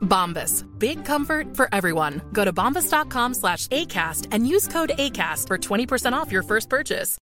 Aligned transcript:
Bombas. 0.00 0.64
Big 0.78 1.04
comfort 1.04 1.56
for 1.56 1.68
everyone. 1.72 2.20
Go 2.32 2.44
to 2.44 2.52
bombas.com 2.52 3.34
slash 3.34 3.66
ACAST 3.68 4.28
and 4.32 4.46
use 4.46 4.68
code 4.68 4.92
ACAST 4.98 5.46
for 5.46 5.58
20% 5.58 6.12
off 6.12 6.32
your 6.32 6.42
first 6.42 6.68
purchase. 6.68 7.18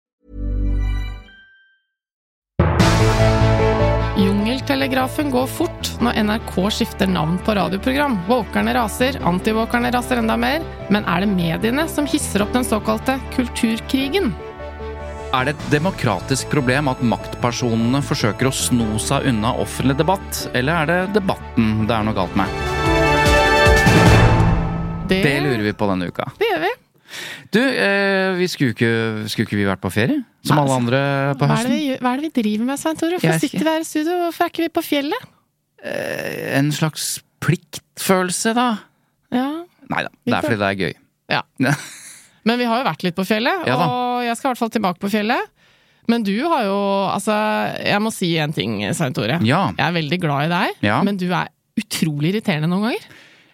Jungeltelegrafen 4.19 5.31
går 5.31 5.47
fort 5.47 5.91
når 6.03 6.17
NRK 6.23 6.57
skifter 6.75 7.07
navn 7.07 7.37
på 7.47 7.55
radioprogram. 7.55 8.17
Våkerne 8.29 8.75
raser, 8.75 9.21
antivåkerne 9.23 9.93
raser 9.95 10.19
enda 10.19 10.37
mer. 10.37 10.67
Men 10.91 11.07
er 11.07 11.23
det 11.23 11.31
mediene 11.31 11.87
som 11.89 12.07
hisser 12.11 12.43
opp 12.43 12.53
den 12.57 12.67
såkalte 12.67 13.21
kulturkrigen? 13.37 14.33
Er 15.29 15.45
det 15.45 15.53
et 15.57 15.65
demokratisk 15.75 16.49
problem 16.53 16.89
at 16.89 17.03
maktpersonene 17.05 18.01
forsøker 18.05 18.49
å 18.49 18.53
sno 18.55 18.97
seg 19.03 19.27
unna 19.29 19.51
offentlig 19.61 19.99
debatt, 19.99 20.47
eller 20.57 20.83
er 20.83 20.89
det 20.89 20.99
debatten 21.19 21.85
det 21.89 21.95
er 21.99 22.07
noe 22.07 22.17
galt 22.17 22.37
med? 22.39 22.49
Det, 25.09 25.21
Det 25.25 25.35
lurer 25.45 25.65
vi 25.67 25.75
på 25.77 25.89
denne 25.91 26.09
uka. 26.09 26.31
Det 26.41 26.49
gjør 26.49 26.65
vi. 26.65 26.73
Du, 27.53 27.61
eh, 27.61 28.35
vi 28.37 28.49
skulle, 28.53 28.75
ikke, 28.75 28.91
skulle 29.33 29.47
ikke 29.49 29.57
vi 29.61 29.69
vært 29.69 29.81
på 29.85 29.93
ferie? 29.93 30.19
Som 30.45 30.61
alle 30.61 30.75
andre 30.81 30.99
på 31.41 31.47
Hva 31.49 31.55
er, 31.61 31.69
det 31.69 31.77
høsten? 31.77 31.77
vi, 31.77 31.95
er 31.97 32.21
det 32.21 32.27
vi 32.27 32.33
driver 32.43 32.69
med, 32.69 32.81
Svein 32.81 32.99
Tore? 33.01 33.21
Hvorfor 33.21 33.41
sitter 33.45 33.65
vi 33.65 33.73
her 33.73 33.85
i 33.85 33.89
studio? 33.89 34.19
Hvorfor 34.27 34.45
er 34.49 34.53
ikke 34.53 34.65
vi 34.67 34.73
på 34.81 34.85
fjellet? 34.85 35.31
Eh, 35.85 36.59
En 36.59 36.73
slags 36.73 37.07
pliktfølelse, 37.45 38.53
da? 38.57 38.69
Ja. 39.33 39.49
Nei 39.89 40.05
da, 40.05 40.13
det 40.25 40.37
er 40.37 40.45
fordi 40.45 40.61
det 40.65 40.69
er 40.73 40.85
gøy. 40.85 40.95
ja. 41.37 41.43
Men 42.49 42.59
vi 42.61 42.67
har 42.71 42.81
jo 42.83 42.89
vært 42.89 43.05
litt 43.07 43.19
på 43.19 43.27
fjellet, 43.29 43.67
Ja 43.69 43.77
og 43.85 44.25
jeg 44.25 44.35
skal 44.39 44.49
i 44.49 44.51
hvert 44.55 44.63
fall 44.65 44.75
tilbake 44.75 45.03
på 45.05 45.13
fjellet. 45.13 45.55
Men 46.09 46.23
du 46.25 46.33
har 46.49 46.65
jo 46.65 46.79
Altså, 47.13 47.35
jeg 47.85 48.01
må 48.01 48.11
si 48.15 48.33
en 48.41 48.55
ting, 48.57 48.79
Svein 48.97 49.13
Tore. 49.17 49.37
Ja, 49.45 49.67
Jeg 49.77 49.85
er 49.91 49.97
veldig 50.01 50.21
glad 50.25 50.49
i 50.49 50.53
deg, 50.57 50.83
Ja. 50.89 51.03
men 51.05 51.17
du 51.21 51.27
er 51.29 51.51
utrolig 51.79 52.33
irriterende 52.35 52.67
noen 52.73 52.89
ganger. 52.89 53.05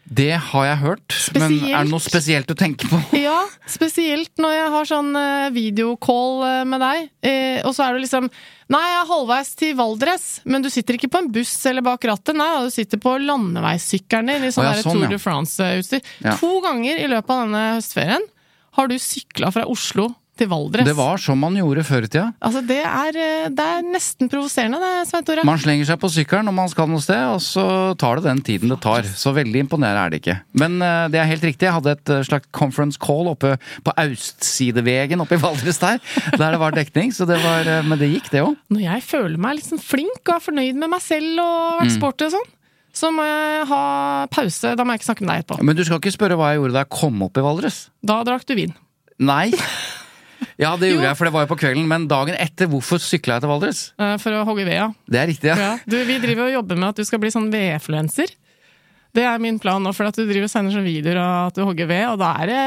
det 0.07 0.35
har 0.37 0.65
jeg 0.69 0.79
hørt. 0.83 1.15
Men 1.35 1.53
er 1.65 1.85
det 1.85 1.91
noe 1.91 2.01
spesielt 2.05 2.51
å 2.53 2.57
tenke 2.57 2.87
på? 2.91 2.99
Ja, 3.25 3.39
spesielt 3.67 4.37
når 4.39 4.53
jeg 4.53 4.71
har 4.75 4.89
sånn 4.91 5.11
eh, 5.17 5.51
videocall 5.55 6.43
eh, 6.45 6.65
med 6.69 6.81
deg, 6.85 7.07
eh, 7.25 7.59
og 7.65 7.73
så 7.75 7.87
er 7.89 7.97
du 7.97 8.05
liksom 8.05 8.29
Nei, 8.73 8.81
jeg 8.81 9.01
er 9.03 9.09
halvveis 9.11 9.51
til 9.61 9.75
Valdres, 9.77 10.27
men 10.49 10.63
du 10.65 10.71
sitter 10.73 10.97
ikke 10.97 11.11
på 11.13 11.21
en 11.21 11.33
buss 11.33 11.53
eller 11.69 11.85
bak 11.85 12.05
rattet, 12.09 12.37
nei, 12.37 12.47
du 12.65 12.71
sitter 12.73 12.97
på 13.03 13.13
landeveissykkelen 13.21 14.31
din 14.33 14.47
i 14.49 14.53
sånn 14.55 14.65
Å, 14.65 14.71
ja, 14.77 14.85
sånn, 14.85 15.03
Tour 15.03 15.11
de 15.13 15.19
France-utstyr. 15.21 16.01
To 16.41 16.53
ganger 16.65 17.03
i 17.03 17.09
løpet 17.13 17.35
av 17.35 17.43
denne 17.45 17.65
høstferien 17.77 18.25
har 18.77 18.91
du 18.91 18.99
sykla 19.01 19.51
fra 19.55 19.65
Oslo 19.71 20.11
til 20.35 20.49
Valdres. 20.51 20.83
Det 20.83 20.97
var 20.99 21.21
som 21.23 21.39
man 21.39 21.55
gjorde 21.55 21.85
før 21.87 22.09
i 22.09 22.09
tida. 22.11 22.25
Altså, 22.43 22.59
det 22.67 22.81
er, 22.83 23.15
eh, 23.23 23.45
det 23.55 23.63
er 23.71 23.85
nesten 23.87 24.27
provoserende, 24.27 24.81
det, 24.83 25.05
Svein 25.07 25.23
Tore. 25.29 25.45
Man 25.47 25.61
slenger 25.63 25.87
seg 25.87 26.01
på 26.03 26.11
sykkelen 26.11 26.49
når 26.51 26.57
man 26.57 26.73
skal 26.73 26.89
noe 26.91 26.99
sted, 27.05 27.21
og 27.31 27.39
så 27.45 27.67
tar 28.03 28.19
det 28.19 28.25
den 28.27 28.41
tiden 28.43 28.73
det 28.75 28.81
tar. 28.83 29.07
Så 29.07 29.31
veldig 29.37 29.63
imponerende 29.63 30.03
er 30.03 30.11
det 30.11 30.19
ikke. 30.25 30.37
Men 30.59 30.83
eh, 30.83 31.05
det 31.15 31.21
er 31.23 31.31
helt 31.31 31.47
riktig, 31.47 31.69
jeg 31.69 31.77
hadde 31.77 31.95
et 31.95 32.11
eh, 32.17 32.25
slags 32.27 32.51
conference 32.51 32.99
call 32.99 33.31
oppe 33.31 33.53
på 33.87 33.95
Austsidevegen 33.95 35.23
oppe 35.23 35.39
i 35.39 35.43
Valdres 35.45 35.79
der, 35.83 36.03
der 36.35 36.57
det 36.57 36.61
var 36.65 36.75
dekning, 36.75 37.15
så 37.15 37.29
det 37.31 37.39
var 37.45 37.71
Men 37.87 37.99
det 38.03 38.11
gikk, 38.11 38.33
det 38.35 38.43
òg. 38.43 38.59
Når 38.75 38.85
jeg 38.89 39.07
føler 39.07 39.39
meg 39.39 39.63
sånn 39.63 39.79
flink 39.83 40.19
og 40.27 40.35
er 40.41 40.45
fornøyd 40.51 40.83
med 40.83 40.91
meg 40.97 41.03
selv 41.05 41.39
og 41.39 41.55
har 41.55 41.79
vært 41.85 41.93
Mm. 41.95 41.99
sporty 42.01 42.27
og 42.27 42.35
sånn, 42.35 42.51
så 42.95 43.11
må 43.15 43.25
jeg 43.27 43.65
ha 43.73 43.83
pause. 44.31 44.75
Da 44.79 44.85
må 44.87 44.95
jeg 44.95 45.03
ikke 45.03 45.09
snakke 45.11 45.27
med 45.27 45.33
deg 45.35 45.43
etterpå. 45.45 45.67
Men 45.67 45.77
du 45.77 45.83
skal 45.85 45.99
ikke 46.01 46.15
spørre 46.15 46.37
hva 46.39 46.53
jeg 46.53 46.61
gjorde 46.63 46.77
da 46.79 46.85
jeg 46.85 46.93
kom 46.95 47.23
opp 47.27 47.41
i 47.41 47.45
Valdres? 47.45 47.81
Da 48.07 48.21
drakk 48.27 48.47
du 48.47 48.55
vin. 48.59 48.75
Nei. 49.19 49.49
Ja, 50.61 50.75
det 50.79 50.91
gjorde 50.93 51.03
Jo. 51.03 51.09
jeg, 51.09 51.17
for 51.19 51.27
det 51.27 51.33
var 51.35 51.45
jo 51.47 51.51
på 51.55 51.59
kvelden. 51.59 51.87
Men 51.91 52.07
dagen 52.11 52.37
etter, 52.39 52.69
hvorfor 52.71 53.01
sykla 53.03 53.39
jeg 53.39 53.45
til 53.47 53.51
Valdres? 53.51 53.81
eh, 53.99 54.17
For 54.23 54.31
å 54.39 54.45
hogge 54.47 54.65
ved, 54.69 54.77
ja. 54.79 54.89
Det 55.11 55.19
er 55.21 55.29
riktig, 55.31 55.51
ja. 55.51 55.57
ja. 55.59 55.75
Du, 55.89 55.97
vi 56.07 56.19
driver 56.23 56.47
og 56.49 56.53
jobber 56.61 56.79
med 56.79 56.89
at 56.93 57.01
du 57.01 57.05
skal 57.09 57.23
bli 57.23 57.31
sånn 57.35 57.51
vedfluenser. 57.53 58.35
Det 59.15 59.23
er 59.23 59.39
min 59.39 59.61
plan 59.63 59.79
nå, 59.83 59.93
for 59.95 60.09
at 60.11 60.17
du 60.19 60.25
driver 60.27 60.49
og 60.49 60.51
sender 60.51 60.75
sånne 60.75 60.89
videoer 60.91 61.19
av 61.23 61.51
at 61.53 61.55
du 61.59 61.63
hogger 61.63 61.87
ved, 61.87 62.03
og 62.11 62.17
da 62.19 62.33
er 62.43 62.51
det, 62.51 62.63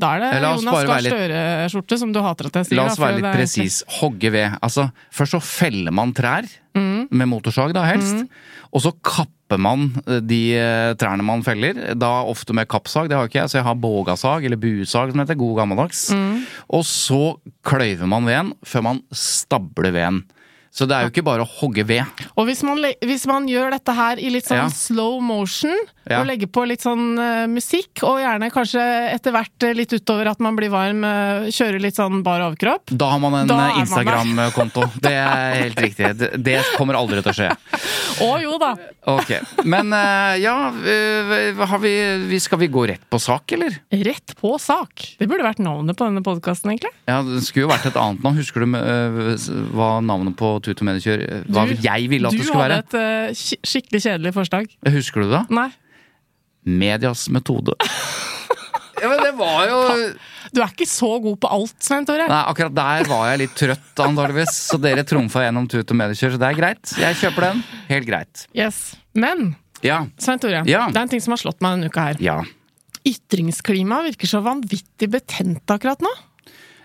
da 0.00 0.12
er 0.16 0.22
det 0.24 0.30
Jonas 0.40 0.86
Gahr 0.88 1.02
Støre-skjorte 1.04 1.98
som 2.00 2.14
du 2.16 2.20
hater 2.24 2.48
at 2.48 2.56
jeg 2.62 2.68
sier. 2.70 2.78
La 2.80 2.86
oss 2.88 2.96
da, 2.96 3.04
være 3.04 3.18
litt 3.20 3.36
presis. 3.36 3.76
Hogge 4.00 4.30
ved. 4.32 4.54
Altså, 4.64 4.86
først 5.12 5.36
så 5.36 5.40
feller 5.44 5.92
man 5.92 6.14
trær 6.16 6.48
Mm. 6.70 7.08
med 7.10 7.26
motorsag, 7.28 7.72
da 7.74 7.82
helst. 7.84 8.24
Og 8.70 8.84
så 8.84 8.92
kapper 9.02 9.58
man 9.60 9.88
eh, 10.06 10.20
de 10.22 10.40
eh, 10.58 10.92
trærne 11.00 11.26
man 11.26 11.44
feller, 11.46 11.78
da 11.98 12.10
ofte 12.30 12.54
med 12.56 12.68
kappsag. 12.70 13.10
Det 13.10 13.18
har 13.18 13.30
ikke 13.30 13.40
jeg, 13.42 13.52
så 13.52 13.60
jeg 13.60 13.66
har 13.66 13.80
bågasag, 13.82 14.46
eller 14.46 14.60
buesag 14.60 15.12
som 15.12 15.22
heter. 15.22 15.38
God 15.40 15.56
gammeldags. 15.62 16.08
Mm. 16.14 16.44
Og 16.76 16.84
så 16.86 17.22
kløyver 17.66 18.10
man 18.10 18.28
veden 18.28 18.54
før 18.66 18.86
man 18.90 19.02
stabler 19.14 19.94
veden. 19.96 20.22
Så 20.70 20.86
det 20.86 20.94
er 20.94 21.02
jo 21.02 21.10
ikke 21.10 21.24
bare 21.26 21.42
å 21.42 21.48
hogge 21.50 21.82
ved. 21.82 22.06
Og 22.38 22.44
hvis 22.46 22.60
man, 22.62 22.78
hvis 23.02 23.24
man 23.26 23.48
gjør 23.50 23.72
dette 23.74 23.90
her 23.96 24.20
i 24.22 24.28
litt 24.30 24.46
sånn 24.46 24.60
Ja. 24.60 24.68
slow 24.70 25.18
motion, 25.20 25.74
Ja. 26.08 26.20
og 26.20 26.26
legger 26.30 26.46
på 26.50 26.62
litt 26.66 26.80
sånn 26.82 27.18
uh, 27.18 27.46
musikk, 27.50 28.02
og 28.06 28.18
gjerne 28.22 28.48
kanskje 28.50 28.80
etter 29.12 29.34
hvert 29.34 29.62
eh, 29.66 29.74
litt 29.74 29.92
utover 29.92 30.30
at 30.30 30.40
man 30.40 30.56
blir 30.56 30.70
varm, 30.70 31.02
uh, 31.04 31.46
kjører 31.50 31.82
litt 31.82 31.98
sånn 31.98 32.22
bar 32.26 32.40
overkropp 32.46 32.90
Da 32.96 33.10
har 33.10 33.18
man 33.22 33.34
en. 33.42 33.50
Instagram-konto. 33.82 34.86
Det 35.02 35.12
er 35.12 35.54
helt 35.64 35.80
riktig. 35.80 36.12
Det, 36.18 36.30
det 36.38 36.56
kommer 36.78 36.94
aldri 36.98 37.20
til 37.22 37.30
å 37.30 37.36
skje. 37.36 37.50
Å 38.26 38.30
jo 38.42 38.56
da! 38.62 38.72
Ok, 39.10 39.30
Men 39.64 39.92
uh, 39.92 40.34
ja, 40.38 40.54
har 40.70 41.78
vi, 41.82 41.92
vi 42.30 42.40
Skal 42.40 42.58
vi 42.62 42.68
gå 42.68 42.86
rett 42.90 43.02
på 43.10 43.18
sak, 43.22 43.52
eller? 43.56 43.74
Rett 43.90 44.34
på 44.38 44.54
sak. 44.60 45.16
Det 45.18 45.26
burde 45.30 45.46
vært 45.46 45.62
navnet 45.62 45.96
på 45.98 46.06
denne 46.06 46.22
podkasten, 46.22 46.70
egentlig. 46.74 46.92
Ja, 47.10 47.22
Det 47.26 47.42
skulle 47.46 47.66
jo 47.66 47.72
vært 47.74 47.86
et 47.90 47.96
annet 47.98 48.22
navn. 48.22 48.38
Husker 48.38 48.64
du 48.64 48.70
hva 49.74 49.92
navnet 50.04 50.36
på 50.38 50.59
Tut 50.64 50.80
og 50.82 50.86
Mediekjør 50.88 51.22
eh, 51.26 51.44
Hva 51.48 51.66
Du- 51.68 51.76
jeg 51.84 52.08
ville 52.12 52.28
at 52.30 52.36
det 52.36 52.46
skulle 52.46 52.64
være? 52.64 52.80
Du 52.90 52.96
hadde 52.98 53.30
et 53.30 53.36
eh, 53.36 53.62
skikkelig 53.66 54.00
kjedelig 54.06 54.32
forslag. 54.36 54.68
Husker 54.96 55.24
du 55.24 55.30
det? 55.32 55.42
Nei. 55.56 55.68
Medias 56.64 57.28
metode. 57.32 57.72
ja, 59.00 59.08
men 59.08 59.22
det 59.24 59.32
var 59.38 59.64
jo 59.70 59.78
Du 60.52 60.60
er 60.60 60.68
ikke 60.74 60.86
så 60.90 61.08
god 61.24 61.38
på 61.40 61.48
alt, 61.56 61.76
Svein 61.84 62.04
Tore. 62.08 62.26
Nei, 62.28 62.40
akkurat 62.52 62.74
der 62.76 63.08
var 63.08 63.28
jeg 63.30 63.42
litt 63.46 63.54
trøtt, 63.56 63.90
antakeligvis. 64.04 64.52
Så 64.68 64.78
dere 64.82 65.04
trumfa 65.08 65.44
gjennom 65.46 65.68
Tut 65.70 65.88
og 65.94 65.96
Mediekjør, 66.02 66.34
så 66.36 66.40
det 66.42 66.48
er 66.50 66.58
greit. 66.58 66.94
Jeg 67.00 67.20
kjøper 67.22 67.46
den. 67.48 67.62
Helt 67.88 68.08
greit. 68.10 68.46
Yes. 68.56 68.80
Men 69.14 69.54
Ja. 69.86 70.02
Svein 70.20 70.38
Tore, 70.42 70.60
Ja. 70.68 70.88
det 70.92 70.96
er 70.98 71.06
en 71.06 71.08
ting 71.08 71.22
som 71.24 71.32
har 71.32 71.40
slått 71.40 71.62
meg 71.64 71.78
denne 71.78 71.88
uka 71.88 72.08
her. 72.10 72.16
Ja. 72.20 72.40
Ytringsklimaet 73.08 74.10
virker 74.10 74.28
så 74.28 74.42
vanvittig 74.44 75.08
betent 75.08 75.64
akkurat 75.72 76.02
nå. 76.04 76.10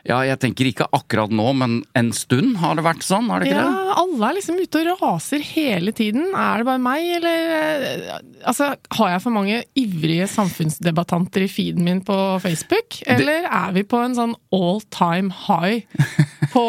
Ja, 0.06 0.20
jeg 0.22 0.38
tenker 0.38 0.68
ikke 0.70 0.86
akkurat 0.94 1.32
nå, 1.34 1.48
men 1.58 1.80
en 1.98 2.12
stund 2.14 2.60
har 2.62 2.76
det 2.78 2.84
vært 2.86 3.02
sånn, 3.02 3.26
har 3.34 3.42
det 3.42 3.48
ikke 3.50 3.58
Ja, 3.64 3.70
det? 3.74 3.94
alle 4.04 4.28
er 4.28 4.36
liksom 4.38 4.60
ute 4.62 4.82
og 4.92 5.00
raser 5.02 5.42
hele 5.42 5.94
tiden. 5.98 6.28
Er 6.38 6.62
det 6.62 6.68
bare 6.68 6.82
meg, 6.84 7.08
eller 7.18 7.56
eh, 7.56 8.20
Altså, 8.46 8.68
har 9.00 9.10
jeg 9.16 9.24
for 9.24 9.34
mange 9.34 9.64
ivrige 9.82 10.28
samfunnsdebattanter 10.30 11.48
i 11.48 11.50
feeden 11.50 11.88
min 11.88 12.04
på 12.06 12.18
Facebook? 12.44 13.00
Eller 13.10 13.48
er 13.50 13.74
vi 13.74 13.82
på 13.90 13.98
en 14.06 14.14
sånn 14.18 14.36
all 14.54 14.84
time 14.94 15.34
high 15.48 15.82
på, 16.54 16.66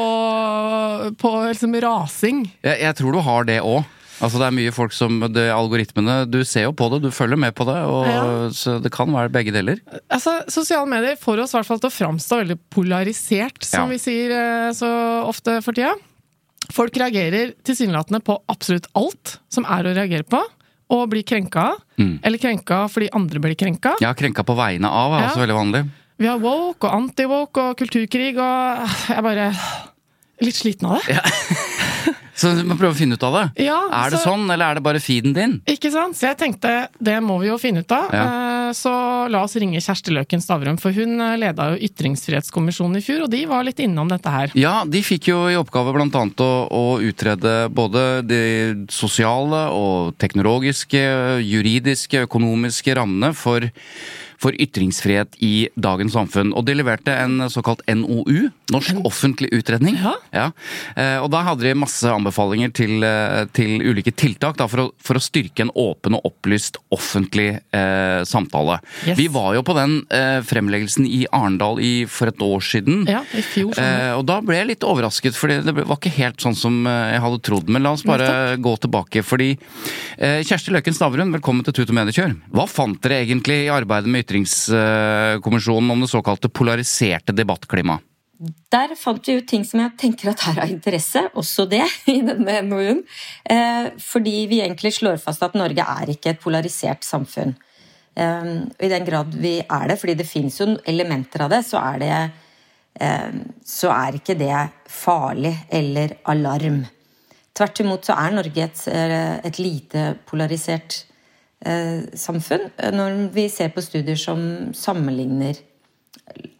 på 1.20 1.34
liksom 1.50 1.76
rasing? 1.84 2.40
Jeg, 2.64 2.80
jeg 2.86 2.98
tror 3.02 3.18
du 3.18 3.22
har 3.28 3.44
det 3.52 3.60
òg. 3.60 3.84
Altså 4.24 4.38
det 4.40 4.46
er 4.48 4.54
mye 4.56 4.72
folk 4.72 4.94
som 4.96 5.18
det, 5.28 5.44
Algoritmene 5.52 6.22
Du 6.30 6.38
ser 6.48 6.64
jo 6.68 6.72
på 6.72 6.86
det, 6.94 7.02
du 7.04 7.10
følger 7.12 7.36
med 7.36 7.52
på 7.58 7.66
det. 7.68 7.76
Og, 7.84 8.06
Ja. 8.08 8.22
Så 8.56 8.78
det 8.82 8.92
kan 8.94 9.10
være 9.12 9.28
begge 9.32 9.52
deler. 9.52 9.80
Altså, 10.08 10.38
Sosiale 10.48 10.86
medier 10.88 11.16
får 11.20 11.42
oss 11.44 11.52
i 11.54 11.58
hvert 11.58 11.66
fall 11.68 11.80
til 11.82 11.90
å 11.90 11.96
framstå 11.98 12.38
veldig 12.42 12.58
polarisert, 12.72 13.62
som 13.64 13.84
Ja. 13.84 13.86
vi 13.92 13.98
sier 13.98 14.30
eh, 14.32 14.70
så 14.72 14.88
ofte 15.28 15.58
for 15.62 15.72
tida. 15.76 15.92
Folk 16.72 16.96
reagerer 16.96 17.52
tilsynelatende 17.62 18.22
på 18.24 18.38
absolutt 18.48 18.86
alt 18.96 19.38
som 19.52 19.64
er 19.68 19.84
å 19.84 19.94
reagere 19.94 20.24
på, 20.26 20.40
og 20.90 21.10
blir 21.10 21.22
krenka. 21.22 21.74
Mm. 21.98 22.20
Eller 22.24 22.38
krenka 22.38 22.88
fordi 22.90 23.08
andre 23.12 23.38
blir 23.40 23.54
krenka. 23.54 23.94
Ja, 24.00 24.14
krenka 24.14 24.42
på 24.46 24.56
vegne 24.56 24.86
av 24.88 25.12
er 25.12 25.20
Ja. 25.22 25.28
også 25.30 25.44
veldig 25.44 25.58
vanlig. 25.60 25.84
Vi 26.18 26.26
har 26.26 26.38
woke 26.38 26.84
og 26.88 26.92
anti-woke 26.96 27.58
og 27.70 27.76
kulturkrig 27.76 28.38
og 28.38 28.88
jeg 29.08 29.18
er 29.18 29.22
bare 29.22 29.52
Litt 30.40 30.54
sliten 30.54 30.84
av 30.88 31.00
det. 31.06 31.20
Så 32.36 32.50
du 32.54 32.62
må 32.68 32.76
prøve 32.76 32.92
å 32.92 32.98
finne 32.98 33.16
ut 33.16 33.22
av 33.24 33.32
det. 33.38 33.64
Ja, 33.64 33.78
er 34.04 34.10
det 34.12 34.18
så- 34.20 34.28
sånn, 34.34 34.44
eller 34.52 34.70
er 34.70 34.74
det 34.74 34.82
bare 34.84 35.00
feeden 35.00 35.32
din? 35.32 35.60
Ikke 35.66 35.90
sant? 35.90 36.14
Så 36.16 36.28
jeg 36.28 36.36
tenkte, 36.36 36.88
det 37.00 37.22
må 37.24 37.40
vi 37.40 37.48
jo 37.48 37.56
finne 37.58 37.80
ut 37.80 37.92
av. 37.92 38.10
Ja. 38.12 38.24
Eh, 38.26 38.52
Så 38.66 38.90
la 39.30 39.44
oss 39.44 39.54
ringe 39.54 39.78
Kjersti 39.78 40.10
Løken 40.10 40.40
Stavrum, 40.42 40.76
for 40.76 40.90
hun 40.90 41.20
eh, 41.20 41.36
leda 41.38 41.68
jo 41.76 41.86
Ytringsfrihetskommisjonen 41.86 42.96
i 42.98 43.00
fjor, 43.00 43.22
og 43.22 43.30
de 43.30 43.44
var 43.46 43.62
litt 43.62 43.78
innom 43.78 44.08
dette 44.10 44.26
her. 44.28 44.50
Ja, 44.58 44.84
de 44.84 45.02
fikk 45.06 45.28
jo 45.30 45.46
i 45.46 45.54
oppgave 45.54 45.94
blant 45.94 46.12
annet 46.18 46.36
å, 46.42 46.66
å 46.68 46.98
utrede 47.00 47.70
både 47.72 48.26
de 48.26 48.86
sosiale 48.90 49.70
og 49.70 50.18
teknologiske, 50.18 50.98
juridiske, 51.46 52.26
økonomiske 52.26 52.96
rammene 52.98 53.32
for, 53.38 53.60
for 54.42 54.56
ytringsfrihet 54.60 55.38
i 55.44 55.68
dagens 55.74 56.16
samfunn. 56.16 56.52
Og 56.56 56.66
de 56.66 56.76
leverte 56.76 57.14
en 57.14 57.46
såkalt 57.52 57.82
NOU, 57.88 58.50
Norsk 58.72 58.98
offentlig 59.06 59.52
utredning. 59.54 59.94
Ja. 60.02 60.14
Ja. 60.34 60.46
Og 61.22 61.28
da 61.32 61.42
hadde 61.46 61.68
de 61.68 61.74
masse 61.78 62.10
anbefalinger 62.10 62.72
til, 62.74 63.04
eh, 63.06 63.44
til 63.54 63.78
ulike 63.84 64.12
tiltak 64.14 64.58
da, 64.58 64.66
for, 64.70 64.86
å, 64.86 64.92
for 65.02 65.18
å 65.18 65.22
styrke 65.22 65.64
en 65.64 65.72
åpen 65.78 66.16
og 66.18 66.26
opplyst 66.28 66.78
offentlig 66.94 67.48
eh, 67.56 68.22
samtale. 68.28 68.78
Yes. 69.06 69.18
Vi 69.20 69.28
var 69.32 69.54
jo 69.56 69.62
på 69.66 69.76
den 69.76 69.98
eh, 70.14 70.40
fremleggelsen 70.46 71.06
i 71.08 71.24
Arendal 71.34 71.80
i, 71.82 71.92
for 72.10 72.30
et 72.30 72.42
år 72.42 72.64
siden. 72.64 73.04
Ja, 73.10 73.22
i 73.36 73.44
fjor. 73.44 73.72
Eh, 73.80 74.12
og 74.16 74.26
da 74.28 74.40
ble 74.44 74.58
jeg 74.58 74.70
litt 74.72 74.86
overrasket, 74.86 75.38
for 75.38 75.52
det 75.52 75.74
var 75.76 75.96
ikke 75.98 76.14
helt 76.18 76.42
sånn 76.42 76.58
som 76.58 76.82
eh, 76.88 77.14
jeg 77.14 77.22
hadde 77.26 77.42
trodd. 77.46 77.72
Men 77.72 77.86
la 77.86 77.94
oss 77.96 78.06
bare 78.06 78.56
gå 78.62 78.74
tilbake, 78.82 79.24
fordi 79.26 79.52
eh, 79.54 80.42
Kjersti 80.46 80.74
Løken 80.74 80.96
Stavrum, 80.96 81.34
velkommen 81.36 81.66
til 81.66 81.76
Tut 81.76 81.92
og 81.92 81.98
Mediekjør. 82.00 82.36
Hva 82.54 82.68
fant 82.70 83.00
dere 83.04 83.22
egentlig 83.24 83.62
i 83.66 83.72
arbeidet 83.72 84.12
med 84.12 84.25
Ytringskommisjonen 84.26 85.94
om 85.94 86.02
det 86.02 86.10
såkalte 86.10 86.50
polariserte 86.50 87.34
debattklimaet? 87.36 88.02
Der 88.68 88.90
fant 89.00 89.24
vi 89.24 89.38
ut 89.38 89.46
ting 89.48 89.62
som 89.64 89.80
jeg 89.80 89.94
tenker 89.96 90.34
at 90.34 90.42
er 90.50 90.58
av 90.66 90.72
interesse, 90.72 91.22
også 91.40 91.64
det, 91.70 91.84
i 92.12 92.18
denne 92.24 92.58
NOU-en. 92.66 93.00
Eh, 93.48 93.86
fordi 94.02 94.42
vi 94.50 94.60
egentlig 94.64 94.92
slår 94.98 95.22
fast 95.22 95.44
at 95.46 95.56
Norge 95.56 95.80
er 95.80 96.12
ikke 96.12 96.34
et 96.34 96.42
polarisert 96.42 97.06
samfunn. 97.06 97.54
Eh, 98.12 98.50
I 98.76 98.90
den 98.92 99.08
grad 99.08 99.32
vi 99.40 99.56
er 99.62 99.88
det, 99.88 99.96
fordi 100.02 100.18
det 100.20 100.28
fins 100.28 100.60
jo 100.60 100.68
elementer 100.84 101.46
av 101.46 101.54
det, 101.54 101.62
så 101.64 101.80
er 101.94 102.02
det 102.02 102.12
eh, 103.00 103.40
så 103.64 103.94
er 103.94 104.20
ikke 104.20 104.36
det 104.36 104.52
farlig 104.92 105.54
eller 105.80 106.18
alarm. 106.28 106.82
Tvert 107.56 107.80
imot 107.80 108.04
så 108.04 108.18
er 108.20 108.36
Norge 108.36 108.68
et, 108.68 108.86
et 109.48 109.64
lite 109.64 110.10
polarisert 110.28 111.00
eh, 111.00 111.15
samfunn. 112.14 112.68
Når 112.94 113.16
vi 113.34 113.48
ser 113.52 113.72
på 113.74 113.82
studier 113.84 114.18
som 114.20 114.40
sammenligner 114.76 115.58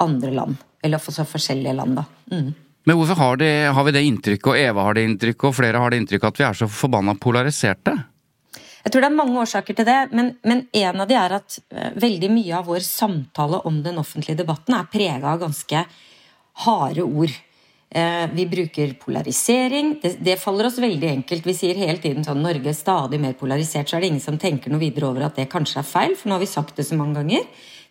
andre 0.03 0.31
land. 0.31 0.57
Eller 0.83 1.01
også 1.01 1.25
forskjellige 1.27 1.75
land, 1.77 1.99
da. 1.99 2.05
Mm. 2.33 2.55
Men 2.87 2.99
hvorfor 2.99 3.19
har, 3.19 3.39
de, 3.41 3.49
har 3.75 3.85
vi 3.85 3.95
det 3.97 4.03
inntrykket, 4.07 4.51
og 4.53 4.59
Eva 4.59 4.85
har 4.87 4.95
det 4.95 5.07
inntrykket, 5.09 5.49
og 5.49 5.57
flere 5.59 5.81
har 5.83 5.91
det 5.91 5.99
inntrykket 6.03 6.29
at 6.29 6.39
vi 6.39 6.45
er 6.47 6.59
så 6.61 6.69
forbanna 6.71 7.17
polariserte? 7.19 7.97
Jeg 8.87 8.93
tror 8.95 9.03
det 9.03 9.09
er 9.09 9.17
mange 9.19 9.41
årsaker 9.43 9.75
til 9.75 9.89
det, 9.89 9.97
men, 10.15 10.29
men 10.47 10.61
en 10.79 11.03
av 11.03 11.09
de 11.11 11.17
er 11.19 11.33
at 11.41 11.57
eh, 11.75 11.97
veldig 11.99 12.29
mye 12.31 12.61
av 12.61 12.69
vår 12.71 12.85
samtale 12.87 13.59
om 13.67 13.81
den 13.83 13.99
offentlige 13.99 14.39
debatten 14.39 14.77
er 14.79 14.87
prega 14.93 15.33
av 15.33 15.43
ganske 15.43 15.83
harde 16.67 17.03
ord. 17.03 17.35
Eh, 17.97 18.31
vi 18.33 18.45
bruker 18.47 18.93
polarisering. 18.93 19.99
Det, 20.03 20.17
det 20.21 20.37
faller 20.37 20.67
oss 20.69 20.77
veldig 20.79 21.09
enkelt. 21.09 21.47
Vi 21.47 21.55
sier 21.57 21.79
hele 21.81 21.97
tiden 22.03 22.27
sånn 22.27 22.43
Norge 22.45 22.69
er 22.69 22.77
stadig 22.77 23.21
mer 23.23 23.33
polarisert, 23.39 23.89
så 23.89 23.97
er 23.97 24.05
det 24.05 24.11
ingen 24.11 24.25
som 24.25 24.37
tenker 24.41 24.73
noe 24.73 24.83
videre 24.83 25.09
over 25.09 25.25
at 25.25 25.39
det 25.41 25.47
kanskje 25.49 25.81
er 25.81 25.89
feil, 25.89 26.17
for 26.19 26.29
nå 26.29 26.37
har 26.37 26.43
vi 26.45 26.51
sagt 26.51 26.77
det 26.77 26.85
så 26.85 26.99
mange 26.99 27.17
ganger. 27.23 27.47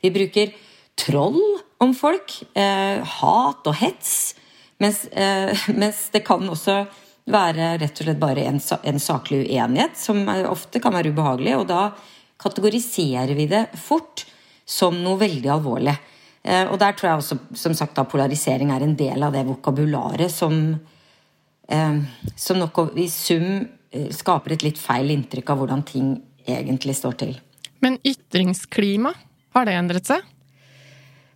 Vi 0.06 0.12
bruker 0.14 0.54
troll 1.02 1.42
om 1.82 1.96
folk. 1.98 2.38
Eh, 2.54 3.02
hat 3.02 3.66
og 3.66 3.80
hets. 3.82 4.36
Mens, 4.84 5.08
eh, 5.10 5.66
mens 5.82 6.06
det 6.14 6.22
kan 6.28 6.46
også 6.54 6.84
være 7.34 7.72
rett 7.82 7.98
og 7.98 8.06
slett 8.06 8.22
bare 8.22 8.46
en, 8.46 8.62
en 8.62 9.02
saklig 9.02 9.48
uenighet, 9.48 9.98
som 9.98 10.22
ofte 10.46 10.84
kan 10.84 10.94
være 10.94 11.16
ubehagelig. 11.16 11.58
Og 11.64 11.66
da 11.72 11.88
kategoriserer 12.46 13.34
vi 13.34 13.50
det 13.50 13.72
fort 13.82 14.28
som 14.70 15.02
noe 15.02 15.18
veldig 15.18 15.50
alvorlig. 15.58 15.98
Eh, 16.46 16.68
og 16.70 16.78
der 16.82 16.94
tror 16.94 17.10
jeg 17.10 17.22
også, 17.24 17.38
som 17.58 17.74
sagt, 17.78 17.96
da 17.98 18.06
polarisering 18.06 18.70
er 18.74 18.86
en 18.86 18.94
del 18.98 19.26
av 19.26 19.34
det 19.34 19.46
vokabularet 19.48 20.30
som, 20.32 20.78
eh, 21.68 21.98
som 22.38 22.62
nok 22.62 22.94
i 23.02 23.08
sum 23.10 23.66
eh, 23.92 24.12
skaper 24.14 24.54
et 24.54 24.66
litt 24.68 24.78
feil 24.82 25.10
inntrykk 25.16 25.50
av 25.50 25.64
hvordan 25.64 25.86
ting 25.90 26.14
egentlig 26.46 26.96
står 27.00 27.18
til. 27.24 27.34
Men 27.82 27.98
ytringsklima, 28.06 29.14
har 29.56 29.66
det 29.66 29.74
endret 29.80 30.10
seg? 30.10 30.22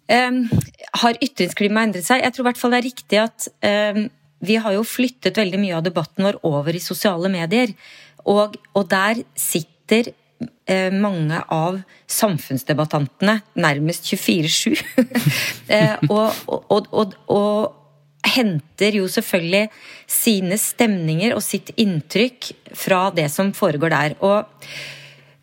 Um, 0.10 0.48
har 1.04 1.18
ytringsklimaet 1.22 1.90
endret 1.90 2.06
seg? 2.08 2.24
Jeg 2.24 2.34
tror 2.34 2.44
i 2.44 2.48
hvert 2.50 2.60
fall 2.60 2.74
det 2.74 2.80
er 2.80 2.88
riktig 2.88 3.20
at 3.22 3.46
um, 3.96 4.08
vi 4.42 4.56
har 4.58 4.74
jo 4.74 4.86
flyttet 4.88 5.38
veldig 5.38 5.60
mye 5.62 5.76
av 5.78 5.84
debatten 5.86 6.26
vår 6.26 6.40
over 6.48 6.74
i 6.74 6.82
sosiale 6.82 7.30
medier. 7.32 7.76
Og, 8.26 8.58
og 8.74 8.88
der 8.90 9.22
sitter 9.38 10.10
mange 10.94 11.42
av 11.52 11.82
samfunnsdebattantene 12.08 13.40
nærmest 13.60 14.06
24-7. 14.12 14.78
eh, 15.76 15.98
og, 16.10 16.32
og, 16.48 16.88
og, 16.92 17.18
og 17.28 18.30
henter 18.36 19.00
jo 19.00 19.08
selvfølgelig 19.12 19.68
sine 20.10 20.60
stemninger 20.60 21.36
og 21.36 21.44
sitt 21.44 21.74
inntrykk 21.80 22.52
fra 22.78 23.08
det 23.16 23.28
som 23.34 23.52
foregår 23.56 23.94
der. 23.94 24.16
Og 24.26 24.46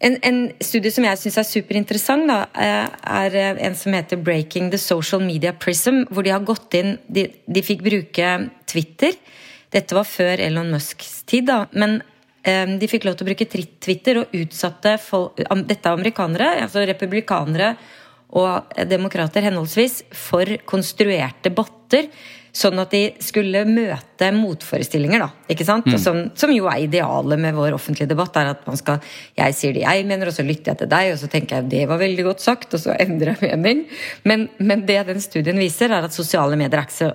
en, 0.04 0.18
en 0.20 0.40
studie 0.60 0.92
som 0.92 1.06
jeg 1.08 1.20
syns 1.20 1.38
er 1.40 1.48
superinteressant, 1.48 2.28
da, 2.28 2.42
er 2.54 3.38
en 3.56 3.76
som 3.78 3.96
heter 3.96 4.20
'Breaking 4.20 4.70
the 4.70 4.78
Social 4.78 5.22
Media 5.24 5.52
Prism', 5.52 6.04
hvor 6.10 6.22
de 6.22 6.34
har 6.34 6.44
gått 6.44 6.74
inn 6.76 6.98
De, 7.08 7.30
de 7.48 7.62
fikk 7.62 7.82
bruke 7.82 8.50
Twitter. 8.68 9.16
Dette 9.72 9.96
var 9.96 10.04
før 10.04 10.40
Elon 10.40 10.70
Musks 10.70 11.22
tid, 11.26 11.48
da. 11.48 11.64
Men 11.72 12.00
eh, 12.00 12.15
de 12.46 12.88
fikk 12.90 13.06
lov 13.06 13.16
til 13.18 13.26
å 13.26 13.30
bruke 13.30 13.48
Twitter 13.50 14.20
og 14.22 14.34
utsatte 14.38 14.96
folk, 15.02 15.40
dette 15.66 15.88
er 15.88 15.96
amerikanere, 15.96 16.52
altså 16.62 16.84
republikanere 16.86 17.74
og 18.36 18.72
demokrater 18.90 19.44
henholdsvis, 19.46 20.02
for 20.14 20.56
konstruerte 20.68 21.52
botter. 21.54 22.10
Sånn 22.56 22.80
at 22.80 22.94
de 22.94 23.02
skulle 23.20 23.66
møte 23.68 24.30
motforestillinger, 24.32 25.20
da. 25.20 25.28
ikke 25.52 25.66
sant? 25.68 25.90
Mm. 25.90 25.98
Som, 26.00 26.20
som 26.40 26.52
jo 26.54 26.64
er 26.70 26.86
idealet 26.86 27.42
med 27.42 27.52
vår 27.56 27.76
offentlige 27.76 28.08
debatt. 28.08 28.38
er 28.40 28.54
at 28.54 28.62
man 28.64 28.80
skal, 28.80 29.02
Jeg 29.36 29.56
sier 29.58 29.76
det 29.76 29.84
jeg 29.84 30.06
mener, 30.08 30.30
og 30.30 30.36
så 30.38 30.46
lytter 30.46 30.72
jeg 30.72 30.80
til 30.80 30.90
deg, 30.94 31.12
og 31.12 31.20
så 31.20 31.28
tenker 31.28 31.58
jeg 31.58 31.68
det 31.74 31.84
var 31.90 32.00
veldig 32.00 32.24
godt 32.30 32.40
sagt, 32.40 32.72
og 32.72 32.80
så 32.80 32.96
endrer 33.04 33.36
jeg 33.36 33.60
mening. 33.60 33.84
Men, 34.24 34.48
men 34.56 34.86
det 34.88 35.02
den 35.10 35.20
studien 35.20 35.60
viser, 35.60 35.92
er 35.92 36.08
at 36.08 36.16
sosiale 36.16 36.56
medier 36.56 36.80
er 36.80 36.88
ikke 36.88 36.96
så 36.96 37.12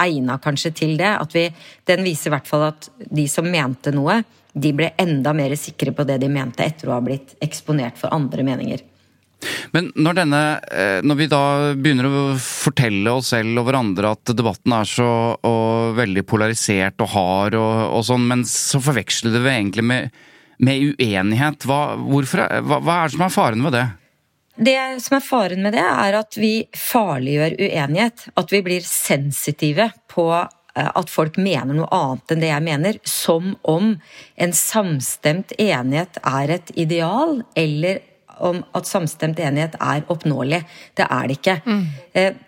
egna 0.00 0.38
kanskje 0.42 0.72
til 0.74 0.96
det. 1.00 1.12
At 1.20 1.34
vi, 1.34 1.48
den 1.88 2.04
viser 2.06 2.30
i 2.30 2.34
hvert 2.36 2.48
fall 2.48 2.68
at 2.70 2.88
de 3.10 3.26
som 3.30 3.48
mente 3.50 3.92
noe, 3.94 4.22
de 4.54 4.70
ble 4.76 4.92
enda 5.00 5.34
mer 5.34 5.54
sikre 5.58 5.92
på 5.94 6.06
det 6.06 6.20
de 6.22 6.30
mente 6.30 6.64
etter 6.64 6.90
å 6.90 6.96
ha 6.96 7.04
blitt 7.04 7.34
eksponert 7.42 7.98
for 7.98 8.14
andre 8.14 8.46
meninger. 8.46 8.84
Men 9.74 9.90
når, 9.98 10.18
denne, 10.22 10.42
eh, 10.72 11.00
når 11.04 11.18
vi 11.18 11.26
da 11.28 11.42
begynner 11.76 12.06
å 12.08 12.22
fortelle 12.40 13.12
oss 13.12 13.32
selv 13.34 13.60
og 13.60 13.68
hverandre 13.68 14.14
at 14.14 14.32
debatten 14.36 14.72
er 14.76 14.88
så 14.88 15.08
og 15.36 15.98
veldig 15.98 16.24
polarisert 16.28 17.04
og 17.04 17.10
hard 17.12 17.58
og, 17.58 17.82
og 17.98 18.06
sånn, 18.08 18.24
men 18.30 18.46
så 18.48 18.80
forveksler 18.80 19.34
det 19.34 19.42
vi 19.44 19.52
egentlig 19.52 19.84
med, 19.90 20.22
med 20.64 20.94
uenighet. 20.94 21.68
Hva, 21.68 21.82
hvorfor, 22.00 22.46
hva, 22.64 22.80
hva 22.80 22.96
er 23.02 23.10
det 23.10 23.16
som 23.18 23.26
er 23.26 23.36
faren 23.36 23.66
ved 23.66 23.76
det? 23.76 23.84
Det 24.56 24.76
som 25.02 25.16
er 25.18 25.24
faren 25.24 25.64
med 25.64 25.74
det, 25.74 25.82
er 25.82 26.18
at 26.20 26.36
vi 26.38 26.52
farliggjør 26.78 27.56
uenighet. 27.58 28.28
At 28.38 28.54
vi 28.54 28.62
blir 28.66 28.86
sensitive 28.86 29.90
på 30.10 30.28
eh, 30.38 30.90
at 30.90 31.10
folk 31.10 31.38
mener 31.42 31.74
noe 31.74 31.90
annet 31.94 32.34
enn 32.34 32.44
det 32.44 32.52
jeg 32.52 32.66
mener. 32.68 32.98
Som 33.08 33.54
om 33.62 33.94
en 34.36 34.56
samstemt 34.56 35.56
enighet 35.58 36.20
er 36.22 36.56
et 36.58 36.74
ideal, 36.78 37.40
eller 37.58 38.02
om 38.42 38.62
at 38.74 38.88
samstemt 38.90 39.42
enighet 39.42 39.76
er 39.82 40.06
oppnåelig. 40.10 40.64
Det 40.98 41.06
er 41.06 41.30
det 41.30 41.38
ikke. 41.38 41.60
Mm. 41.66 42.42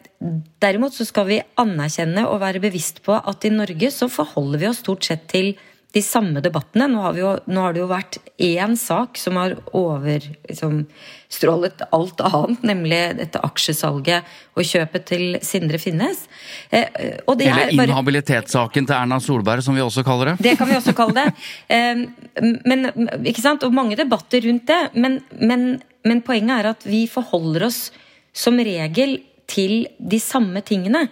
Derimot 0.63 0.95
så 0.97 1.05
skal 1.07 1.29
vi 1.29 1.43
anerkjenne 1.61 2.25
og 2.31 2.41
være 2.43 2.63
bevisst 2.63 3.03
på 3.07 3.19
at 3.19 3.45
i 3.45 3.53
Norge 3.53 3.91
så 3.93 4.09
forholder 4.11 4.63
vi 4.63 4.69
oss 4.71 4.81
stort 4.85 5.05
sett 5.07 5.27
til 5.31 5.53
de 5.97 6.03
samme 6.05 6.43
debattene. 6.45 6.91
Nå 6.93 7.01
har, 7.01 7.15
vi 7.17 7.23
jo, 7.23 7.31
nå 7.49 7.63
har 7.65 7.73
det 7.73 7.81
jo 7.81 7.87
vært 7.89 8.19
én 8.43 8.75
sak 8.77 9.17
som 9.17 9.39
har 9.41 9.55
overstrålet 9.77 11.81
alt 11.97 12.21
annet, 12.27 12.67
nemlig 12.69 12.99
dette 13.23 13.41
aksjesalget 13.47 14.29
og 14.53 14.63
kjøpet 14.69 15.07
til 15.09 15.39
Sindre 15.47 15.81
Finnes. 15.81 16.27
Eh, 16.69 16.85
Eller 17.25 17.63
er 17.63 17.73
inhabilitetssaken 17.73 18.85
til 18.91 18.97
Erna 18.99 19.17
Solberg, 19.25 19.65
som 19.65 19.73
vi 19.79 19.85
også 19.85 20.05
kaller 20.05 20.35
det. 20.35 20.51
det 20.51 20.55
kan 20.61 20.69
vi 20.69 20.77
også 20.77 20.93
kalle 20.97 21.17
det. 21.23 21.29
Eh, 21.73 22.05
Men, 22.69 22.91
ikke 23.25 23.41
sant? 23.41 23.65
Og 23.65 23.73
mange 23.73 23.97
debatter 23.97 24.45
rundt 24.45 24.69
det. 24.69 24.93
Men, 25.01 25.23
men, 25.41 25.81
men 26.05 26.21
poenget 26.27 26.61
er 26.61 26.67
at 26.75 26.85
vi 26.85 27.07
forholder 27.09 27.65
oss 27.71 27.89
som 28.37 28.61
regel 28.61 29.23
til 29.49 29.87
de 29.97 30.21
samme 30.21 30.61
tingene. 30.67 31.09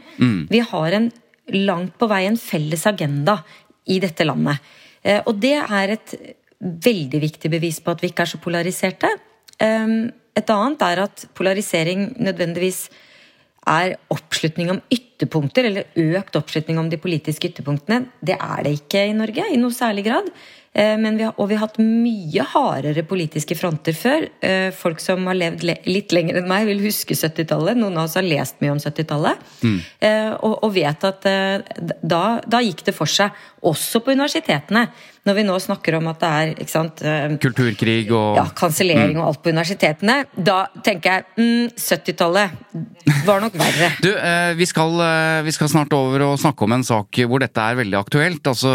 Vi 0.50 0.60
har 0.60 0.92
en 0.92 1.12
langt 1.52 1.98
på 2.00 2.06
vei 2.08 2.24
en 2.24 2.38
felles 2.40 2.86
agenda 2.88 3.42
i 3.86 4.00
dette 4.00 4.24
landet. 4.24 4.60
Eh, 5.02 5.20
Og 5.26 5.38
det 5.40 5.56
er 5.60 5.88
et 5.96 6.14
veldig 6.60 7.20
viktig 7.20 7.50
bevis 7.50 7.80
på 7.80 7.90
at 7.92 8.00
vi 8.00 8.08
ikke 8.08 8.22
er 8.22 8.32
så 8.32 8.38
polariserte. 8.38 9.08
eh, 9.60 10.10
et 10.36 10.50
annet 10.50 10.82
er 10.82 11.02
at 11.04 11.26
polarisering 11.34 12.16
nødvendigvis 12.18 12.88
er 13.66 13.94
oppslutning 14.10 14.70
om 14.70 14.80
ytterpunkter, 14.92 15.64
eller 15.64 15.84
økt 15.96 16.36
oppslutning 16.36 16.78
om 16.78 16.90
de 16.90 16.98
politiske 17.00 17.48
ytterpunktene. 17.48 18.10
Det 18.20 18.36
er 18.36 18.62
det 18.62 18.72
ikke 18.80 19.06
i 19.08 19.12
Norge 19.16 19.46
i 19.52 19.56
noe 19.56 19.70
særlig 19.70 20.04
grad. 20.04 20.28
Eh, 20.74 20.96
men 20.98 21.16
vi 21.16 21.22
har, 21.22 21.34
og 21.38 21.48
vi 21.50 21.54
har 21.54 21.68
hatt 21.68 21.78
mye 21.78 22.44
hardere 22.50 23.04
politiske 23.06 23.56
fronter 23.58 23.94
før. 23.94 24.26
Eh, 24.42 24.68
folk 24.74 25.02
som 25.02 25.26
har 25.30 25.38
levd 25.38 25.62
le 25.68 25.78
litt 25.86 26.14
lenger 26.14 26.40
enn 26.40 26.50
meg, 26.50 26.66
vil 26.66 26.82
huske 26.82 27.14
70-tallet. 27.14 27.78
Noen 27.78 27.98
av 28.00 28.08
oss 28.08 28.18
har 28.18 28.26
lest 28.26 28.58
mye 28.64 28.74
om 28.74 28.82
70-tallet. 28.82 29.44
Mm. 29.62 29.78
Og, 30.44 30.54
og, 30.58 30.70
vet 30.74 31.06
at 31.06 31.26
da, 32.02 32.22
da 32.42 32.62
gikk 32.64 32.82
det 32.88 32.96
for 32.96 33.10
seg. 33.10 33.34
Også 33.64 34.02
på 34.02 34.12
universitetene 34.16 34.88
når 35.24 35.38
vi 35.38 35.44
nå 35.46 35.54
snakker 35.62 35.96
om 35.98 36.08
at 36.10 36.20
det 36.20 36.30
er 36.30 36.50
ikke 36.52 36.72
sant, 36.72 37.00
eh, 37.04 37.36
Kulturkrig 37.40 38.10
og 38.12 38.36
Ja, 38.36 38.44
kansellering 38.56 39.16
mm. 39.16 39.20
og 39.22 39.30
alt 39.30 39.40
på 39.44 39.54
universitetene, 39.54 40.16
da 40.36 40.58
tenker 40.84 41.14
jeg 41.14 41.24
mm, 41.38 41.70
70-tallet 41.80 43.24
var 43.24 43.40
nok 43.44 43.56
verre. 43.56 43.90
Du, 44.04 44.10
eh, 44.12 44.52
vi, 44.58 44.66
skal, 44.68 44.92
eh, 45.00 45.40
vi, 45.46 45.54
skal, 45.54 45.70
snart 45.72 45.94
over 45.96 46.26
og 46.26 46.36
snakke 46.40 46.66
om 46.66 46.76
en 46.76 46.84
sak 46.84 47.22
hvor 47.24 47.40
dette 47.40 47.62
er 47.62 47.78
veldig 47.78 47.98
aktuelt. 47.98 48.44
Altså 48.50 48.72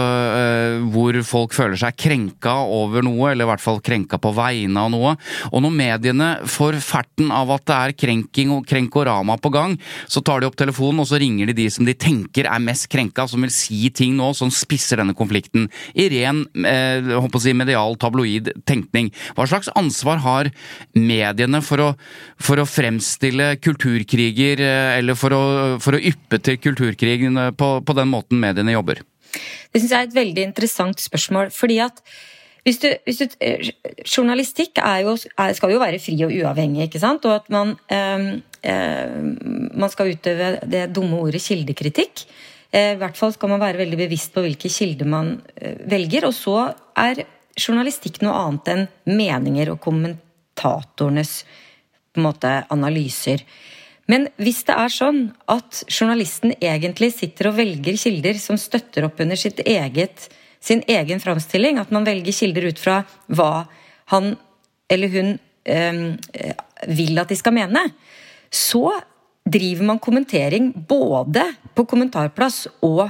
hvor 0.90 1.18
folk 1.28 1.54
føler 1.54 1.78
seg 1.80 1.98
krenka 2.00 2.56
over 2.66 3.06
noe, 3.06 3.32
eller 3.32 3.46
i 3.46 3.50
hvert 3.52 3.64
fall 3.64 3.82
krenka 3.86 4.18
på 4.22 4.32
vegne 4.38 4.82
av 4.82 4.90
noe. 4.94 5.14
Og 5.52 5.64
når 5.64 5.76
mediene 5.76 6.30
får 6.50 6.80
ferten 6.84 7.30
av 7.36 7.52
at 7.54 7.68
det 7.70 7.78
er 7.78 7.96
krenking 8.06 8.56
og 8.56 8.66
krenkorama 8.70 9.38
på 9.42 9.54
gang, 9.54 9.78
så 10.10 10.24
tar 10.26 10.42
de 10.42 10.50
opp 10.50 10.58
telefonen 10.60 11.04
og 11.04 11.10
så 11.12 11.20
ringer 11.22 11.52
de 11.52 11.60
de 11.60 11.70
som 11.74 11.86
de 11.86 11.96
tenker 11.98 12.50
er 12.50 12.64
mest 12.64 12.90
krenka, 12.92 13.28
som 13.30 13.44
vil 13.46 13.54
si 13.54 13.92
ting 13.94 14.16
nå 14.18 14.32
som 14.38 14.52
spisser 14.54 15.02
denne 15.02 15.18
konflikten 15.18 15.68
i 15.94 16.10
ren 16.14 16.39
eh, 16.66 17.12
si, 17.40 17.54
medial, 17.58 17.98
tabloid 18.00 18.52
tenkning. 18.70 19.12
Hva 19.38 19.48
slags 19.50 19.72
ansvar 19.80 20.24
har 20.26 20.52
mediene 20.96 21.62
for 21.66 21.84
å, 21.84 21.92
for 22.42 22.62
å 22.62 22.68
fremstille 22.70 23.56
kulturkriger, 23.62 24.64
eh, 24.64 24.98
eller 25.00 25.20
for 25.20 25.36
å, 25.36 25.44
for 25.84 25.98
å 25.98 26.04
yppe 26.12 26.42
til 26.44 26.60
kulturkrigen 26.62 27.40
på, 27.60 27.72
på 27.86 27.98
den 27.98 28.12
måten 28.12 28.42
mediene 28.42 28.76
jobber? 28.76 29.04
Det 29.70 29.82
syns 29.82 29.94
jeg 29.94 30.02
er 30.02 30.10
et 30.10 30.18
veldig 30.18 30.46
interessant 30.50 31.02
spørsmål. 31.02 31.54
fordi 31.54 31.80
at 31.86 32.04
hvis 32.68 32.80
du, 32.84 32.90
hvis 33.08 33.22
du, 33.22 33.26
eh, 33.42 33.72
journalistikk 34.04 34.82
jo, 35.02 35.16
skal 35.18 35.72
jo 35.74 35.80
være 35.82 36.00
fri 36.02 36.18
og 36.26 36.34
uavhengig, 36.34 36.90
ikke 36.90 37.02
sant? 37.02 37.26
Og 37.26 37.40
at 37.40 37.50
man, 37.50 37.78
eh, 37.90 38.42
eh, 38.64 39.16
man 39.74 39.90
skal 39.90 40.12
utøve 40.12 40.60
det 40.70 40.90
dumme 40.94 41.22
ordet 41.24 41.42
kildekritikk. 41.42 42.26
Eh, 42.72 42.94
I 42.94 43.00
hvert 43.02 43.18
fall 43.18 43.34
skal 43.34 43.54
man 43.54 43.62
være 43.62 43.82
veldig 43.82 44.00
bevisst 44.04 44.36
på 44.36 44.44
hvilke 44.46 44.72
kilder 44.72 45.10
man 45.10 45.36
eh, 45.56 45.80
velger. 45.90 46.28
Og 46.30 46.36
så 46.38 46.58
er 47.00 47.24
journalistikk 47.60 48.22
noe 48.24 48.38
annet 48.44 48.72
enn 48.74 48.86
meninger 49.10 49.74
og 49.74 49.82
kommentatorenes 49.84 51.42
måte, 52.20 52.52
analyser. 52.74 53.44
Men 54.10 54.26
hvis 54.42 54.64
det 54.66 54.76
er 54.82 54.92
sånn 54.92 55.20
at 55.52 55.84
journalisten 55.92 56.56
egentlig 56.58 57.12
sitter 57.14 57.52
og 57.52 57.60
velger 57.60 57.98
kilder 58.02 58.40
som 58.42 58.58
støtter 58.58 59.06
opp 59.06 59.22
under 59.22 59.38
eget, 59.38 60.30
sin 60.60 60.82
egen 60.90 61.22
framstilling, 61.24 61.78
at 61.80 61.94
man 61.94 62.08
velger 62.08 62.36
kilder 62.36 62.66
ut 62.72 62.82
fra 62.82 63.04
hva 63.32 63.68
han 64.12 64.34
eller 64.90 65.14
hun 65.14 65.30
øh, 65.70 66.02
vil 66.90 67.22
at 67.22 67.30
de 67.30 67.38
skal 67.38 67.54
mene, 67.56 67.84
så 68.50 68.98
driver 69.52 69.90
man 69.92 70.02
kommentering 70.04 70.72
både 70.90 71.46
på 71.76 71.88
kommentarplass 71.90 72.68
og 72.86 73.10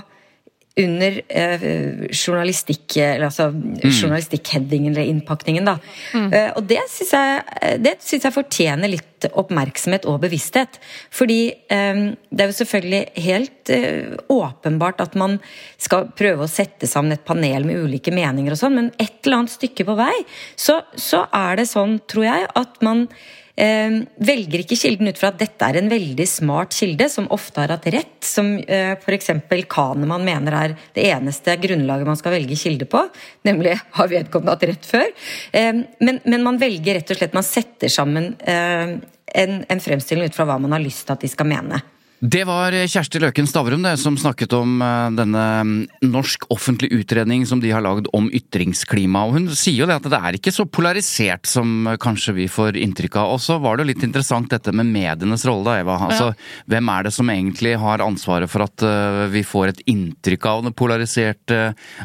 under 0.79 1.21
eh, 1.27 1.63
journalistikk, 2.11 2.97
altså 3.01 3.49
mm. 3.51 3.81
journalistikk-headingen 3.83 4.93
eller 4.93 5.09
innpakningen. 5.11 5.67
Da. 5.67 5.75
Mm. 6.13 6.27
Eh, 6.33 6.51
og 6.55 6.67
det 6.69 6.79
syns 6.91 7.13
jeg, 7.15 7.95
jeg, 8.23 8.33
fortjener 8.35 8.91
litt 8.91 9.27
oppmerksomhet 9.29 10.07
og 10.09 10.21
bevissthet. 10.23 10.79
Fordi 11.15 11.39
eh, 11.73 12.03
det 12.29 12.45
er 12.45 12.51
jo 12.51 12.57
selvfølgelig 12.61 13.25
helt 13.25 13.73
eh, 13.75 14.15
åpenbart 14.31 15.03
at 15.03 15.17
man 15.19 15.39
skal 15.81 16.07
prøve 16.15 16.45
å 16.45 16.51
sette 16.51 16.87
sammen 16.89 17.17
et 17.17 17.27
panel 17.27 17.67
med 17.67 17.83
ulike 17.83 18.13
meninger 18.15 18.55
og 18.55 18.61
sånn, 18.61 18.79
men 18.79 18.93
et 18.97 19.19
eller 19.25 19.41
annet 19.41 19.57
stykke 19.57 19.87
på 19.89 19.97
vei 19.99 20.15
så, 20.55 20.79
så 20.95 21.25
er 21.35 21.59
det 21.59 21.67
sånn, 21.71 21.99
tror 22.07 22.29
jeg, 22.29 22.47
at 22.61 22.79
man 22.85 23.07
eh, 23.09 23.27
velger 23.59 24.63
ikke 24.63 24.77
kilden 24.79 25.09
ut 25.11 25.19
fra 25.19 25.33
at 25.33 25.39
dette 25.41 25.67
er 25.67 25.79
en 25.79 25.91
veldig 25.91 26.25
smart 26.29 26.75
kilde, 26.77 27.09
som 27.11 27.27
ofte 27.35 27.59
har 27.59 27.73
hatt 27.73 27.87
rett, 27.91 28.17
som 28.23 28.53
eh, 28.63 28.95
f.eks. 28.95 29.31
Kahneman 29.69 30.25
mener 30.25 30.55
er 30.55 30.75
det 30.95 31.07
eneste 31.11 31.57
grunnlaget 31.59 32.07
man 32.07 32.19
skal 32.19 32.37
velge 32.37 32.57
kilde 32.59 32.87
på, 32.89 33.03
nemlig 33.47 33.75
har 33.99 34.11
vedkommende 34.11 34.55
hatt 34.55 34.67
rett 34.71 34.89
før. 34.89 35.07
Eh, 35.51 35.83
men, 35.99 36.21
men, 36.23 36.43
man 36.45 36.59
velger 36.61 36.99
rett 36.99 37.11
og 37.11 37.19
slett, 37.19 37.37
man 37.37 37.47
setter 37.47 37.91
sammen 37.91 38.33
eh, 38.39 38.97
en, 39.43 39.61
en 39.67 39.83
fremstilling 39.83 40.31
ut 40.31 40.37
fra 40.37 40.47
hva 40.49 40.59
man 40.61 40.77
har 40.77 40.83
lyst 40.83 41.05
til 41.07 41.17
at 41.17 41.25
de 41.25 41.31
skal 41.31 41.49
mene. 41.49 41.83
Det 42.19 42.41
var 42.43 42.75
Kjersti 42.75 43.19
Løken 43.23 43.47
Stavrum 43.47 43.83
det, 43.85 43.93
som 43.97 44.17
snakket 44.19 44.51
om 44.57 44.81
eh, 44.83 45.11
denne 45.15 45.43
mm, 45.63 45.75
norsk 46.03 46.49
offentlig 46.51 46.89
utredning 46.91 47.45
som 47.47 47.61
de 47.63 47.71
har 47.71 47.83
lagd 47.85 48.09
om 48.15 48.27
ytringsklima. 48.35 49.21
Og 49.23 49.37
hun 49.37 49.45
sier 49.55 49.85
jo 49.85 49.87
det 49.87 49.95
at 50.01 50.09
det 50.11 50.19
er 50.19 50.35
ikke 50.35 50.51
så 50.51 50.65
polarisert 50.67 51.47
som 51.47 51.87
kanskje 52.03 52.35
vi 52.41 52.47
får 52.51 52.75
inntrykk 52.75 53.15
av. 53.21 53.35
Og 53.37 53.39
så 53.43 53.55
var 53.63 53.77
det 53.77 53.85
jo 53.85 53.91
litt 53.93 54.03
interessant 54.03 54.51
dette 54.51 54.73
med 54.75 54.91
medienes 54.91 55.47
rolle, 55.47 55.63
da, 55.69 55.77
Eva. 55.79 55.95
Altså, 56.09 56.33
ja. 56.33 56.65
Hvem 56.75 56.91
er 56.91 57.07
det 57.07 57.13
som 57.15 57.31
egentlig 57.31 57.77
har 57.79 58.03
ansvaret 58.03 58.51
for 58.51 58.65
at 58.65 58.83
uh, 58.83 59.23
vi 59.31 59.45
får 59.47 59.71
et 59.71 59.81
inntrykk 59.93 60.49
av 60.51 60.65
den 60.67 60.75
polariserte 60.75 61.61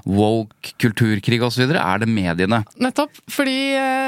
woke 0.07 0.77
kulturkrig 0.79 1.41
osv.? 1.43 1.67
Er 1.75 2.05
det 2.05 2.11
mediene? 2.11 2.63
Nettopp. 2.79 3.19
Fordi 3.35 3.59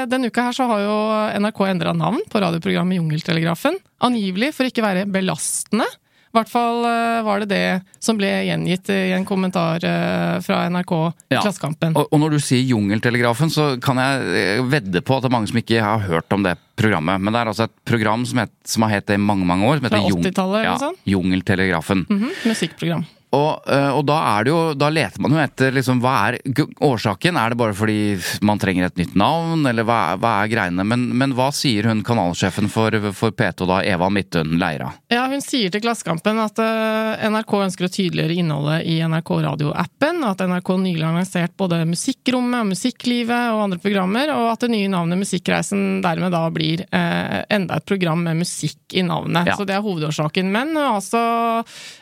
denne 0.07 0.31
uka 0.31 0.47
her 0.47 0.55
så 0.55 0.71
har 0.71 0.85
jo 0.85 0.97
NRK 1.43 1.61
endra 1.67 1.91
navn 1.97 2.23
på 2.31 2.39
radioprogrammet 2.47 3.01
Jungeltelegrafen. 3.01 3.75
Angivelig 4.03 4.53
for 4.55 4.69
ikke 4.69 4.85
være 4.85 5.07
belastende. 5.09 5.87
I 6.27 6.35
hvert 6.37 6.51
fall 6.51 6.83
eh, 6.85 7.23
var 7.25 7.41
det 7.41 7.47
det 7.49 8.03
som 8.03 8.17
ble 8.19 8.27
gjengitt 8.45 8.91
i 8.93 9.13
en 9.15 9.25
kommentar 9.25 9.81
eh, 9.87 10.35
fra 10.43 10.59
NRK 10.69 10.93
i 10.99 11.33
ja. 11.33 11.41
Klassekampen. 11.41 11.95
Og, 11.97 12.11
og, 12.11 12.19
når 12.21 12.35
du 12.35 12.39
sier 12.43 12.67
Jungeltelegrafen, 12.67 13.49
så 13.53 13.69
kan 13.81 13.97
jeg 14.01 14.27
eh, 14.43 14.61
vedde 14.67 15.01
på 15.01 15.17
at 15.17 15.25
det 15.25 15.31
er 15.31 15.35
mange 15.37 15.49
som 15.49 15.61
ikke 15.63 15.81
har 15.81 16.03
hørt 16.05 16.35
om 16.35 16.45
det 16.45 16.57
programmet. 16.77 17.23
Men 17.23 17.33
det 17.33 17.41
er 17.41 17.53
altså 17.53 17.69
et 17.69 17.75
program 17.87 18.27
som, 18.27 18.43
het, 18.43 18.53
som 18.67 18.85
har 18.85 18.97
hett 18.97 19.07
det 19.09 19.17
i 19.17 19.23
mange 19.23 19.47
mange 19.49 19.65
år. 19.71 19.81
80-tallet 19.87 20.59
eller 20.59 20.73
noe 20.75 20.83
sånt? 20.83 21.05
Jungeltelegrafen. 21.09 22.05
Mm 22.09 22.19
-hmm. 22.21 22.41
Musikkprogram. 22.51 23.07
Og, 23.37 23.69
eh, 23.69 23.89
og, 23.93 24.03
da 24.07 24.17
det 24.43 24.51
jo 24.51 24.59
Da 24.77 24.89
leter 24.93 25.21
man 25.23 25.35
jo 25.35 25.41
etter 25.41 25.75
liksom, 25.75 26.01
hva 26.03 26.15
er 26.29 26.39
årsaken? 26.83 27.37
Er 27.39 27.53
det 27.53 27.59
bare 27.59 27.75
fordi 27.77 28.17
man 28.45 28.59
trenger 28.61 28.87
et 28.87 28.99
nytt 28.99 29.15
navn, 29.19 29.65
eller 29.69 29.85
hva, 29.87 30.17
hva 30.21 30.33
er 30.43 30.51
greiene? 30.51 30.85
Men, 30.87 31.07
men, 31.17 31.35
hva 31.37 31.49
sier 31.55 31.89
hun 31.89 32.03
kanalsjefen 32.05 32.69
for, 32.71 32.95
for 33.17 33.35
P2 33.35 33.67
da, 33.69 33.81
Eva 33.85 34.09
Midtun 34.13 34.57
Leira? 34.61 34.89
Ja, 35.13 35.27
Hun 35.31 35.43
sier 35.43 35.71
til 35.73 35.83
Klassekampen 35.83 36.39
at 36.41 36.59
uh, 36.61 37.27
NRK 37.27 37.53
ønsker 37.67 37.87
å 37.87 37.91
tydeliggjøre 37.91 38.37
innholdet 38.41 38.87
i 38.89 38.97
NRK 39.03 39.31
radioappen, 39.45 40.23
at 40.27 40.43
NRK 40.47 40.71
nylig 40.81 41.05
har 41.05 41.15
lansert 41.15 41.55
både 41.59 41.81
Musikkrommet 41.89 42.63
og 42.63 42.71
Musikklivet 42.71 43.53
og 43.53 43.65
andre 43.67 43.81
programmer, 43.83 44.31
og 44.35 44.51
at 44.53 44.65
det 44.65 44.71
nye 44.73 44.91
navnet 44.91 45.21
Musikkreisen 45.21 46.01
dermed 46.05 46.33
da 46.33 46.45
blir 46.53 46.83
eh, 46.87 47.41
enda 47.53 47.77
et 47.77 47.87
program 47.87 48.23
med 48.23 48.41
musikk 48.41 48.95
i 48.97 49.03
navnet. 49.05 49.51
Ja. 49.51 49.57
Så 49.57 49.67
det 49.67 49.75
er 49.77 49.83
hovedårsaken. 49.85 50.49
Men 50.51 50.73
altså 50.79 51.21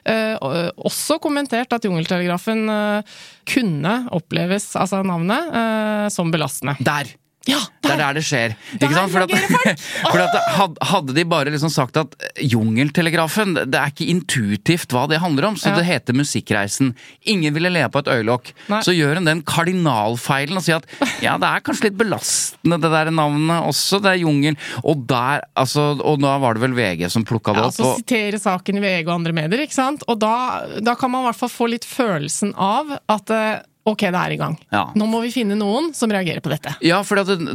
eh, 0.06 0.36
også 0.76 1.20
kommentert 1.26 1.74
at 1.76 1.90
Jungeltelegrafen 1.90 2.66
uh, 2.70 3.20
kunne 3.50 3.98
oppleves, 4.16 4.72
altså 4.80 5.02
navnet, 5.06 5.52
uh, 5.52 6.08
som 6.14 6.34
belastende. 6.34 6.78
Der! 6.86 7.16
Ja, 7.46 7.60
det 7.84 7.92
er 7.94 8.00
der 8.00 8.18
det 8.18 8.24
skjer. 8.26 8.56
Ikke 8.80 8.96
sant? 8.96 9.12
For, 9.14 9.26
at, 9.26 9.82
for 10.12 10.24
at, 10.24 10.78
hadde 10.90 11.14
de 11.14 11.26
bare 11.30 11.52
liksom 11.54 11.70
sagt 11.74 12.00
at 12.02 12.16
Jungeltelegrafen, 12.42 13.54
det 13.70 13.78
er 13.78 13.94
ikke 13.94 14.08
intuitivt 14.10 14.96
hva 14.96 15.06
det 15.12 15.22
handler 15.22 15.52
om, 15.52 15.60
så 15.60 15.70
ja. 15.70 15.76
det 15.78 15.86
heter 15.86 16.18
Musikkreisen. 16.18 16.96
Ingen 17.30 17.54
ville 17.54 17.70
le 17.70 17.86
på 17.92 18.02
et 18.02 18.10
øyelokk. 18.16 18.50
Så 18.86 18.96
gjør 18.96 19.20
hun 19.20 19.30
den 19.30 19.44
kardinalfeilen 19.46 20.58
og 20.58 20.66
sier 20.66 20.82
at 20.82 21.22
ja, 21.24 21.36
det 21.42 21.52
er 21.52 21.66
kanskje 21.66 21.90
litt 21.92 22.00
belastende 22.00 22.82
det 22.82 22.92
der 22.96 23.14
navnet 23.14 23.70
også, 23.70 24.02
det 24.02 24.16
er 24.16 24.24
Jungel. 24.24 24.58
Og 24.84 25.06
der, 25.10 25.46
altså, 25.54 25.92
og 26.02 26.20
da 26.24 26.36
var 26.42 26.58
det 26.58 26.66
vel 26.66 26.76
VG 26.78 27.06
som 27.14 27.28
plukka 27.28 27.54
det 27.54 27.62
ja, 27.62 27.70
opp. 27.70 27.78
Så 27.78 27.92
og... 27.92 28.02
sitere 28.02 28.42
saken 28.42 28.82
i 28.82 28.86
VG 28.88 29.06
og 29.06 29.16
andre 29.20 29.36
medier, 29.38 29.66
ikke 29.66 29.78
sant. 29.78 30.06
Og 30.10 30.18
da, 30.22 30.36
da 30.82 30.98
kan 30.98 31.14
man 31.14 31.26
i 31.26 31.30
hvert 31.30 31.44
fall 31.44 31.54
få 31.54 31.70
litt 31.76 31.86
følelsen 31.86 32.56
av 32.58 32.98
at 33.12 33.34
eh, 33.34 33.64
Ok, 33.86 34.02
det 34.10 34.18
er 34.18 34.34
i 34.34 34.38
gang. 34.40 34.56
Ja. 34.74 34.88
Nå 34.98 35.06
må 35.06 35.20
vi 35.22 35.30
finne 35.30 35.54
noen 35.60 35.92
som 35.94 36.10
reagerer 36.10 36.42
på 36.42 36.50
dette. 36.50 36.72
Ja, 36.82 37.04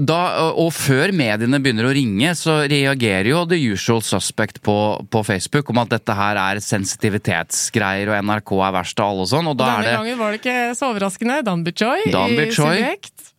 da, 0.07 0.19
Og 0.55 0.71
før 0.77 1.11
mediene 1.11 1.59
begynner 1.59 1.89
å 1.89 1.95
ringe, 1.97 2.37
så 2.39 2.61
reagerer 2.71 3.33
jo 3.33 3.41
The 3.51 3.59
Usual 3.73 4.05
Suspect 4.07 4.63
på, 4.63 4.77
på 5.11 5.25
Facebook 5.27 5.73
om 5.75 5.83
at 5.83 5.91
dette 5.97 6.15
her 6.15 6.39
er 6.39 6.63
sensitivitetsgreier 6.63 8.13
og 8.13 8.31
NRK 8.31 8.55
er 8.63 8.77
verst 8.79 9.03
av 9.03 9.11
alle 9.11 9.27
og 9.27 9.33
sånn. 9.33 9.51
Og 9.51 9.59
da 9.59 9.73
Denne 9.73 9.83
er 9.83 9.89
det, 9.89 9.97
gangen 9.99 10.23
var 10.23 10.31
det 10.31 10.43
ikke 10.45 10.59
så 10.79 10.93
overraskende. 10.93 11.41
Dan 11.51 11.67
Bichoy 11.67 12.07
i 12.07 12.49
Subjekt 12.55 13.30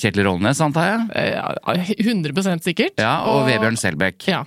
Kjetil 0.00 0.24
Rollnes, 0.26 0.60
antar 0.64 0.86
jeg? 0.90 1.00
Eh, 1.14 1.30
ja, 1.34 1.54
100 1.98 2.60
sikkert. 2.64 2.96
Ja, 3.00 3.14
Og, 3.28 3.46
Vebjørn 3.48 3.76
Selbekk. 3.80 4.26
Ja. 4.28 4.44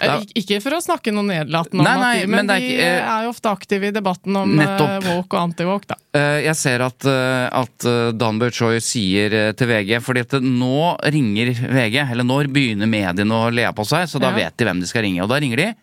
Eh, 0.00 0.06
Da- 0.06 0.20
Ikke 0.38 0.60
for 0.62 0.70
å 0.76 0.80
snakke 0.80 1.12
noe 1.12 1.24
nedlatende 1.26 1.80
om 1.82 2.00
Nei, 2.00 2.24
men 2.26 2.46
men, 2.46 2.50
er 2.50 2.60
de 2.60 2.66
ikke, 2.68 2.84
eh, 2.84 3.08
er 3.10 3.24
jo 3.24 3.30
ofte 3.32 3.50
aktive 3.50 3.88
i 3.88 3.90
debatten 3.90 4.36
om 4.36 4.52
eh, 4.60 4.64
Nettopp. 4.66 5.04
woke 5.08 5.34
og 5.34 5.40
anti-woke, 5.50 5.86
da. 5.88 5.96
Eh, 6.14 6.42
Jeg 6.44 6.54
ser 6.56 6.80
at, 6.86 7.04
eh, 7.04 7.48
at 7.52 7.84
eh, 7.84 8.12
Dan 8.12 8.38
Bøchoy 8.38 8.78
sier 8.80 9.32
eh, 9.34 9.52
til 9.52 9.66
VG 9.66 9.98
fordi 10.00 10.20
at 10.20 10.38
nå 10.42 10.96
ringer 11.10 11.50
VG, 11.54 12.10
eller 12.12 12.24
når 12.24 12.52
begynner 12.52 12.86
mediene 12.86 13.30
å 13.34 13.50
le 13.52 13.66
på 13.72 13.84
seg, 13.84 14.06
så 14.08 14.20
da 14.20 14.30
Ja. 14.30 14.36
vet 14.44 14.56
de 14.56 14.64
hvem 14.64 14.80
de 14.80 14.86
skal 14.86 15.02
ringe. 15.02 15.22
Og 15.22 15.28
da 15.28 15.40
ringer 15.40 15.56
de 15.56 15.74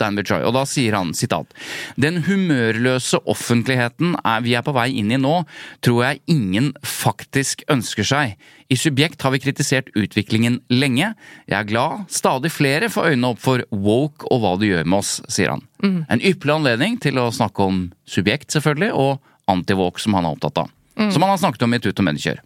Dan 0.00 0.18
Bichoy. 0.18 0.42
og 0.44 0.52
da 0.56 0.64
sier 0.68 0.96
han 0.96 1.14
sitat 1.16 1.54
Den 1.96 2.22
humørløse 2.26 3.20
offentligheten 3.24 4.16
er 4.22 4.44
vi 4.44 4.56
er 4.58 4.64
på 4.66 4.74
vei 4.76 4.90
inn 5.00 5.12
i 5.14 5.20
nå, 5.20 5.38
tror 5.84 6.02
jeg 6.04 6.22
ingen 6.32 6.72
faktisk 6.84 7.64
ønsker 7.72 8.06
seg. 8.06 8.36
I 8.68 8.76
Subjekt 8.78 9.22
har 9.22 9.32
vi 9.34 9.40
kritisert 9.42 9.92
utviklingen 9.94 10.58
lenge. 10.72 11.12
Jeg 11.46 11.58
er 11.58 11.68
glad 11.68 12.06
stadig 12.12 12.50
flere 12.54 12.90
får 12.92 13.12
øynene 13.12 13.32
opp 13.34 13.42
for 13.42 13.62
woke 13.70 14.26
og 14.30 14.42
hva 14.42 14.56
det 14.60 14.72
gjør 14.72 14.88
med 14.88 14.98
oss, 14.98 15.20
sier 15.30 15.54
han. 15.54 15.64
En 16.10 16.22
ypperlig 16.22 16.58
anledning 16.58 16.98
til 17.02 17.20
å 17.22 17.30
snakke 17.34 17.62
om 17.62 17.86
Subjekt, 18.10 18.50
selvfølgelig, 18.54 18.92
og 18.94 19.50
antiwoke, 19.50 20.02
som 20.02 20.16
han 20.18 20.26
er 20.26 20.36
opptatt 20.36 20.64
av. 20.64 20.70
Som 20.96 21.22
han 21.22 21.30
har 21.30 21.40
snakket 21.40 21.66
om 21.66 21.74
i 21.76 21.80
Tut 21.82 21.98
og 22.00 22.06
Mediekjør. 22.08 22.40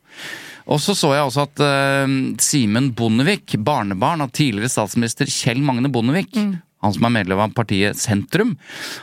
Og 0.70 0.80
så 0.82 0.94
så 0.94 1.12
jeg 1.14 1.26
også 1.26 1.44
at 1.46 1.62
uh, 1.64 2.16
Simen 2.42 2.90
Bondevik, 2.96 3.56
barnebarn 3.64 4.24
av 4.24 4.32
tidligere 4.36 4.70
statsminister 4.70 5.30
Kjell 5.30 5.62
Magne 5.64 5.90
Bondevik, 5.92 6.36
han 6.80 6.94
som 6.96 7.06
er 7.06 7.14
medlem 7.18 7.42
av 7.44 7.54
partiet 7.56 7.98
Sentrum, 8.00 8.54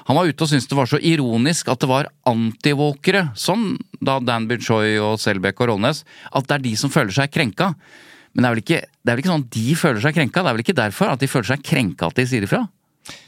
han 0.07 0.17
var 0.17 0.29
ute 0.29 0.43
og 0.43 0.51
syntes 0.51 0.69
det 0.69 0.77
var 0.79 0.89
så 0.89 1.00
ironisk 1.01 1.69
at 1.72 1.84
det 1.84 1.89
var 1.91 2.12
antivåkere, 2.29 3.29
som 3.38 3.75
da 4.01 4.17
Dan 4.24 4.50
Choi 4.57 4.98
og 5.01 5.19
Selbekk 5.22 5.62
og 5.63 5.74
Rollnes, 5.74 6.03
at 6.31 6.50
det 6.50 6.57
er 6.57 6.65
de 6.65 6.75
som 6.79 6.93
føler 6.93 7.13
seg 7.13 7.34
krenka. 7.34 7.74
Men 8.34 8.43
det 8.43 8.48
er, 8.48 8.53
vel 8.53 8.63
ikke, 8.63 8.81
det 8.86 9.12
er 9.12 9.15
vel 9.15 9.24
ikke 9.24 9.34
sånn 9.34 9.46
at 9.46 9.53
de 9.57 9.77
føler 9.77 10.03
seg 10.03 10.17
krenka, 10.17 10.41
det 10.41 10.50
er 10.50 10.57
vel 10.57 10.65
ikke 10.65 10.81
derfor 10.81 11.13
at 11.13 11.22
de 11.22 11.29
føler 11.31 11.51
seg 11.53 11.63
krenka 11.65 12.10
at 12.10 12.19
de 12.19 12.27
sier 12.29 12.46
ifra? 12.48 12.65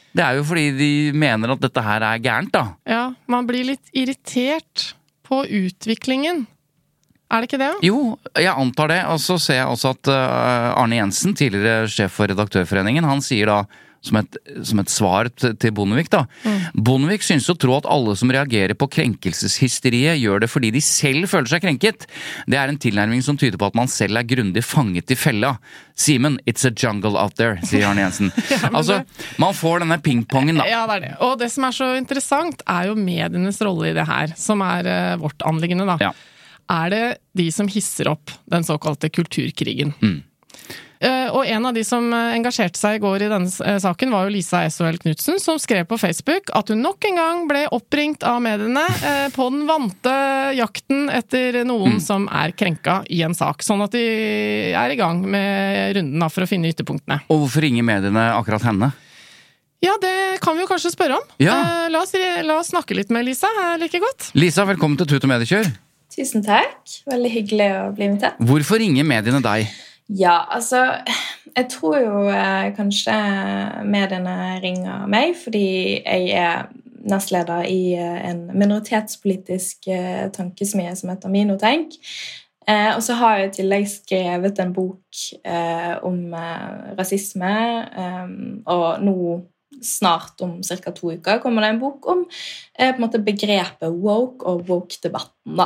Det 0.09 0.25
er 0.25 0.39
jo 0.39 0.45
fordi 0.45 0.69
de 0.73 0.91
mener 1.17 1.53
at 1.53 1.61
dette 1.61 1.81
her 1.85 2.05
er 2.05 2.21
gærent, 2.23 2.53
da. 2.53 2.63
Ja, 2.89 3.03
man 3.29 3.45
blir 3.49 3.67
litt 3.67 3.91
irritert 3.93 4.93
på 5.29 5.43
utviklingen. 5.45 6.47
Er 7.29 7.43
det 7.43 7.51
ikke 7.51 7.61
det? 7.61 7.73
Jo, 7.85 7.99
jeg 8.33 8.49
antar 8.49 8.89
det. 8.89 9.03
Og 9.13 9.19
så 9.21 9.37
ser 9.41 9.59
jeg 9.59 9.69
også 9.69 9.93
at 9.93 10.09
uh, 10.09 10.79
Arne 10.81 10.97
Jensen, 10.97 11.35
tidligere 11.37 11.85
sjef 11.91 12.15
for 12.17 12.31
Redaktørforeningen, 12.31 13.05
han 13.05 13.21
sier 13.21 13.51
da 13.51 13.59
som 14.05 14.19
et, 14.21 14.37
som 14.63 14.79
et 14.81 14.91
svar 14.91 15.29
til 15.35 15.73
Bondevik, 15.75 16.09
da. 16.13 16.23
Bondevik 16.73 17.25
synes 17.25 17.49
å 17.51 17.57
tro 17.59 17.75
at 17.77 17.87
alle 17.89 18.15
som 18.19 18.31
reagerer 18.31 18.77
på 18.79 18.87
krenkelseshysteriet, 18.95 20.19
gjør 20.21 20.45
det 20.45 20.51
fordi 20.51 20.71
de 20.75 20.81
selv 20.83 21.29
føler 21.31 21.51
seg 21.51 21.65
krenket. 21.65 22.07
Det 22.49 22.59
er 22.59 22.71
en 22.71 22.79
tilnærming 22.79 23.23
som 23.25 23.37
tyder 23.39 23.59
på 23.59 23.69
at 23.69 23.77
man 23.77 23.91
selv 23.91 24.21
er 24.21 24.27
grundig 24.29 24.63
fanget 24.65 25.11
i 25.11 25.19
fella. 25.19 25.55
Simen, 25.99 26.39
it's 26.47 26.63
a 26.67 26.71
jungle 26.71 27.19
out 27.19 27.35
there, 27.35 27.59
sier 27.67 27.89
Arne 27.89 28.05
Jensen. 28.05 28.31
altså, 28.77 29.01
man 29.41 29.57
får 29.57 29.83
denne 29.83 29.99
pingpongen, 30.03 30.61
da. 30.61 30.67
Ja, 30.69 30.85
det 30.87 30.99
er 30.99 31.05
det. 31.09 31.13
Og 31.27 31.35
det 31.41 31.51
som 31.51 31.67
er 31.67 31.75
så 31.75 31.91
interessant, 31.99 32.63
er 32.69 32.89
jo 32.91 32.97
medienes 32.99 33.59
rolle 33.65 33.91
i 33.91 33.95
det 33.97 34.07
her, 34.07 34.35
som 34.39 34.63
er 34.63 34.87
uh, 34.87 35.19
vårt 35.19 35.43
anliggende, 35.47 35.89
da. 35.89 35.99
Ja. 36.09 36.15
Er 36.69 36.93
det 36.93 37.03
de 37.37 37.49
som 37.51 37.67
hisser 37.71 38.11
opp 38.11 38.31
den 38.49 38.63
såkalte 38.63 39.09
kulturkrigen? 39.11 39.95
Mm. 39.99 40.19
Eh, 40.99 41.29
og 41.31 41.45
en 41.47 41.63
av 41.69 41.71
de 41.77 41.79
som 41.87 42.03
eh, 42.11 42.33
engasjerte 42.35 42.75
seg 42.75 42.97
i 42.97 42.99
går 42.99 43.23
i 43.23 43.29
denne 43.31 43.47
eh, 43.63 43.77
saken, 43.79 44.09
var 44.11 44.25
jo 44.27 44.33
Lisa 44.33 44.65
SOL 44.67 44.97
Knutsen, 44.99 45.37
som 45.39 45.55
skrev 45.61 45.85
på 45.87 45.95
Facebook 46.01 46.51
at 46.51 46.73
hun 46.73 46.81
nok 46.83 47.05
en 47.07 47.15
gang 47.21 47.45
ble 47.47 47.61
oppringt 47.71 48.25
av 48.27 48.41
mediene 48.43 48.83
på 49.31 49.47
den 49.53 49.63
vante 49.69 50.11
jakten 50.59 51.07
etter 51.13 51.61
noen 51.63 51.95
Mm. 51.95 52.01
som 52.03 52.27
er 52.27 52.51
krenka 52.51 52.99
i 53.09 53.21
en 53.23 53.33
sak. 53.33 53.63
Sånn 53.63 53.81
at 53.81 53.95
de 53.95 54.03
er 54.75 54.91
i 54.91 54.97
gang 54.99 55.23
med 55.23 55.95
runden 55.95 56.27
for 56.29 56.43
å 56.43 56.49
finne 56.51 56.67
ytterpunktene. 56.73 57.21
Og 57.31 57.45
hvorfor 57.45 57.63
ringer 57.63 57.87
mediene 57.87 58.27
akkurat 58.35 58.67
henne? 58.67 58.91
Ja, 59.79 59.93
det 60.03 60.41
kan 60.43 60.57
vi 60.59 60.65
jo 60.65 60.67
kanskje 60.67 60.91
spørre 60.91 61.15
om. 61.21 61.23
Ja. 61.39 61.55
Eh, 61.85 61.89
la, 61.95 62.01
oss, 62.03 62.11
la 62.43 62.59
oss 62.59 62.73
snakke 62.75 62.97
litt 62.99 63.09
med 63.15 63.23
Lisa 63.23 63.47
her 63.61 63.77
like 63.79 64.03
godt. 64.03 64.33
Lisa, 64.35 64.67
velkommen 64.67 64.99
til 64.99 65.07
Tut 65.07 65.23
og 65.23 65.31
Mediekjør. 65.31 65.71
Tusen 66.11 66.43
takk. 66.43 66.75
Veldig 67.07 67.31
hyggelig 67.31 67.69
å 67.79 67.85
bli 67.95 68.09
invitert. 68.11 68.35
Hvorfor 68.43 68.83
ringer 68.83 69.07
mediene 69.07 69.39
deg? 69.45 69.69
Ja, 70.09 70.45
altså 70.49 70.83
Jeg 71.55 71.67
tror 71.69 71.97
jo 72.01 72.21
eh, 72.33 72.69
kanskje 72.77 73.13
mediene 73.85 74.59
ringer 74.63 75.07
meg 75.09 75.35
fordi 75.37 75.67
jeg 76.01 76.29
er 76.37 76.69
nestleder 77.07 77.67
i 77.69 77.93
eh, 77.97 78.19
en 78.29 78.45
minoritetspolitisk 78.53 79.89
eh, 79.91 80.27
tankesmie 80.35 80.93
som 80.97 81.11
heter 81.13 81.31
Minotenk. 81.33 81.95
Eh, 82.67 82.91
og 82.95 83.01
så 83.05 83.17
har 83.19 83.37
jeg 83.37 83.49
i 83.49 83.53
tillegg 83.59 83.87
skrevet 83.89 84.59
en 84.61 84.73
bok 84.75 85.21
om 86.05 86.35
rasisme, 86.95 87.53
og 88.69 89.01
nå 89.03 89.15
snart 89.83 90.43
om 90.45 90.59
ca. 90.61 90.93
to 90.93 91.15
uker 91.15 91.41
kommer 91.41 91.65
det 91.65 91.71
en 91.73 91.81
bok 91.81 92.07
om 92.11 92.21
en 92.77 93.01
måte 93.01 93.21
begrepet 93.23 93.89
woke 93.89 94.45
og 94.45 94.69
woke-debatten. 94.69 95.59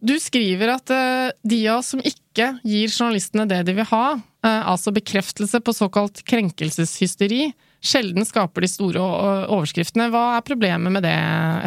Du 0.00 0.14
skriver 0.22 0.72
at 0.76 0.94
de 1.42 1.60
av 1.68 1.82
oss 1.82 1.92
som 1.92 2.00
ikke 2.00 2.27
gir 2.38 2.90
journalistene 2.90 3.46
det 3.50 3.62
de 3.68 3.74
vil 3.78 3.88
ha, 3.90 4.04
eh, 4.44 4.62
altså 4.70 4.92
bekreftelse 4.94 5.60
på 5.64 5.74
såkalt 5.76 6.22
krenkelseshysteri, 6.28 7.50
sjelden 7.84 8.26
skaper 8.26 8.64
de 8.64 8.70
store 8.70 9.02
overskriftene. 9.48 10.08
Hva 10.12 10.24
er 10.36 10.46
problemet 10.46 10.94
med 10.94 11.06
det, 11.06 11.16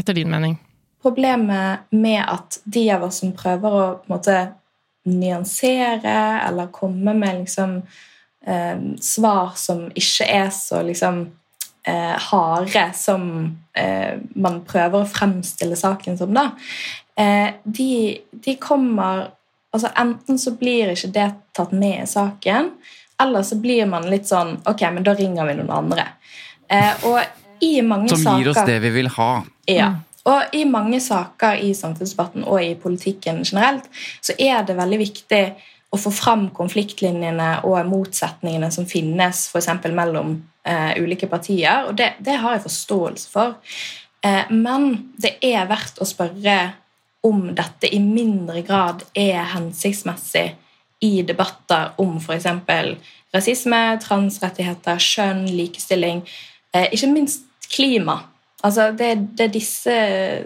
etter 0.02 0.18
din 0.18 0.32
mening? 0.32 0.58
Problemet 1.02 1.88
med 1.96 2.22
at 2.22 2.60
de 2.64 2.86
av 2.94 3.08
oss 3.08 3.22
som 3.24 3.34
prøver 3.34 3.78
å 3.78 3.86
måte 4.12 4.38
nyansere 5.10 6.18
eller 6.46 6.74
komme 6.74 7.16
med 7.18 7.40
liksom 7.42 7.80
eh, 8.46 8.82
svar 9.02 9.56
som 9.58 9.88
ikke 9.98 10.28
er 10.30 10.52
så 10.54 10.84
liksom 10.86 11.24
eh, 11.84 12.18
harde 12.30 12.86
som 12.98 13.24
eh, 13.74 14.20
man 14.36 14.62
prøver 14.68 15.02
å 15.02 15.10
fremstille 15.10 15.78
saken 15.80 16.20
som, 16.20 16.34
da, 16.38 16.52
eh, 17.18 17.58
de, 17.64 18.22
de 18.32 18.58
kommer 18.62 19.32
altså 19.72 19.92
Enten 20.00 20.40
så 20.40 20.56
blir 20.60 20.94
ikke 20.94 21.12
det 21.16 21.30
tatt 21.58 21.74
med 21.76 22.04
i 22.04 22.10
saken, 22.10 22.72
eller 23.22 23.46
så 23.48 23.58
blir 23.62 23.86
man 23.90 24.08
litt 24.10 24.30
sånn 24.30 24.58
Ok, 24.70 24.82
men 24.94 25.06
da 25.06 25.14
ringer 25.18 25.48
vi 25.50 25.58
noen 25.60 25.74
andre. 25.76 26.08
Eh, 26.72 27.06
og 27.08 27.20
i 27.62 27.76
mange 27.86 28.10
Som 28.10 28.24
saker 28.24 28.42
gir 28.42 28.54
oss 28.54 28.64
det 28.68 28.80
vi 28.84 28.96
vil 29.02 29.12
ha. 29.18 29.34
ja. 29.70 29.92
Og 30.30 30.54
i 30.54 30.66
mange 30.70 31.00
saker 31.02 31.64
i 31.66 31.72
samfunnsdebatten 31.74 32.44
og 32.46 32.62
i 32.62 32.76
politikken 32.78 33.40
generelt, 33.42 33.88
så 34.22 34.36
er 34.38 34.62
det 34.68 34.76
veldig 34.78 35.00
viktig 35.02 35.42
å 35.92 35.98
få 36.00 36.12
fram 36.14 36.44
konfliktlinjene 36.56 37.64
og 37.68 37.80
motsetningene 37.90 38.70
som 38.72 38.86
finnes 38.86 39.48
f.eks. 39.50 39.72
mellom 39.90 40.36
eh, 40.64 40.94
ulike 41.02 41.28
partier, 41.32 41.90
og 41.90 41.98
det, 41.98 42.14
det 42.24 42.38
har 42.44 42.56
jeg 42.56 42.68
forståelse 42.68 43.34
for. 43.34 43.58
Eh, 44.22 44.54
men 44.54 44.92
det 45.18 45.36
er 45.42 45.66
verdt 45.70 46.00
å 46.00 46.08
spørre 46.08 46.58
om 47.28 47.52
dette 47.56 47.90
i 47.94 48.00
mindre 48.02 48.64
grad 48.66 49.04
er 49.18 49.44
hensiktsmessig 49.54 50.48
i 51.02 51.22
debatter 51.26 51.94
om 52.02 52.18
f.eks. 52.22 52.48
rasisme, 53.34 53.82
transrettigheter, 54.04 55.00
kjønn, 55.02 55.46
likestilling, 55.56 56.22
eh, 56.74 56.90
ikke 56.94 57.10
minst 57.14 57.48
klima. 57.72 58.20
Altså, 58.62 58.92
det, 58.94 59.16
det 59.38 59.48
er 59.48 59.54
disse 59.54 59.96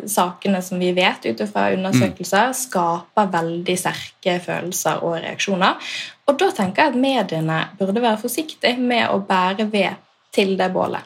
sakene 0.08 0.62
som 0.64 0.80
vi 0.80 0.94
vet 0.96 1.26
ut 1.28 1.42
fra 1.52 1.68
undersøkelser 1.76 2.54
skaper 2.56 3.32
veldig 3.34 3.76
sterke 3.80 4.38
følelser 4.44 5.04
og 5.04 5.18
reaksjoner. 5.26 5.92
Og 6.30 6.40
da 6.40 6.48
tenker 6.56 6.86
jeg 6.86 6.94
at 6.94 7.02
mediene 7.02 7.60
burde 7.80 8.04
være 8.04 8.22
forsiktige 8.22 8.80
med 8.80 9.10
å 9.12 9.20
bære 9.28 9.68
ved 9.74 10.00
til 10.36 10.56
det 10.60 10.72
bålet. 10.72 11.04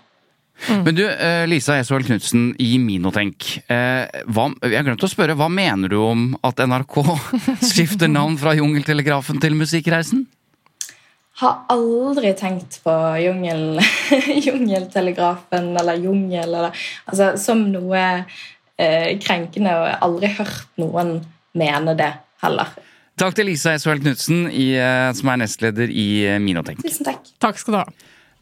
Men 0.67 0.95
du, 0.95 1.05
eh, 1.09 1.45
Lisa 1.47 1.77
Esvold 1.79 2.05
Knutsen 2.09 2.49
i 2.59 2.73
Minotenk. 2.83 3.61
eh, 3.71 4.05
Hva, 4.27 4.49
jeg 4.61 4.83
glemte 4.85 5.07
å 5.07 5.11
spørre, 5.11 5.35
hva 5.39 5.47
mener 5.49 5.87
du 5.91 5.95
om 6.03 6.25
at 6.43 6.59
NRK 6.59 6.97
skifter 7.71 8.11
navn 8.11 8.35
fra 8.41 8.53
Jungeltelegrafen 8.57 9.39
til 9.39 9.55
Musikkreisen? 9.55 10.25
Har 11.39 11.61
aldri 11.71 12.33
tenkt 12.35 12.81
på 12.83 12.93
jungel, 13.23 13.79
jungeltelegrafen 14.47 15.71
eller 15.79 16.01
jungel 16.03 16.51
eller, 16.51 16.75
altså, 17.07 17.31
som 17.39 17.63
noe 17.71 18.03
eh, 18.75 19.15
krenkende, 19.23 19.71
og 19.71 19.87
jeg 19.87 19.95
har 19.95 20.05
aldri 20.09 20.33
hørt 20.41 20.67
noen 20.83 21.13
mene 21.59 21.95
det 21.99 22.11
heller. 22.43 22.75
Takk 23.19 23.35
til 23.35 23.49
Lisa 23.51 23.73
Esvold 23.75 24.03
Knutsen, 24.03 24.45
eh, 24.51 25.07
som 25.15 25.31
er 25.31 25.41
nestleder 25.45 25.91
i 25.91 26.09
Minotenk. 26.43 26.83
Tusen 26.83 27.07
takk. 27.07 27.31
Takk 27.39 27.59
skal 27.59 27.75
du 27.75 27.79
ha. 27.85 27.87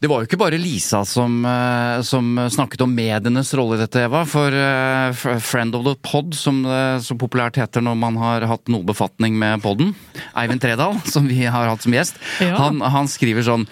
Det 0.00 0.06
var 0.06 0.20
jo 0.22 0.28
ikke 0.28 0.38
bare 0.38 0.58
Lisa 0.62 1.00
som, 1.04 1.40
eh, 1.44 2.00
som 2.06 2.28
snakket 2.54 2.84
om 2.84 2.92
medienes 2.94 3.50
rolle 3.58 3.74
i 3.74 3.80
dette, 3.80 4.04
Eva. 4.06 4.20
For 4.30 4.54
eh, 4.54 5.10
Friend 5.42 5.74
of 5.74 5.82
the 5.88 5.96
Pod, 6.06 6.36
som 6.38 6.60
det 6.62 7.02
så 7.02 7.16
populært 7.18 7.58
heter 7.58 7.82
når 7.82 7.96
man 7.98 8.14
har 8.22 8.46
hatt 8.46 8.70
noe 8.70 8.86
befatning 8.86 9.34
med 9.40 9.58
podden, 9.64 9.90
Eivind 10.38 10.62
Tredal, 10.62 11.00
som 11.12 11.26
vi 11.26 11.40
har 11.50 11.66
hatt 11.72 11.82
som 11.82 11.96
gjest, 11.96 12.14
Ja. 12.38 12.54
han, 12.60 12.78
han 12.80 13.08
skriver 13.10 13.42
sånn 13.42 13.66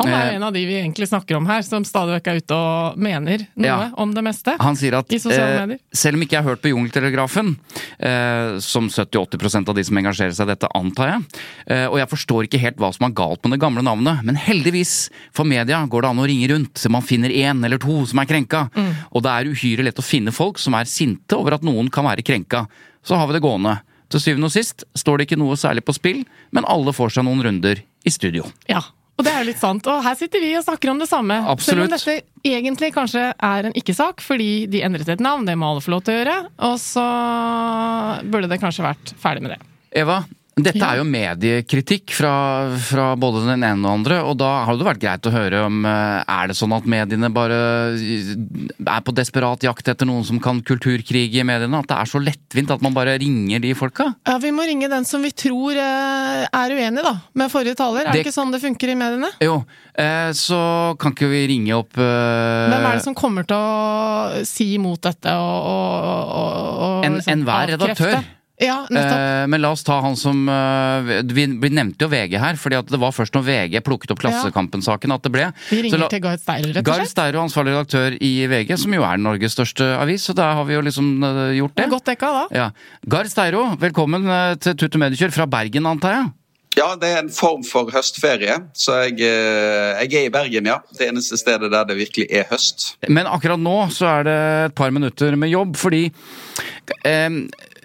Han 0.00 0.10
er 0.10 0.16
eh, 0.32 0.34
en 0.36 0.42
av 0.48 0.52
de 0.52 0.64
vi 0.66 0.74
egentlig 0.80 1.06
snakker 1.08 1.38
om 1.38 1.46
her, 1.48 1.62
som 1.62 1.86
stadig 1.86 2.18
vekk 2.18 2.26
er 2.32 2.40
ute 2.42 2.58
og 2.58 2.98
mener 2.98 3.46
noe 3.54 3.68
Ja. 3.70 3.78
om 3.96 4.10
det 4.18 4.24
meste. 4.26 4.56
Han 4.60 4.76
sier 4.76 4.98
at 4.98 5.14
I 5.14 5.22
sosiale 5.22 5.54
eh, 5.54 5.62
medier. 5.62 5.80
selv 5.94 6.18
om 6.18 6.26
ikke 6.26 6.36
jeg 6.36 6.42
har 6.44 6.50
hørt 6.50 6.64
på 6.66 6.72
Jungeltelegrafen, 6.74 7.54
eh, 8.02 8.58
som 8.66 8.90
70-80 8.90 9.62
av 9.70 9.78
de 9.78 9.86
som 9.86 10.02
engasjerer 10.02 10.34
seg 10.34 10.50
i 10.50 10.52
dette, 10.56 10.68
antar 10.74 11.14
jeg, 11.14 11.40
eh, 11.70 11.86
og 11.86 11.96
jeg 12.02 12.10
forstår 12.16 12.50
ikke 12.50 12.60
helt 12.66 12.82
hva 12.82 12.90
som 12.98 13.06
er 13.08 13.14
galt 13.16 13.46
med 13.46 13.54
det 13.56 13.62
gamle 13.62 13.86
navnet, 13.86 14.26
men 14.26 14.34
heldigvis 14.42 15.06
for 15.32 15.46
media 15.68 15.86
går 15.86 16.02
det 16.02 16.08
an 16.08 16.22
å 16.22 16.26
ringe 16.26 16.48
rundt 16.48 16.78
så 16.80 16.88
man 16.90 17.04
finner 17.04 17.30
én 17.30 17.64
eller 17.64 17.78
to 17.78 18.00
som 18.06 18.18
er 18.18 18.28
krenka. 18.28 18.68
Mm. 18.74 18.92
Og 19.12 19.22
det 19.22 19.30
er 19.32 19.50
uhyre 19.52 19.84
lett 19.84 20.00
å 20.00 20.06
finne 20.06 20.32
folk 20.32 20.58
som 20.58 20.74
er 20.74 20.88
sinte 20.88 21.36
over 21.36 21.58
at 21.58 21.62
noen 21.66 21.90
kan 21.90 22.06
være 22.08 22.24
krenka. 22.24 22.66
Så 23.04 23.18
har 23.18 23.28
vi 23.28 23.36
det 23.36 23.44
gående. 23.44 23.78
Til 24.08 24.20
syvende 24.20 24.48
og 24.48 24.54
sist 24.54 24.86
står 24.96 25.18
det 25.18 25.28
ikke 25.28 25.40
noe 25.40 25.56
særlig 25.60 25.84
på 25.84 25.92
spill, 25.92 26.22
men 26.56 26.64
alle 26.64 26.94
får 26.96 27.18
seg 27.18 27.26
noen 27.28 27.42
runder 27.44 27.82
i 27.84 28.10
studio. 28.10 28.46
Ja, 28.70 28.80
og 29.18 29.26
det 29.26 29.34
er 29.34 29.42
jo 29.42 29.48
litt 29.50 29.60
sant. 29.60 29.84
Og 29.90 30.00
her 30.06 30.16
sitter 30.16 30.40
vi 30.40 30.54
og 30.56 30.64
snakker 30.64 30.94
om 30.94 31.02
det 31.02 31.10
samme. 31.10 31.42
Selv 31.60 31.84
om 31.84 31.92
dette 31.92 32.20
egentlig 32.46 32.92
kanskje 32.94 33.26
er 33.34 33.68
en 33.68 33.76
ikke-sak, 33.76 34.22
fordi 34.24 34.64
de 34.70 34.80
endret 34.86 35.10
et 35.12 35.20
navn, 35.20 35.44
det 35.44 35.58
må 35.58 35.68
alle 35.68 35.84
få 35.84 35.92
lov 35.92 36.06
til 36.06 36.14
å 36.14 36.20
gjøre. 36.22 36.36
Og 36.70 36.76
så 36.80 37.04
burde 38.30 38.48
det 38.48 38.62
kanskje 38.62 38.86
vært 38.86 39.12
ferdig 39.20 39.44
med 39.44 39.56
det. 39.56 39.60
Eva, 39.98 40.22
dette 40.64 40.82
er 40.84 40.98
jo 41.00 41.04
mediekritikk 41.08 42.12
fra, 42.16 42.32
fra 42.82 43.06
både 43.20 43.44
den 43.46 43.62
ene 43.62 43.74
og 43.76 43.82
den 43.82 43.88
andre, 43.92 44.18
og 44.26 44.36
da 44.40 44.50
har 44.66 44.76
det 44.78 44.86
vært 44.88 45.00
greit 45.02 45.28
å 45.28 45.32
høre 45.34 45.60
om 45.66 45.84
eh, 45.88 46.24
Er 46.28 46.48
det 46.50 46.56
sånn 46.58 46.74
at 46.76 46.86
mediene 46.88 47.30
bare 47.34 47.58
eh, 47.96 48.32
er 48.88 49.02
på 49.06 49.14
desperat 49.16 49.62
jakt 49.66 49.88
etter 49.92 50.08
noen 50.08 50.24
som 50.26 50.40
kan 50.42 50.60
kulturkrig 50.66 51.34
i 51.38 51.44
mediene? 51.46 51.80
At 51.82 51.90
det 51.90 51.98
er 52.00 52.10
så 52.12 52.22
lettvint 52.22 52.70
at 52.74 52.82
man 52.84 52.96
bare 52.96 53.16
ringer 53.20 53.60
de 53.64 53.74
folka? 53.78 54.10
Ja, 54.28 54.38
Vi 54.42 54.52
må 54.54 54.66
ringe 54.68 54.88
den 54.92 55.04
som 55.08 55.22
vi 55.24 55.30
tror 55.36 55.76
eh, 55.78 56.46
er 56.48 56.76
uenig 56.78 57.04
da, 57.06 57.14
med 57.38 57.52
forrige 57.52 57.78
taler. 57.78 58.06
Er 58.06 58.12
det 58.12 58.18
Det- 58.20 58.26
ikke 58.28 58.36
sånn 58.38 58.52
det 58.54 58.62
funker 58.64 58.94
i 58.94 58.98
mediene? 58.98 59.30
Jo, 59.44 59.60
så 60.38 60.58
kan 61.00 61.10
ikke 61.14 61.26
vi 61.30 61.40
ringe 61.50 61.74
opp 61.74 61.96
uh... 61.98 62.68
Hvem 62.70 62.84
er 62.86 62.98
det 63.00 63.04
som 63.04 63.16
kommer 63.18 63.46
til 63.48 63.56
å 63.58 64.44
si 64.46 64.68
imot 64.76 65.00
dette 65.08 65.32
og, 65.34 65.68
og, 65.72 66.34
og, 66.38 66.82
og 66.88 67.06
En- 67.08 67.20
enhver 67.34 67.72
redaktør. 67.74 68.20
Ja. 68.60 68.80
Eh, 68.90 69.44
men 69.46 69.60
la 69.62 69.68
oss 69.70 69.84
ta 69.86 70.00
han 70.02 70.16
som 70.18 70.40
eh, 70.50 71.20
Vi, 71.30 71.44
vi 71.62 71.68
nevnte 71.70 72.02
jo 72.02 72.08
VG 72.10 72.32
her, 72.42 72.56
fordi 72.58 72.74
at 72.80 72.88
det 72.90 72.98
var 72.98 73.12
først 73.14 73.36
når 73.36 73.44
VG 73.46 73.76
plukket 73.86 74.10
opp 74.10 74.18
Klassekampen-saken 74.24 75.14
at 75.14 75.22
det 75.22 75.30
ble. 75.34 75.44
Vi 75.68 75.76
Så 75.78 75.84
ringer 75.86 76.02
la- 76.02 76.08
til 76.10 76.22
Gard 76.24 76.42
Steiro, 76.42 76.72
rett 76.72 76.80
og 76.82 76.88
Gard. 76.90 77.06
Steiro, 77.06 77.42
ansvarlig 77.46 77.76
redaktør 77.76 78.16
i 78.18 78.32
VG, 78.50 78.74
som 78.82 78.96
jo 78.98 79.04
er 79.06 79.20
Norges 79.22 79.54
største 79.54 79.86
avis, 80.02 80.26
så 80.26 80.34
da 80.34 80.48
har 80.58 80.66
vi 80.66 80.74
jo 80.74 80.82
liksom 80.88 81.12
eh, 81.22 81.44
gjort 81.60 81.76
Det 81.78 81.84
det. 81.86 81.92
godt 81.94 82.10
dekka 82.10 82.32
da. 82.34 82.42
Ja. 82.58 82.66
Gard 83.14 83.30
Steiro, 83.30 83.62
velkommen 83.78 84.26
eh, 84.26 84.56
til 84.58 84.74
Tut 84.74 84.98
og 84.98 85.04
Mediekjør 85.06 85.36
fra 85.38 85.46
Bergen, 85.46 85.86
antar 85.86 86.16
jeg? 86.18 86.26
Ja, 86.78 86.90
det 86.98 87.08
er 87.14 87.22
en 87.22 87.30
form 87.34 87.62
for 87.66 87.88
høstferie. 87.90 88.54
Så 88.74 88.98
jeg, 89.08 89.16
jeg 89.22 90.12
er 90.18 90.26
i 90.28 90.34
Bergen, 90.34 90.66
ja. 90.68 90.76
Det 90.98 91.08
eneste 91.08 91.38
stedet 91.40 91.70
der 91.72 91.86
det 91.88 91.96
virkelig 91.98 92.26
er 92.30 92.44
høst. 92.50 92.92
Men 93.08 93.26
akkurat 93.26 93.58
nå 93.58 93.78
så 93.94 94.06
er 94.18 94.28
det 94.28 94.36
et 94.68 94.76
par 94.78 94.90
minutter 94.94 95.34
med 95.38 95.50
jobb, 95.50 95.74
fordi 95.80 96.04
eh, 97.06 97.30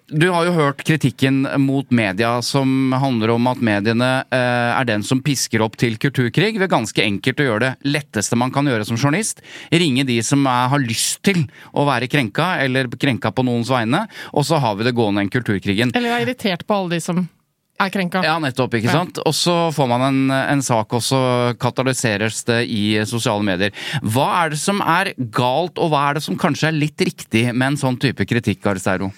du 0.07 0.25
har 0.29 0.45
jo 0.45 0.53
hørt 0.55 0.81
kritikken 0.85 1.43
mot 1.63 1.89
media 1.95 2.35
som 2.45 2.91
handler 2.99 3.31
om 3.33 3.47
at 3.49 3.61
mediene 3.63 4.09
eh, 4.33 4.71
er 4.75 4.87
den 4.89 5.03
som 5.05 5.21
pisker 5.23 5.63
opp 5.63 5.77
til 5.79 5.95
kulturkrig 6.01 6.57
ved 6.59 6.69
ganske 6.71 7.01
enkelt 7.03 7.39
å 7.39 7.47
gjøre 7.47 7.69
det 7.69 7.93
letteste 7.95 8.37
man 8.39 8.51
kan 8.53 8.67
gjøre 8.67 8.85
som 8.89 8.99
journalist. 8.99 9.41
Ringe 9.71 10.05
de 10.07 10.19
som 10.25 10.43
er, 10.49 10.67
har 10.73 10.83
lyst 10.83 11.21
til 11.25 11.45
å 11.73 11.85
være 11.87 12.09
krenka, 12.11 12.57
eller 12.65 12.91
krenka 12.99 13.31
på 13.31 13.45
noens 13.47 13.71
vegne, 13.73 14.05
og 14.33 14.45
så 14.47 14.59
har 14.61 14.75
vi 14.79 14.89
det 14.89 14.95
gående 14.97 15.23
enn 15.23 15.31
kulturkrigen. 15.33 15.95
Eller 15.95 16.17
er 16.17 16.27
irritert 16.27 16.67
på 16.67 16.77
alle 16.77 16.97
de 16.97 17.01
som 17.03 17.23
er 17.81 17.89
krenka. 17.89 18.21
Ja, 18.23 18.37
nettopp, 18.43 18.75
ikke 18.77 18.91
Ja. 18.91 18.99
sant? 18.99 19.19
Og 19.25 19.33
så 19.33 19.71
får 19.73 19.87
man 19.89 20.01
en, 20.11 20.21
en 20.31 20.61
sak, 20.61 20.93
og 20.93 21.01
så 21.01 21.55
katalyseres 21.59 22.43
det 22.45 22.61
i 22.69 22.83
sosiale 23.09 23.43
medier. 23.43 23.71
Hva 24.03 24.29
er 24.43 24.53
det 24.53 24.59
som 24.61 24.81
er 24.83 25.13
galt, 25.33 25.79
og 25.79 25.89
hva 25.91 26.09
er 26.09 26.19
det 26.19 26.23
som 26.27 26.37
kanskje 26.39 26.69
er 26.69 26.77
litt 26.77 27.01
riktig 27.01 27.47
med 27.53 27.71
en 27.73 27.79
sånn 27.87 27.97
type 27.99 28.27
kritikk, 28.29 28.61
Arsteiro? 28.69 29.09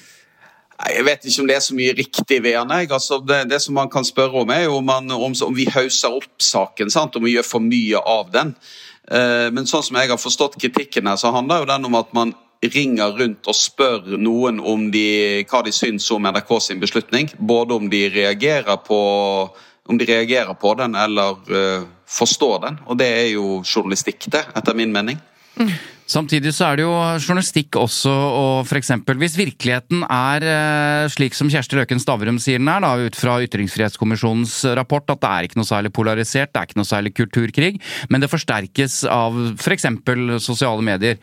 Jeg 0.76 1.06
vet 1.08 1.24
ikke 1.24 1.42
om 1.42 1.48
det 1.48 1.56
er 1.56 1.64
så 1.64 1.76
mye 1.76 1.94
riktig 1.96 2.42
ved 2.44 2.58
han. 2.58 2.72
Altså, 2.84 3.22
det, 3.24 3.46
det 3.50 3.62
som 3.64 3.78
man 3.78 3.90
kan 3.92 4.06
spørre 4.06 4.44
om, 4.44 4.50
er 4.52 4.68
om, 4.68 4.84
man, 4.86 5.12
om, 5.12 5.36
om 5.48 5.56
vi 5.56 5.70
hauser 5.72 6.18
opp 6.18 6.44
saken. 6.44 6.92
Sant? 6.92 7.16
Om 7.16 7.24
vi 7.24 7.38
gjør 7.38 7.48
for 7.48 7.64
mye 7.64 8.02
av 8.02 8.34
den. 8.34 8.52
Eh, 9.08 9.48
men 9.56 9.70
sånn 9.70 9.86
som 9.88 10.00
jeg 10.00 10.12
har 10.12 10.20
forstått 10.20 10.60
kritikken 10.60 11.08
her, 11.08 11.20
så 11.22 11.32
handler 11.36 11.64
jo 11.64 11.70
den 11.72 11.88
om 11.88 11.96
at 12.02 12.12
man 12.18 12.36
ringer 12.66 13.16
rundt 13.20 13.48
og 13.48 13.56
spør 13.56 14.16
noen 14.18 14.60
om 14.60 14.88
de, 14.92 15.46
hva 15.50 15.62
de 15.66 15.74
syns 15.76 16.08
om 16.12 16.28
NRK 16.28 16.52
sin 16.64 16.84
beslutning. 16.84 17.32
Både 17.40 17.78
om 17.80 17.90
de 17.92 18.06
reagerer 18.12 18.80
på, 18.84 19.00
de 19.88 20.12
reagerer 20.12 20.56
på 20.60 20.76
den 20.82 21.00
eller 21.00 21.40
eh, 21.56 21.90
forstår 22.10 22.64
den. 22.68 22.80
Og 22.90 23.00
det 23.00 23.12
er 23.16 23.28
jo 23.36 23.62
journalistikk, 23.64 24.28
det, 24.34 24.44
etter 24.58 24.78
min 24.78 24.92
mening. 24.96 25.22
Samtidig 26.06 26.52
så 26.54 26.68
er 26.68 26.78
det 26.78 26.84
jo 26.86 26.94
journalistikk 27.18 27.80
også, 27.82 28.12
og 28.14 28.74
eksempel 28.78 29.18
hvis 29.18 29.38
virkeligheten 29.40 30.04
er 30.06 30.44
eh, 30.46 31.06
slik 31.10 31.34
som 31.34 31.50
Kjersti 31.50 31.80
Løken 31.80 32.02
Stavrum 32.02 32.38
sier 32.42 32.62
den 32.62 32.70
er, 32.70 32.84
da, 32.84 32.92
ut 33.02 33.18
fra 33.18 33.40
Ytringsfrihetskommisjonens 33.42 34.54
rapport, 34.78 35.10
at 35.10 35.24
det 35.24 35.32
er 35.32 35.48
ikke 35.48 35.58
noe 35.58 35.70
særlig 35.70 35.92
polarisert, 35.98 36.52
det 36.54 36.62
er 36.62 36.70
ikke 36.70 36.78
noe 36.78 36.90
særlig 36.90 37.14
kulturkrig, 37.18 37.72
men 38.14 38.22
det 38.22 38.30
forsterkes 38.30 39.00
av 39.10 39.40
eksempel 39.76 40.36
sosiale 40.44 40.86
medier. 40.86 41.18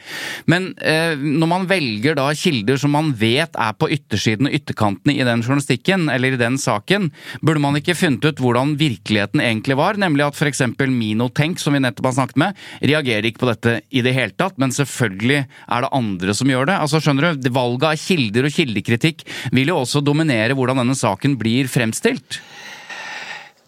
Men 0.50 0.72
eh, 0.82 1.14
når 1.14 1.52
man 1.52 1.68
velger 1.70 2.18
da 2.18 2.26
kilder 2.34 2.82
som 2.82 2.92
man 2.96 3.14
vet 3.14 3.54
er 3.54 3.78
på 3.78 3.86
yttersiden 3.94 4.50
og 4.50 4.58
ytterkantene 4.58 5.14
i 5.14 5.22
den 5.28 5.46
journalistikken, 5.46 6.10
eller 6.10 6.34
i 6.34 6.42
den 6.42 6.58
saken, 6.58 7.12
burde 7.38 7.62
man 7.62 7.78
ikke 7.78 7.96
funnet 8.00 8.26
ut 8.26 8.42
hvordan 8.42 8.74
virkeligheten 8.82 9.44
egentlig 9.46 9.78
var, 9.78 10.00
nemlig 10.00 10.26
at 10.26 10.42
eksempel 10.50 10.90
Minotenk, 10.90 11.62
som 11.62 11.76
vi 11.76 11.84
nettopp 11.84 12.10
har 12.10 12.18
snakket 12.18 12.42
med, 12.42 12.62
reagerer 12.82 13.30
ikke 13.30 13.44
på 13.44 13.52
dette 13.52 13.78
i 13.94 14.02
det 14.02 14.16
hele 14.18 14.34
tatt, 14.34 14.58
men 14.58 14.71
selvfølgelig 14.74 15.42
er 15.44 15.84
det 15.84 15.92
andre 15.98 16.36
som 16.36 16.50
gjør 16.50 16.68
det. 16.70 16.78
Altså, 16.80 17.00
skjønner 17.02 17.36
du, 17.36 17.50
Valget 17.52 17.88
av 17.90 18.00
kilder 18.00 18.48
og 18.48 18.56
kildekritikk 18.56 19.26
vil 19.52 19.72
jo 19.72 19.80
også 19.82 20.02
dominere 20.04 20.56
hvordan 20.56 20.82
denne 20.82 20.96
saken 20.98 21.36
blir 21.40 21.70
fremstilt. 21.70 22.40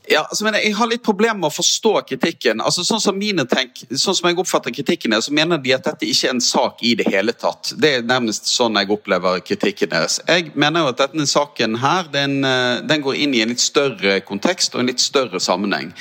Ja, 0.09 0.27
altså, 0.29 0.45
men 0.45 0.55
Jeg 0.55 0.75
har 0.77 0.88
litt 0.88 1.03
problemer 1.05 1.38
med 1.38 1.49
å 1.49 1.55
forstå 1.55 1.93
kritikken. 2.11 2.61
Altså, 2.61 2.85
sånn 2.85 3.01
som 3.01 3.21
tenk, 3.49 3.79
sånn 3.97 4.17
som 4.17 4.29
jeg 4.29 4.38
oppfatter 4.38 4.75
kritikken 4.75 5.14
er, 5.17 5.23
så 5.25 5.33
mener 5.33 5.59
de 5.59 5.73
at 5.73 5.87
dette 5.87 6.05
ikke 6.05 6.29
er 6.29 6.35
en 6.35 6.43
sak 6.45 6.83
i 6.85 6.95
det 6.95 7.07
hele 7.09 7.33
tatt. 7.33 7.73
Det 7.81 7.93
er 7.95 8.05
nærmest 8.05 8.51
sånn 8.51 8.77
jeg 8.77 8.90
opplever 8.93 9.40
kritikken 9.40 9.88
deres. 9.95 10.21
Jeg 10.29 10.53
mener 10.55 10.85
jo 10.85 10.90
at 10.93 11.01
denne 11.01 11.25
saken 11.27 11.79
her, 11.81 12.11
den, 12.12 12.45
eh, 12.45 12.83
den 12.85 13.01
går 13.01 13.17
inn 13.17 13.35
i 13.35 13.40
en 13.40 13.49
litt 13.55 13.64
større 13.64 14.19
kontekst 14.21 14.75
og 14.75 14.83
en 14.83 14.93
litt 14.93 15.01
større 15.01 15.40
sammenheng. 15.40 15.95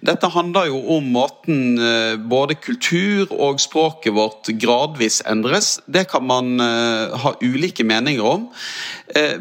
Dette 0.00 0.32
handler 0.32 0.70
jo 0.70 0.80
om 0.96 1.12
måten 1.12 1.78
eh, 1.78 2.16
både 2.16 2.56
kultur 2.56 3.28
og 3.36 3.60
språket 3.60 4.16
vårt 4.16 4.48
gradvis 4.56 5.20
endres. 5.28 5.78
Det 5.86 6.06
kan 6.08 6.24
man 6.24 6.56
eh, 6.64 7.12
ha 7.12 7.34
ulike 7.42 7.84
meninger 7.84 8.24
om. 8.24 8.48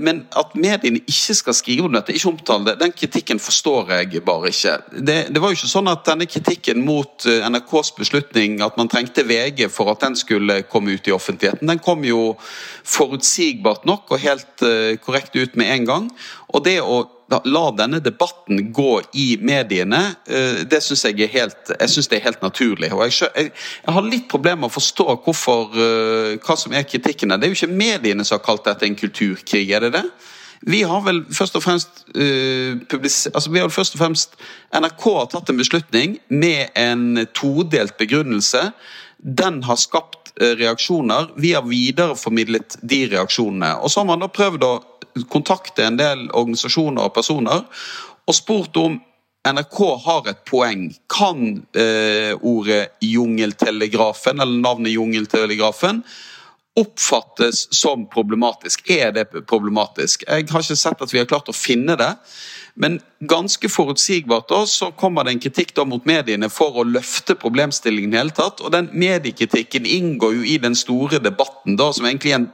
Men 0.02 0.24
at 0.34 0.56
mediene 0.58 0.98
ikke 1.06 1.36
skal 1.38 1.54
skrive 1.54 1.86
om 1.86 1.94
dette, 1.94 2.10
ikke 2.18 2.32
omtale 2.32 2.72
det, 2.72 2.80
den 2.82 2.94
kritikken 2.98 3.38
forstår 3.38 3.92
jeg 3.94 4.09
bare 4.26 4.50
ikke. 4.50 4.76
Det, 4.91 5.17
det 5.34 5.41
var 5.41 5.52
jo 5.52 5.58
ikke 5.60 5.69
sånn 5.69 5.89
at 5.91 6.08
denne 6.08 6.28
kritikken 6.30 6.82
mot 6.86 7.28
eh, 7.30 7.45
NRKs 7.45 7.93
beslutning, 7.98 8.58
at 8.65 8.80
man 8.80 8.89
trengte 8.91 9.26
VG 9.28 9.67
for 9.72 9.91
at 9.93 10.02
den 10.04 10.17
skulle 10.19 10.62
komme 10.69 10.95
ut 10.98 11.08
i 11.08 11.13
offentligheten, 11.15 11.69
den 11.69 11.82
kom 11.84 12.04
jo 12.08 12.34
forutsigbart 12.88 13.86
nok 13.89 14.12
og 14.15 14.24
helt 14.24 14.65
eh, 14.65 14.98
korrekt 15.04 15.38
ut 15.38 15.56
med 15.60 15.72
en 15.76 15.88
gang. 15.89 16.10
Og 16.50 16.65
det 16.65 16.80
å 16.82 17.04
la 17.45 17.65
denne 17.78 18.00
debatten 18.02 18.72
gå 18.74 18.95
i 19.22 19.28
mediene, 19.45 20.02
eh, 20.26 20.63
det 20.65 20.82
syns 20.82 21.06
jeg 21.06 21.30
jeg 21.30 21.89
synes 21.93 22.10
det 22.10 22.17
er 22.17 22.26
helt 22.32 22.41
naturlig. 22.41 22.89
Og 22.95 23.06
jeg, 23.06 23.30
jeg, 23.30 23.54
jeg 23.86 23.98
har 24.00 24.10
litt 24.10 24.28
problemer 24.32 24.63
med 24.63 24.72
å 24.72 24.78
forstå 24.80 25.08
hvorfor, 25.13 25.78
hva 26.41 26.58
som 26.58 26.74
er 26.74 26.89
kritikken. 26.89 27.30
her. 27.30 27.38
Det 27.38 27.48
er 27.48 27.54
jo 27.54 27.62
ikke 27.62 27.80
mediene 27.86 28.26
som 28.26 28.39
har 28.39 28.45
kalt 28.48 28.65
dette 28.65 28.89
en 28.89 28.98
kulturkrig, 28.98 29.67
er 29.69 29.86
det 29.86 29.98
det? 30.00 30.06
Vi 30.67 30.82
har 30.84 31.02
vel 31.06 31.22
først 31.34 31.56
og 31.56 31.63
fremst 31.63 32.04
uh, 32.15 32.80
altså 33.34 33.52
vi 33.52 33.62
har 33.62 33.72
først 33.72 33.95
og 33.95 34.04
fremst 34.04 34.36
NRK 34.76 35.06
har 35.15 35.30
tatt 35.32 35.52
en 35.52 35.60
beslutning 35.60 36.17
med 36.28 36.76
en 36.76 37.26
todelt 37.38 37.98
begrunnelse. 37.98 38.69
Den 39.19 39.63
har 39.63 39.80
skapt 39.80 40.34
uh, 40.41 40.54
reaksjoner. 40.60 41.32
Vi 41.39 41.54
har 41.56 41.67
videreformidlet 41.67 42.80
de 42.82 43.06
reaksjonene. 43.13 43.78
Og 43.80 43.91
så 43.91 44.02
har 44.02 44.10
man 44.12 44.26
da 44.26 44.32
prøvd 44.32 44.67
å 44.67 44.74
kontakte 45.32 45.88
en 45.88 46.00
del 46.00 46.28
organisasjoner 46.38 47.08
og 47.08 47.15
personer 47.15 47.63
og 48.30 48.36
spurt 48.38 48.78
om 48.78 49.00
NRK 49.48 49.80
har 50.04 50.28
et 50.30 50.41
poeng. 50.48 50.89
Kan 51.10 51.62
uh, 51.78 52.34
ordet 52.45 52.89
jungeltelegrafen, 53.02 54.41
eller 54.43 54.60
navnet 54.60 54.93
jungeltelegrafen, 54.93 56.04
oppfattes 56.80 57.68
som 57.76 58.08
problematisk. 58.12 58.86
Er 58.89 59.12
det 59.15 59.28
problematisk? 59.50 60.24
Jeg 60.28 60.48
har 60.50 60.63
ikke 60.63 60.80
sett 60.80 61.04
at 61.04 61.13
vi 61.13 61.22
har 61.22 61.30
klart 61.30 61.52
å 61.52 61.56
finne 61.56 61.98
det. 62.00 62.13
Men 62.80 63.00
ganske 63.20 63.70
forutsigbart 63.70 64.48
da, 64.50 64.62
så 64.70 64.92
kommer 64.96 65.26
det 65.28 65.34
en 65.36 65.42
kritikk 65.44 65.74
da 65.76 65.84
mot 65.84 66.06
mediene 66.08 66.48
for 66.54 66.80
å 66.80 66.86
løfte 66.88 67.36
problemstillingen 67.36 68.13
i 68.15 68.22
hele 68.22 68.36
tatt. 68.36 68.63
Og 68.63 68.72
den 68.72 68.88
mediekritikken 68.94 69.88
inngår 69.89 70.38
jo 70.38 70.46
i 70.48 70.60
den 70.63 70.78
store 70.80 71.20
debatten, 71.20 71.76
da, 71.80 71.89
som 71.96 72.08
egentlig 72.08 72.36
er 72.36 72.42
en 72.44 72.54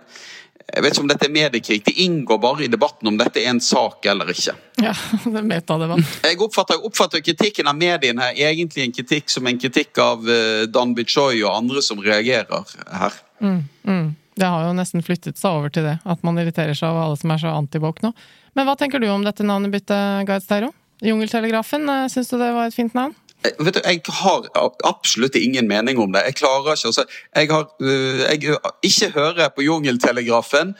jeg 0.66 0.82
vet 0.82 0.96
ikke 0.96 1.04
om 1.04 1.10
dette 1.12 1.28
er 1.28 1.34
mediekrig. 1.34 1.78
Det 1.86 1.94
inngår 2.04 2.40
bare 2.42 2.66
i 2.66 2.70
debatten 2.72 3.08
om 3.12 3.18
dette 3.20 3.38
er 3.38 3.52
en 3.52 3.62
sak 3.62 4.08
eller 4.10 4.32
ikke. 4.34 4.56
Ja, 4.82 4.96
det 5.36 5.44
metadebatt. 5.46 6.16
Jeg 6.26 6.40
oppfatter, 6.42 6.82
oppfatter 6.90 7.22
kritikken 7.22 7.70
av 7.70 7.78
mediene 7.78 8.32
her 8.32 8.42
egentlig 8.50 8.88
en 8.88 8.96
kritikk 8.96 9.30
som 9.32 9.46
en 9.46 9.62
kritikk 9.62 10.02
av 10.02 10.26
uh, 10.26 10.66
Dan 10.66 10.96
Bichoy 10.98 11.44
og 11.44 11.54
andre 11.54 11.86
som 11.86 12.02
reagerer 12.02 12.66
her. 12.90 13.22
Mm, 13.42 13.62
mm. 13.84 14.08
Det 14.36 14.48
har 14.52 14.66
jo 14.68 14.76
nesten 14.76 15.04
flyttet 15.06 15.40
seg 15.40 15.60
over 15.60 15.72
til 15.72 15.86
det, 15.88 15.98
at 16.04 16.24
man 16.28 16.40
irriterer 16.42 16.76
seg 16.76 16.92
over 16.92 17.06
alle 17.06 17.20
som 17.20 17.32
er 17.32 17.42
så 17.42 17.54
antiwoke 17.56 18.04
nå. 18.04 18.12
Men 18.56 18.68
hva 18.68 18.76
tenker 18.80 19.00
du 19.00 19.08
om 19.12 19.24
dette 19.24 19.46
navnebyttet, 19.48 20.28
Guide 20.28 20.44
Steiro? 20.44 20.72
Jungeltelegrafen, 21.04 21.88
eh, 21.92 22.08
syns 22.12 22.32
du 22.32 22.38
det 22.40 22.52
var 22.56 22.68
et 22.68 22.76
fint 22.76 22.96
navn? 22.96 23.16
Eh, 23.46 23.66
vet 23.66 23.78
du, 23.78 23.82
Jeg 23.86 24.02
har 24.08 24.48
absolutt 24.84 25.36
ingen 25.36 25.68
mening 25.68 26.00
om 26.00 26.12
det. 26.14 26.24
Jeg 26.26 26.36
klarer 26.36 26.74
ikke 26.74 26.88
altså, 26.88 27.06
jeg, 27.36 27.48
har, 27.52 27.66
øh, 27.80 28.20
jeg 28.20 28.58
ikke 28.84 29.12
hører 29.14 29.50
på 29.56 29.62
Jungeltelegrafen. 29.62 30.76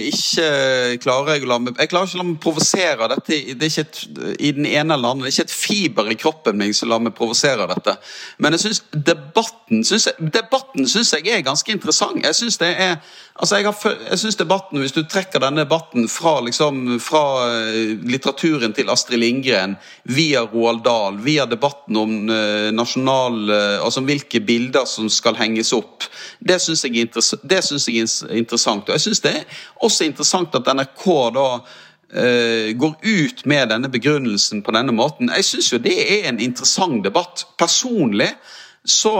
Ikke 0.00 0.96
klarer 1.02 1.34
jeg 1.34 1.44
å 1.44 1.48
la 1.50 1.58
meg 1.60 1.74
Jeg 1.76 1.90
klarer 1.92 2.08
ikke 2.08 2.16
å 2.16 2.22
la 2.22 2.28
meg 2.30 2.38
provosere 2.40 3.08
dette. 3.12 3.40
Det 3.54 3.66
er 3.66 3.72
ikke 3.72 3.86
et, 3.86 4.00
i 4.40 4.52
den 4.56 4.66
ene 4.66 4.94
eller 4.94 5.12
andre, 5.12 5.26
det 5.26 5.32
er 5.32 5.36
ikke 5.36 5.48
et 5.50 5.56
fiber 5.56 6.10
i 6.10 6.18
kroppen 6.20 6.56
min 6.60 6.74
som 6.74 6.88
lar 6.88 7.02
meg 7.04 7.14
provosere 7.18 7.68
dette. 7.68 7.96
Men 8.38 8.56
jeg 8.56 8.64
synes 8.64 8.82
debatten 8.94 9.84
synes 9.84 10.06
jeg, 10.08 10.30
debatten 10.34 10.88
syns 10.88 11.12
jeg 11.12 11.28
er 11.34 11.44
ganske 11.44 11.72
interessant. 11.72 12.24
Jeg 12.24 12.34
synes 12.34 12.58
det 12.62 12.72
er 12.78 12.96
altså 13.34 13.56
jeg, 13.60 13.74
jeg 14.10 14.18
synes 14.18 14.36
debatten, 14.36 14.78
Hvis 14.80 14.92
du 14.92 15.02
trekker 15.02 15.40
denne 15.42 15.64
debatten 15.64 16.08
fra, 16.08 16.40
liksom, 16.44 17.00
fra 17.00 17.22
litteraturen 18.02 18.72
til 18.76 18.90
Astrid 18.90 19.18
Lindgren, 19.18 19.76
via 20.04 20.42
Roald 20.44 20.82
Dahl, 20.84 21.18
via 21.24 21.46
debatten 21.46 21.96
om 21.96 22.16
uh, 22.30 22.70
nasjonal 22.74 23.38
uh, 23.50 23.84
altså 23.84 24.04
hvilke 24.06 24.40
bilder 24.40 24.84
som 24.88 25.08
skal 25.08 25.38
henges 25.38 25.72
opp, 25.76 26.08
det 26.40 26.60
syns 26.60 26.84
jeg, 26.84 27.08
synes 27.62 27.88
jeg 27.88 28.08
er 28.30 28.40
interessant. 28.40 28.88
Og 28.88 28.96
jeg 28.96 29.06
syns 29.06 29.22
det 29.24 29.36
er 29.42 29.62
også 29.84 30.08
interessant 30.08 30.54
at 30.54 30.74
NRK 30.74 31.06
da 31.36 31.46
går 32.10 32.94
ut 33.06 33.44
med 33.46 33.68
denne 33.70 33.86
begrunnelsen 33.86 34.64
på 34.66 34.72
denne 34.74 34.90
måten. 34.90 35.28
Jeg 35.30 35.44
syns 35.46 35.68
jo 35.70 35.78
det 35.78 35.94
er 35.94 36.24
en 36.26 36.40
interessant 36.42 37.04
debatt. 37.04 37.44
Personlig 37.54 38.32
så 38.84 39.12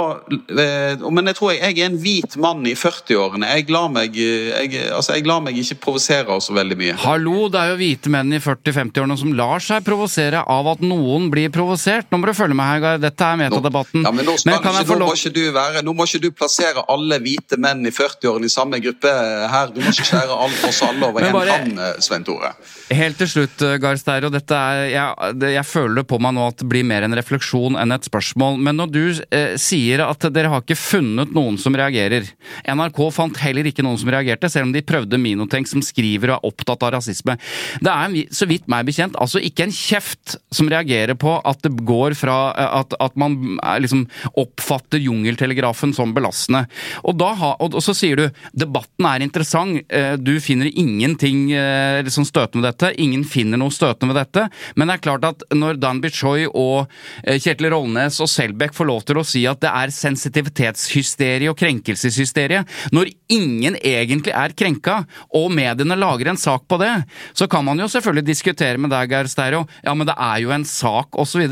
eh, 0.57 1.11
Men 1.13 1.29
jeg 1.29 1.37
tror 1.37 1.51
jeg, 1.53 1.61
jeg 1.61 1.85
er 1.85 1.91
en 1.91 1.99
hvit 2.01 2.37
mann 2.41 2.65
i 2.65 2.73
40-årene. 2.79 3.45
Jeg, 3.59 3.67
meg, 3.93 4.17
jeg, 4.17 4.85
altså 4.89 5.19
jeg 5.19 5.27
lar 5.29 5.43
meg 5.45 5.59
ikke 5.61 5.77
provosere 5.85 6.39
så 6.41 6.55
veldig 6.57 6.79
mye. 6.81 6.95
Hallo, 7.03 7.51
det 7.53 7.61
er 7.61 7.75
jo 7.75 7.81
hvite 7.83 8.13
menn 8.13 8.33
i 8.33 8.41
40-50-årene 8.41 9.19
som 9.21 9.35
lar 9.37 9.61
seg 9.61 9.85
provosere 9.85 10.41
av 10.49 10.71
at 10.73 10.81
noen 10.81 11.29
blir 11.33 11.53
provosert. 11.53 12.09
Nå 12.09 12.23
må 12.23 12.31
du 12.31 12.37
følge 12.39 12.57
med 12.57 12.71
her, 12.71 13.03
Dette 13.03 13.27
er 13.27 13.41
metadebatten. 13.43 14.07
Ja, 14.07 14.15
men 14.17 14.25
nå, 14.25 14.39
men 14.49 14.57
ikke, 14.57 14.73
nå, 14.95 14.99
må 15.05 15.11
ikke 15.19 15.35
du 15.37 15.43
være, 15.53 15.85
nå 15.85 15.95
må 15.99 16.09
ikke 16.09 16.23
du 16.25 16.31
plassere 16.33 16.87
alle 16.89 17.21
hvite 17.21 17.61
menn 17.61 17.85
i 17.85 17.93
40-årene 17.93 18.49
i 18.49 18.55
samme 18.55 18.81
gruppe 18.81 19.13
her. 19.13 19.75
Du 19.77 19.83
må 19.85 19.93
ikke 19.93 20.09
skjære 20.09 20.41
all, 20.41 20.57
oss 20.71 20.81
alle 20.89 21.13
over 21.13 21.27
én 21.29 21.37
kam, 21.37 21.77
Svein 22.01 22.25
Tore. 22.25 22.55
Helt 22.89 23.21
til 23.21 23.29
slutt, 23.35 23.69
Gahr 23.83 24.01
Steiro. 24.01 24.33
Jeg, 24.33 25.37
jeg, 25.45 25.69
føler 25.69 26.01
det 26.01 26.09
på 26.09 26.17
meg 26.23 26.33
nå 26.39 26.49
at 26.49 26.65
det 26.65 26.71
blir 26.73 26.89
mer 26.89 27.05
en 27.05 27.21
refleksjon 27.21 27.77
enn 27.77 27.93
et 27.93 28.09
spørsmål. 28.09 28.57
Men 28.65 28.81
når 28.81 28.97
du 28.97 29.03
eh, 29.29 29.50
sier 29.61 30.03
at 30.05 30.27
dere 30.35 30.51
har 30.53 30.63
ikke 30.63 30.79
funnet 30.79 31.33
noen 31.35 31.59
som 31.61 31.75
reagerer. 31.77 32.29
NRK 32.69 33.01
fant 33.15 33.41
heller 33.43 33.67
ikke 33.71 33.85
noen 33.87 33.99
som 34.01 34.11
reagerte, 34.13 34.51
selv 34.53 34.69
om 34.69 34.75
de 34.75 34.85
prøvde 34.87 35.21
Minotenk, 35.21 35.69
som 35.71 35.83
skriver 35.85 36.33
og 36.33 36.39
er 36.39 36.51
opptatt 36.51 36.87
av 36.87 36.95
rasisme. 36.97 37.37
Det 37.81 37.93
er, 37.93 38.17
så 38.35 38.49
vidt 38.51 38.69
meg 38.71 38.87
bekjent, 38.89 39.19
altså 39.21 39.43
ikke 39.43 39.67
en 39.67 39.75
kjeft 39.75 40.37
som 40.55 40.71
reagerer 40.71 41.17
på 41.19 41.37
at 41.47 41.63
det 41.65 41.73
går 41.89 42.17
fra 42.19 42.39
at, 42.81 42.95
at 43.01 43.17
man 43.21 43.37
liksom 43.83 44.07
oppfatter 44.39 45.01
jungeltelegrafen 45.03 45.95
som 45.97 46.15
belastende. 46.15 46.65
Og, 47.05 47.17
da 47.21 47.33
og, 47.61 47.79
så 47.83 47.95
sier 47.97 48.21
du 48.21 48.43
debatten 48.53 49.09
er 49.09 49.25
interessant, 49.25 49.81
eh, 49.89 50.15
du 50.21 50.37
finner 50.43 50.71
ingenting 50.71 51.51
eh, 51.57 52.01
liksom 52.07 52.27
støtende 52.29 52.65
ved 52.65 52.71
dette, 52.73 52.93
ingen 53.03 53.25
finner 53.29 53.61
noe 53.61 53.75
støtende 53.75 54.13
ved 54.13 54.21
dette, 54.23 54.47
men 54.77 54.91
det 54.91 54.99
er 54.99 55.05
klart 55.07 55.27
at 55.29 55.45
når 55.55 55.81
Dan 55.81 56.03
Bichoy 56.03 56.47
og 56.51 56.91
eh, 57.25 57.39
Kjetil 57.41 57.71
Rollnes 57.73 58.21
og 58.23 58.31
Selbekk 58.31 58.77
får 58.77 58.91
lov 58.91 59.05
til 59.09 59.21
å 59.21 59.27
si 59.27 59.40
at 59.49 59.61
det 59.63 59.71
er 59.71 59.95
sensitivitetshysterie 59.95 61.51
og 61.51 61.59
krenkelseshysterie, 61.61 62.65
når 62.95 63.13
ingen 63.31 63.77
egentlig 63.77 64.35
er 64.37 64.55
krenka, 64.57 65.01
og 65.37 65.51
mediene 65.55 65.99
lager 65.99 66.33
en 66.33 66.41
sak 66.41 66.67
på 66.71 66.81
det, 66.83 66.93
så 67.37 67.49
kan 67.51 67.65
man 67.67 67.81
jo 67.81 67.89
selvfølgelig 67.91 68.27
diskutere 68.27 68.81
med 68.81 68.93
deg, 68.93 69.11
Geir 69.11 69.31
Steiro, 69.31 69.65
ja, 69.85 69.95
men 69.97 70.09
det 70.09 70.17
er 70.17 70.41
jo 70.43 70.53
en 70.55 70.67
sak, 70.69 71.17
osv. 71.21 71.47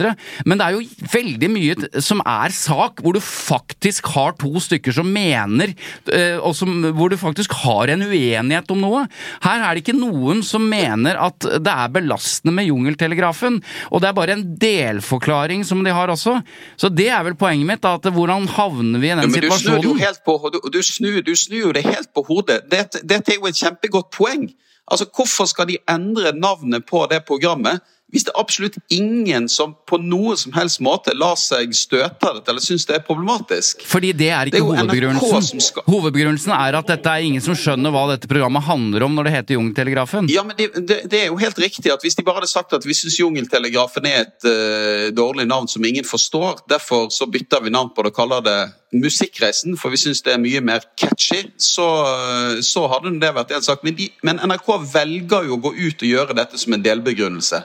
Men 0.45 0.61
det 0.61 0.67
er 0.67 0.77
jo 0.77 1.09
veldig 1.13 1.51
mye 1.53 2.03
som 2.05 2.23
er 2.25 2.55
sak, 2.55 3.03
hvor 3.03 3.17
du 3.17 3.23
faktisk 3.25 4.11
har 4.15 4.37
to 4.41 4.53
stykker 4.63 4.95
som 4.95 5.11
mener, 5.13 5.75
eh, 6.13 6.37
og 6.39 6.57
som, 6.59 6.75
hvor 6.97 7.13
du 7.13 7.19
faktisk 7.21 7.55
har 7.65 7.93
en 7.93 8.07
uenighet 8.09 8.75
om 8.75 8.83
noe. 8.83 9.05
Her 9.45 9.65
er 9.65 9.75
det 9.75 9.85
ikke 9.85 9.99
noen 9.99 10.43
som 10.47 10.65
mener 10.69 11.19
at 11.21 11.47
det 11.47 11.75
er 11.75 11.95
belastende 11.95 12.55
med 12.57 12.69
jungeltelegrafen, 12.69 13.61
og 13.93 14.03
det 14.03 14.11
er 14.11 14.19
bare 14.19 14.37
en 14.37 14.47
delforklaring 14.61 15.65
som 15.67 15.83
de 15.85 15.95
har 15.95 16.13
også. 16.13 16.39
Så 16.79 16.91
det 16.93 17.09
er 17.13 17.25
vel 17.27 17.39
poenget 17.39 17.69
mitt 17.69 17.78
vet 17.79 18.07
at 18.07 18.15
hvordan 18.15 18.49
havner 18.49 19.01
vi 19.01 19.11
i 19.11 19.15
den 19.15 19.25
ja, 19.25 19.35
situasjonen? 19.35 19.83
Du 19.83 19.95
snur, 19.99 20.23
på, 20.25 20.51
du, 20.53 20.59
du, 20.73 20.83
snur, 20.83 21.21
du 21.23 21.35
snur 21.37 21.69
jo 21.69 21.73
det 21.77 21.85
helt 21.87 22.11
på 22.15 22.25
hodet. 22.29 22.65
Dette, 22.71 23.03
dette 23.07 23.33
er 23.33 23.41
jo 23.41 23.49
et 23.51 23.59
kjempegodt 23.59 24.11
poeng. 24.15 24.49
Altså, 24.89 25.07
Hvorfor 25.15 25.49
skal 25.49 25.69
de 25.69 25.79
endre 25.91 26.33
navnet 26.33 26.87
på 26.89 27.07
det 27.11 27.25
programmet? 27.29 27.81
Hvis 28.13 28.25
det 28.25 28.33
er 28.33 28.41
absolutt 28.41 28.79
ingen 28.95 29.49
som 29.53 29.75
på 29.89 29.99
noe 30.01 30.33
som 30.41 30.55
helst 30.57 30.81
måte 30.85 31.13
lar 31.17 31.37
seg 31.37 31.75
støte 31.77 32.25
av 32.25 32.39
dette 32.39 32.53
eller 32.55 32.65
syns 32.65 32.87
det 32.89 32.97
er 32.97 33.03
problematisk. 33.05 33.85
Fordi 33.89 34.15
det 34.17 34.31
er 34.33 34.49
ikke 34.49 34.57
det 34.57 34.63
er 34.63 34.69
hovedbegrunnelsen. 34.71 35.61
Skal... 35.61 35.85
Hovedbegrunnelsen 35.93 36.55
er 36.57 36.79
at 36.81 36.89
dette 36.89 37.13
er 37.13 37.27
ingen 37.29 37.45
som 37.45 37.59
skjønner 37.59 37.93
hva 37.93 38.07
dette 38.15 38.31
programmet 38.31 38.65
handler 38.65 39.05
om 39.05 39.19
når 39.19 39.29
det 39.29 39.35
heter 39.37 39.59
Jungeltelegrafen. 39.59 40.33
Ja, 40.33 40.47
men 40.49 40.57
det, 40.57 40.71
det, 40.79 41.03
det, 41.13 41.21
er 41.21 41.29
jo 41.29 41.37
helt 41.43 41.61
riktig 41.61 41.93
at 41.93 42.05
hvis 42.05 42.17
de 42.17 42.25
bare 42.25 42.41
hadde 42.41 42.51
sagt 42.51 42.73
at 42.77 42.89
vi 42.89 42.97
syns 42.97 43.21
Jungeltelegrafen 43.21 44.09
er 44.09 44.25
et 44.25 44.49
uh, 44.49 45.09
dårlig 45.13 45.45
navn 45.51 45.69
som 45.69 45.85
ingen 45.85 46.07
forstår, 46.09 46.65
derfor 46.71 47.11
så 47.13 47.29
bytter 47.29 47.67
vi 47.67 47.77
navn 47.77 47.93
på 47.93 48.07
det 48.07 48.15
og 48.15 48.21
kaller 48.23 48.45
det 48.45 48.59
Musikkreisen, 48.93 49.75
for 49.77 49.93
vi 49.93 49.99
syns 50.01 50.23
det 50.25 50.33
er 50.33 50.41
mye 50.41 50.63
mer 50.65 50.85
catchy, 50.97 51.43
så, 51.61 51.85
eh, 52.09 52.61
så 52.65 52.87
hadde 52.89 53.13
det 53.21 53.35
vært 53.37 53.53
en 53.53 53.65
sak. 53.67 53.83
Men, 53.85 53.95
de, 53.99 54.07
men 54.25 54.41
NRK 54.41 54.71
velger 54.95 55.45
jo 55.45 55.59
å 55.59 55.61
gå 55.67 55.75
ut 55.77 56.05
og 56.07 56.09
gjøre 56.09 56.37
dette 56.39 56.57
som 56.57 56.73
en 56.73 56.85
delbegrunnelse. 56.87 57.61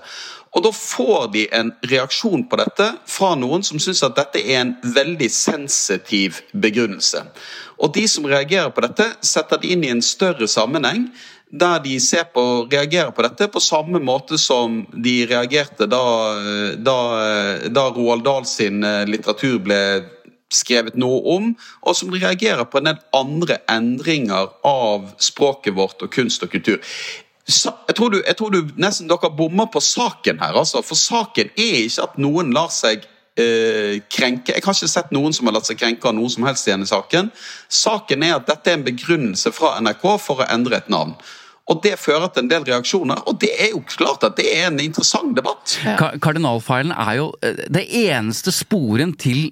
Og 0.53 0.61
da 0.61 0.69
får 0.75 1.27
de 1.33 1.47
en 1.57 1.71
reaksjon 1.89 2.45
på 2.49 2.59
dette 2.61 2.89
fra 3.09 3.33
noen 3.39 3.65
som 3.65 3.81
syns 3.81 4.03
at 4.05 4.17
dette 4.19 4.41
er 4.41 4.61
en 4.61 4.73
veldig 4.85 5.29
sensitiv 5.33 6.43
begrunnelse. 6.53 7.23
Og 7.81 7.93
de 7.95 8.05
som 8.07 8.27
reagerer 8.29 8.69
på 8.73 8.83
dette, 8.85 9.07
setter 9.25 9.61
det 9.61 9.73
inn 9.73 9.85
i 9.85 9.91
en 9.93 10.03
større 10.05 10.47
sammenheng. 10.47 11.07
Der 11.53 11.81
de 11.81 11.99
ser 12.01 12.29
på, 12.33 12.65
reagerer 12.69 13.11
på 13.13 13.25
dette 13.25 13.49
på 13.53 13.61
samme 13.61 14.01
måte 14.01 14.37
som 14.41 14.83
de 14.93 15.19
reagerte 15.29 15.85
da, 15.89 16.03
da, 16.77 16.97
da 17.69 17.87
Roald 17.93 18.25
Dahl 18.25 18.45
sin 18.49 18.81
eh, 18.85 19.03
litteratur 19.09 19.59
ble 19.61 19.81
skrevet 20.53 20.97
noe 20.99 21.21
om, 21.35 21.51
og 21.85 21.97
som 21.97 22.13
reagerer 22.13 22.65
på 22.69 22.79
en 22.79 22.91
del 22.91 22.99
andre 23.17 23.59
endringer 23.71 24.51
av 24.67 25.11
språket 25.21 25.75
vårt 25.77 26.03
og 26.05 26.13
kunst 26.13 26.45
og 26.45 26.53
kultur. 26.53 26.81
Jeg 27.47 27.95
tror, 27.97 28.13
du, 28.13 28.21
jeg 28.23 28.37
tror 28.39 28.53
du 28.53 28.69
nesten 28.79 29.09
dere 29.09 29.31
bommer 29.35 29.67
på 29.71 29.81
saken 29.83 30.39
her. 30.39 30.55
Altså. 30.55 30.81
For 30.85 30.95
saken 30.95 31.51
er 31.59 31.83
ikke 31.83 32.07
at 32.07 32.15
noen 32.21 32.53
lar 32.55 32.71
seg 32.71 33.03
eh, 33.35 33.99
krenke. 34.07 34.55
Jeg 34.55 34.63
har 34.63 34.77
ikke 34.77 34.91
sett 34.91 35.11
noen 35.15 35.35
som 35.35 35.49
har 35.49 35.57
latt 35.57 35.67
seg 35.67 35.79
krenke 35.81 36.07
av 36.07 36.15
noen 36.17 36.31
som 36.31 36.47
helst 36.47 36.69
i 36.69 36.73
denne 36.73 36.87
saken. 36.89 37.31
Saken 37.67 38.23
er 38.23 38.37
at 38.37 38.47
dette 38.47 38.71
er 38.71 38.79
en 38.79 38.85
begrunnelse 38.87 39.51
fra 39.55 39.75
NRK 39.83 40.05
for 40.23 40.43
å 40.43 40.49
endre 40.53 40.79
et 40.79 40.91
navn. 40.93 41.17
Og 41.71 41.79
Det 41.83 41.95
fører 41.99 42.27
til 42.27 42.43
en 42.43 42.49
del 42.51 42.65
reaksjoner, 42.67 43.21
og 43.27 43.37
det 43.39 43.53
er 43.55 43.69
jo 43.71 43.79
klart 43.87 44.23
at 44.27 44.35
det 44.35 44.49
er 44.51 44.65
en 44.67 44.81
interessant 44.83 45.31
debatt. 45.37 45.77
Ja. 45.85 45.95
Kardinalfeilen 46.19 46.91
er 46.91 47.19
jo 47.21 47.29
eh, 47.43 47.61
det 47.71 47.85
eneste 48.03 48.51
sporen 48.51 49.15
til 49.15 49.45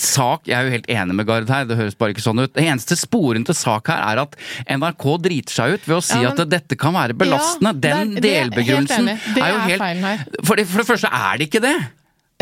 sak 0.00 0.48
Jeg 0.50 0.56
er 0.58 0.68
jo 0.68 0.74
helt 0.74 0.88
enig 0.92 1.16
med 1.16 1.26
Gard 1.28 1.50
her, 1.52 1.64
det 1.68 1.78
høres 1.78 1.96
bare 1.98 2.14
ikke 2.14 2.24
sånn 2.24 2.42
ut. 2.42 2.52
Det 2.54 2.64
eneste 2.64 2.96
sporen 2.98 3.46
til 3.48 3.56
sak 3.56 3.88
her 3.92 4.02
er 4.10 4.22
at 4.24 4.36
NRK 4.68 5.06
driter 5.24 5.56
seg 5.56 5.76
ut 5.76 5.88
ved 5.88 5.96
å 5.96 6.02
si 6.04 6.18
ja, 6.18 6.32
men, 6.32 6.44
at 6.44 6.52
dette 6.52 6.78
kan 6.80 6.94
være 6.96 7.16
belastende. 7.18 7.72
Ja, 7.72 7.82
Den 7.86 8.14
det, 8.18 8.24
delbegrunnelsen 8.26 9.12
er, 9.14 9.26
er, 9.38 9.54
jo 9.54 9.62
helt 9.70 10.44
for 10.46 10.60
det, 10.60 10.66
for 10.70 10.82
det 10.82 10.88
første 10.90 11.12
er 11.12 11.40
det 11.40 11.48
ikke 11.50 11.64
det! 11.64 11.76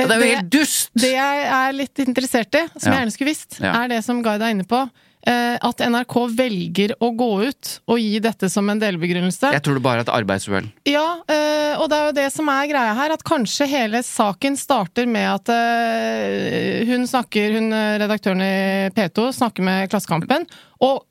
Det 0.01 0.07
er 0.07 0.23
jo 0.23 0.33
helt 0.33 0.51
dust! 0.53 0.91
Det 0.97 1.13
jeg 1.13 1.47
er 1.53 1.77
litt 1.77 2.03
interessert 2.03 2.57
i, 2.57 2.65
som 2.73 2.89
jeg 2.89 3.03
gjerne 3.03 3.15
skulle 3.15 3.33
visst, 3.35 3.61
er 3.61 3.93
det 3.93 4.03
som 4.07 4.23
Gard 4.25 4.45
er 4.45 4.55
inne 4.55 4.67
på. 4.69 4.85
Eh, 5.27 5.57
at 5.61 5.83
NRK 5.85 6.17
velger 6.37 6.95
å 7.03 7.11
gå 7.17 7.31
ut 7.49 7.73
og 7.91 8.01
gi 8.01 8.21
dette 8.23 8.51
som 8.53 8.69
en 8.71 8.81
delbegrunnelse. 8.81 9.53
Jeg 9.55 9.65
tror 9.67 9.79
det 9.79 9.85
bare 9.85 10.03
er 10.03 10.09
et 10.09 10.15
arbeidsuhell. 10.15 10.71
Ja, 10.89 11.07
eh, 11.31 11.75
og 11.81 11.91
det 11.91 11.99
er 11.99 12.09
jo 12.09 12.17
det 12.21 12.29
som 12.35 12.51
er 12.53 12.71
greia 12.71 12.97
her, 12.99 13.15
at 13.17 13.27
kanskje 13.27 13.69
hele 13.71 14.03
saken 14.07 14.59
starter 14.61 15.09
med 15.11 15.29
at 15.35 15.53
eh, 15.55 16.89
hun 16.91 17.07
snakker, 17.09 17.59
hun 17.59 17.77
redaktøren 18.03 18.45
i 18.45 18.91
P2 18.97 19.31
snakker 19.41 19.67
med 19.67 19.93
Klassekampen, 19.93 20.49
og 20.81 21.05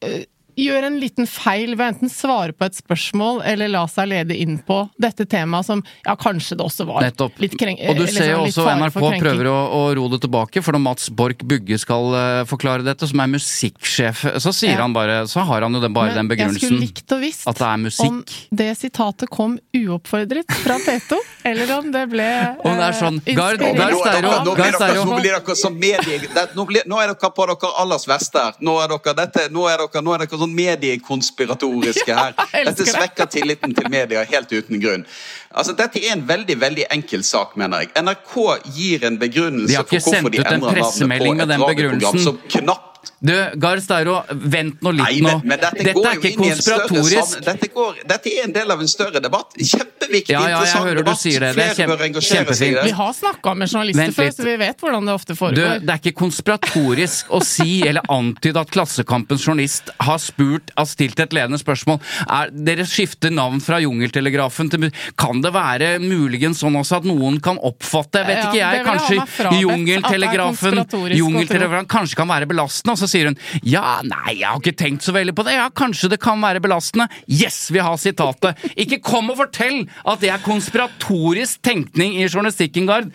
gjør 0.59 0.87
en 0.89 0.97
liten 1.01 1.27
feil 1.29 1.75
ved 1.79 1.93
enten 1.95 2.11
svare 2.11 2.53
på 2.55 2.67
et 2.67 2.77
spørsmål 2.77 3.41
eller 3.47 3.71
la 3.71 3.83
seg 3.91 4.09
lede 4.11 4.35
inn 4.35 4.57
på 4.65 4.81
dette 4.99 5.25
temaet 5.29 5.67
som 5.67 5.83
ja, 6.05 6.15
kanskje 6.19 6.57
det 6.59 6.65
også 6.65 6.85
var 6.89 7.03
Nettopp. 7.05 7.37
litt 7.41 7.55
krenk... 7.59 7.79
Og 7.89 7.95
du 7.99 8.03
liksom, 8.05 8.19
ser 8.23 8.31
jo 8.33 8.41
også 8.47 8.65
NRK 8.79 8.99
prøver 9.23 9.49
å, 9.51 9.57
å 9.79 9.81
ro 9.97 10.07
det 10.13 10.21
tilbake, 10.25 10.63
for 10.65 10.75
når 10.75 10.83
Mats 10.85 11.09
Borch 11.13 11.43
Bugge 11.47 11.79
skal 11.81 12.09
uh, 12.15 12.43
forklare 12.49 12.85
dette, 12.87 13.07
som 13.09 13.21
er 13.23 13.31
musikksjef, 13.35 14.25
så 14.43 14.53
sier 14.55 14.75
Ja. 14.75 14.83
han 14.83 14.93
bare 14.95 15.21
Så 15.29 15.41
har 15.47 15.65
han 15.65 15.73
jo 15.75 15.81
den, 15.83 15.93
bare 15.95 16.13
Men 16.13 16.27
den 16.29 16.39
Jeg 16.39 16.55
skulle 16.59 16.79
begrunnelsen. 16.79 16.79
likt 16.83 17.15
å 17.15 17.19
visst 17.21 17.47
At 17.49 17.57
det 17.59 17.67
er 17.69 17.81
musikk. 17.81 18.07
om 18.09 18.57
det 18.61 18.69
sitatet 18.79 19.29
kom 19.33 19.57
uoppfordret 19.75 20.51
fra 20.63 20.77
P2, 20.85 21.19
eller 21.51 21.73
om 21.79 21.91
det 21.91 22.05
ble 22.11 22.29
Om 22.63 22.77
det 22.79 22.85
er 22.89 22.97
sånn, 22.99 23.21
eh, 23.25 23.35
Gard- 23.37 23.59
Steiro, 23.59 25.05
nå, 25.05 25.15
blir 25.19 25.33
dere, 25.33 25.55
som 25.55 25.75
medie... 25.79 26.19
Nå, 26.55 26.65
nå 26.65 26.99
er 27.01 27.11
dere 27.13 27.31
på 27.35 27.45
dere 27.49 27.71
allers 27.81 28.05
verste 28.09 28.41
her. 28.43 28.57
Nå 28.63 28.75
er 28.83 28.91
dere, 28.93 29.15
dette, 29.17 29.47
nå 29.53 29.65
er 29.69 29.81
dere, 29.83 30.03
nå 30.05 30.13
er 30.15 30.23
dere 30.23 30.39
sånn 30.41 30.48
mediekonspiratoriske 30.55 32.15
her. 32.15 32.33
Dette 32.69 32.87
svekker 32.87 33.29
tilliten 33.31 33.75
til 33.77 33.89
media 33.91 34.25
helt 34.29 34.51
uten 34.51 34.81
grunn. 34.81 35.05
Altså, 35.49 35.73
Dette 35.77 36.01
er 36.01 36.17
en 36.17 36.25
veldig 36.27 36.59
veldig 36.61 36.85
enkel 36.93 37.23
sak, 37.25 37.55
mener 37.59 37.85
jeg. 37.85 37.93
NRK 37.97 38.35
gir 38.75 39.07
en 39.09 39.17
begrunnelse 39.21 39.85
for 39.85 40.09
hvorfor 40.09 40.33
de 40.33 40.43
endrer 40.43 40.83
navnet 40.83 41.25
på 41.25 41.33
et 41.33 41.49
den 41.53 41.65
radioprogram 41.65 42.21
som 42.25 42.39
knapt 42.57 42.88
Du, 43.21 43.33
Gard 43.59 43.81
Steiro, 43.83 44.21
vent 44.31 44.79
nå 44.85 44.91
litt 44.95 45.03
Nei, 45.03 45.17
men, 45.25 45.41
men 45.43 45.59
dette, 45.59 45.83
Dette 45.83 45.93
går 45.97 46.05
er 46.07 46.19
ikke 46.29 46.53
større 46.55 46.85
konspiratorisk. 46.87 47.41
dette, 47.43 47.67
går, 47.75 47.97
dette 48.07 48.31
er 48.31 48.45
en 48.45 48.53
del 48.55 48.71
av 48.71 48.79
en 48.79 48.87
større 48.87 49.19
debatt. 49.19 49.57
Kjempeviktig, 49.59 50.31
Ja, 50.31 50.39
ja, 50.39 50.47
jeg 50.47 50.55
interessant 50.55 50.85
hører 50.87 50.95
du 50.95 51.01
debatt. 51.03 51.19
sier 51.19 51.39
det. 51.43 51.49
Det 51.57 51.65
er 51.65 51.73
Flere 51.75 51.87
bør 51.89 51.97
kjempe- 51.99 52.07
engasjere 52.09 52.55
seg 52.55 52.67
i 52.69 52.75
det. 52.77 52.83
Vi 52.87 52.93
har 52.99 53.11
snakka 53.17 53.55
med 53.59 53.67
journalister 53.73 54.03
Vent 54.05 54.15
før, 54.15 54.29
litt. 54.29 54.37
så 54.39 54.45
vi 54.47 54.55
vet 54.63 54.77
hvordan 54.85 55.09
det 55.09 55.13
ofte 55.19 55.35
foregår. 55.35 55.55
Du, 55.79 55.85
det 55.85 55.95
er 55.95 55.99
ikke 55.99 56.15
konspiratorisk 56.21 57.33
å 57.35 57.41
si 57.43 57.67
eller 57.89 58.07
antyde 58.09 58.63
at 58.63 58.71
Klassekampens 58.71 59.43
journalist 59.47 59.91
har 59.99 60.17
spurt, 60.23 60.71
har 60.79 60.87
stilt 60.87 61.19
et 61.19 61.35
ledende 61.35 61.59
spørsmål. 61.59 61.99
Er, 62.29 62.49
dere 62.55 62.87
skifter 62.87 63.35
navn 63.35 63.59
fra 63.59 63.81
Jungeltelegrafen 63.83 64.71
til 64.71 64.87
Kan 65.19 65.41
det 65.43 65.51
være 65.53 65.91
muligens 65.99 66.63
sånn 66.63 66.75
også 66.79 67.01
at 67.01 67.07
noen 67.09 67.41
kan 67.43 67.59
oppfatte, 67.59 68.23
vet 68.23 68.39
Ja, 68.39 68.47
ikke 68.47 68.63
jeg, 68.63 68.85
kanskje 68.87 69.59
Jungeltelegrafen 69.59 70.79
det 70.79 71.17
Jungeltelegrafen 71.19 71.87
kanskje 71.91 72.15
kan 72.19 72.29
være 72.31 72.47
belastende? 72.49 72.95
Og 72.95 73.01
så 73.03 73.08
sier 73.09 73.29
hun 73.29 73.37
ja, 73.65 73.99
nei, 74.05 74.39
jeg 74.39 74.47
har 74.47 74.61
ikke 74.61 74.77
tenkt 74.79 75.05
så 75.05 75.13
veldig 75.15 75.35
på 75.37 75.45
det. 75.47 75.57
Ja, 75.57 75.67
kanskje 75.73 76.11
det 76.13 76.21
kan 76.23 76.41
være 76.43 76.61
belastende. 76.63 77.09
Yes, 77.25 77.67
vi 77.73 77.81
har 77.83 77.97
sitatet. 78.01 78.59
Ikke 78.79 79.01
kom 79.03 79.31
og 79.33 79.39
fortell 79.41 79.83
at 80.05 80.23
det 80.23 80.31
er 80.33 80.45
konspiratorisk 80.45 81.63
tenkning 81.65 82.17
i 82.19 82.27
journalistikken, 82.27 82.87
Gard. 82.89 83.11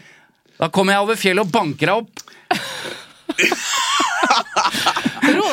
Da 0.58 0.70
kommer 0.72 0.94
jeg 0.94 1.06
over 1.06 1.18
fjellet 1.18 1.46
og 1.46 1.54
banker 1.54 1.90
deg 1.90 2.04
opp. 2.04 2.14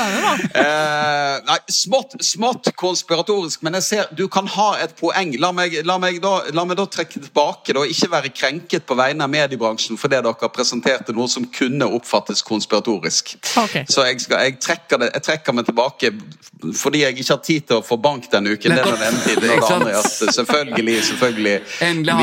Ned, 0.09 0.23
da. 0.25 0.61
Eh, 0.61 1.41
nei, 1.47 1.57
smått, 1.71 2.15
smått 2.25 2.69
konspiratorisk, 2.79 3.61
men 3.65 3.77
jeg 3.79 3.83
ser 3.83 4.11
du 4.17 4.27
kan 4.31 4.47
ha 4.55 4.69
et 4.83 4.95
poeng. 4.99 5.33
La 5.41 5.51
meg, 5.55 5.75
la 5.87 5.97
meg, 6.01 6.19
da, 6.23 6.33
la 6.53 6.65
meg 6.65 6.77
da 6.79 6.85
trekke 6.91 7.21
tilbake 7.21 7.75
og 7.77 7.89
ikke 7.91 8.09
være 8.11 8.31
krenket 8.35 8.85
på 8.89 8.97
vegne 8.99 9.25
av 9.27 9.31
mediebransjen 9.33 9.99
fordi 10.01 10.21
dere 10.21 10.51
presenterte 10.53 11.13
noe 11.15 11.29
som 11.31 11.45
kunne 11.53 11.87
oppfattes 11.97 12.41
konspiratorisk. 12.47 13.35
Okay. 13.65 13.85
Så 13.89 14.05
jeg, 14.07 14.21
skal, 14.25 14.45
jeg, 14.47 14.59
trekker 14.63 15.01
det, 15.01 15.11
jeg 15.15 15.27
trekker 15.29 15.57
meg 15.57 15.65
tilbake 15.69 16.13
fordi 16.77 17.01
jeg 17.01 17.17
ikke 17.17 17.33
har 17.33 17.43
tid 17.45 17.67
til 17.67 17.79
å 17.79 17.85
få 17.85 17.97
bank 18.01 18.27
denne 18.31 18.53
uken. 18.53 18.75
Det 18.75 18.83
er 18.83 18.91
den 18.91 19.05
ene 19.07 19.21
tiden, 19.25 19.41
selvfølgelig, 20.37 20.97
selvfølgelig 21.09 21.61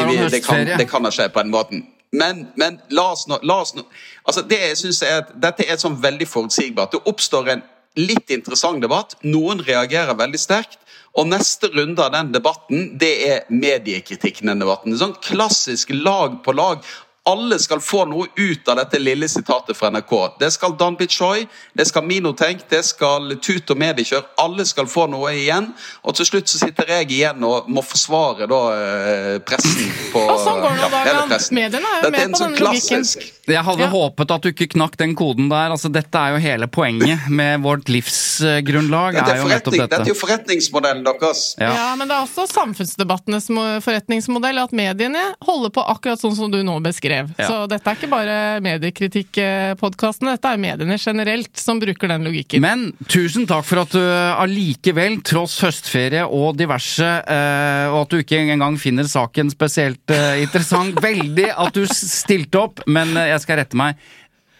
vi- 0.09 0.31
det, 0.31 0.45
kan, 0.45 0.67
det 0.79 0.89
kan 0.91 1.03
da 1.03 1.11
skje 1.11 1.29
på 1.35 1.43
den 1.43 1.51
måten. 1.51 1.87
Men, 2.13 2.47
men 2.57 2.79
la 2.95 3.11
oss 3.13 3.27
nå, 3.29 3.37
la 3.45 3.59
oss 3.61 3.75
nå 3.77 3.83
altså 4.29 4.45
det 4.49 4.59
jeg 4.63 4.77
synes 4.81 5.03
er 5.05 5.23
at 5.23 5.33
Dette 5.41 5.67
er 5.69 5.81
sånn 5.81 5.99
veldig 6.01 6.29
forutsigbart. 6.29 6.95
Det 6.95 7.11
oppstår 7.11 7.53
en 7.55 7.65
litt 7.99 8.31
interessant 8.35 8.83
debatt. 8.85 9.17
Noen 9.27 9.63
reagerer 9.65 10.19
veldig 10.19 10.41
sterkt. 10.41 10.79
Og 11.19 11.27
neste 11.27 11.71
runde 11.73 12.05
av 12.05 12.13
den 12.15 12.31
debatten, 12.35 12.93
det 13.01 13.13
er 13.27 13.47
mediekritikken. 13.49 14.47
den 14.47 14.61
debatten. 14.63 14.97
Sånn 14.99 15.17
klassisk 15.25 15.91
lag 15.95 16.43
på 16.45 16.53
lag. 16.53 16.85
Alle 17.29 17.59
skal 17.61 17.81
få 17.85 18.05
noe 18.09 18.27
ut 18.39 18.69
av 18.73 18.79
dette 18.81 18.99
lille 19.03 19.29
sitatet 19.29 19.77
fra 19.77 19.91
NRK. 19.93 20.13
Det 20.41 20.49
skal 20.55 20.77
Dan 20.81 20.97
Bichoy, 20.97 21.43
det 21.77 21.85
skal 21.91 22.07
Minotenk, 22.09 22.63
det 22.73 22.81
skal 22.89 23.35
Tut 23.45 23.69
og 23.75 23.79
Medikjør. 23.83 24.23
Alle 24.41 24.65
skal 24.69 24.89
få 24.89 25.05
noe 25.13 25.35
igjen. 25.37 25.67
Og 26.09 26.17
til 26.17 26.29
slutt 26.31 26.49
så 26.49 26.63
sitter 26.63 26.89
jeg 26.95 27.11
igjen 27.19 27.45
og 27.45 27.69
må 27.69 27.83
forsvare 27.85 28.49
da 28.49 28.61
eh, 28.77 29.35
pressen 29.45 29.91
på 30.15 30.23
Og 30.25 30.41
sånn 30.41 30.63
går 30.65 30.79
det 30.79 30.81
nå, 30.81 30.89
ja, 30.89 31.03
hele 31.11 31.27
pressen. 31.35 31.59
Mediene 31.61 31.93
er 31.99 32.07
jo 32.07 32.13
med 32.15 32.23
en 32.23 32.33
på 32.37 32.41
sånn 32.41 32.57
denne 32.57 32.71
logikken. 32.71 33.05
Jeg 33.49 33.65
hadde 33.65 33.85
Ja. 33.85 33.91
håpet 33.93 34.31
at 34.39 34.43
du 34.45 34.49
ikke 34.53 34.69
knakk 34.77 34.97
den 35.01 35.15
koden 35.17 35.49
der. 35.53 35.73
Altså, 35.77 35.93
dette 35.93 36.19
er 36.25 36.37
jo 36.37 36.41
hele 36.45 36.67
poenget 36.69 37.29
med 37.29 37.61
vårt 37.65 37.89
livsgrunnlag. 37.93 39.15
Dette 39.19 39.31
er 39.33 39.37
er, 39.37 39.43
jo 39.43 39.49
nettopp 39.53 39.77
dette. 39.77 39.89
dette 39.93 40.03
er 40.07 40.13
jo 40.13 40.19
forretningsmodellen 40.19 41.05
deres. 41.05 41.45
Ja. 41.61 41.73
Ja, 41.75 41.89
men 41.97 42.09
det 42.09 42.17
er 42.17 42.25
også 42.25 42.47
samfunnsdebattenes 42.53 43.49
forretningsmodell 43.85 44.59
at 44.63 44.73
mediene 44.77 45.23
holder 45.45 45.73
på 45.75 45.85
akkurat 45.93 46.21
sånn 46.21 46.37
som 46.37 46.51
du 46.53 46.61
nå 46.65 46.79
beskrev. 46.85 47.18
Ja. 47.39 47.47
Så 47.49 47.59
dette 47.71 47.91
er 47.91 47.99
ikke 47.99 48.11
bare 48.11 48.37
mediekritikkpodkastene, 48.65 50.35
dette 50.37 50.53
er 50.53 50.61
mediene 50.63 50.99
generelt 51.01 51.61
som 51.61 51.81
bruker 51.83 52.13
den 52.13 52.27
logikken. 52.29 52.63
Men 52.65 52.89
tusen 53.11 53.47
takk 53.49 53.67
for 53.69 53.83
at 53.83 53.95
du 53.95 54.03
allikevel, 54.03 55.21
tross 55.27 55.59
høstferie 55.65 56.25
og 56.25 56.59
diverse, 56.59 57.09
eh, 57.23 57.87
og 57.93 58.05
at 58.05 58.15
du 58.15 58.21
ikke 58.23 58.43
engang 58.45 58.79
finner 58.81 59.09
saken 59.09 59.53
spesielt 59.55 60.15
eh, 60.15 60.43
interessant, 60.45 60.99
veldig 61.09 61.49
at 61.55 61.79
du 61.79 61.85
stilte 61.91 62.63
opp, 62.63 62.85
men 62.87 63.17
eh, 63.17 63.33
jeg 63.35 63.45
skal 63.47 63.63
rette 63.63 63.79
meg. 63.79 63.99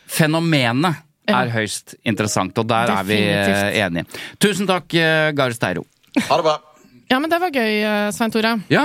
Fenomenet 0.09 1.05
er 1.29 1.51
høyst 1.53 1.99
interessant, 2.09 2.57
og 2.57 2.71
der 2.71 2.95
er 2.95 3.05
vi 3.09 3.21
eh, 3.29 3.83
enige. 3.85 4.09
Tusen 4.41 4.69
takk, 4.69 4.89
Gahr 5.37 5.57
Steiro. 5.57 5.85
Ha 6.19 6.41
det 6.41 6.47
bra. 6.47 6.57
Ja, 7.09 7.17
men 7.19 7.31
det 7.33 7.39
var 7.41 7.49
gøy, 7.49 7.75
eh, 7.89 8.11
Svein 8.13 8.33
Tore. 8.33 8.51
Ja, 8.69 8.83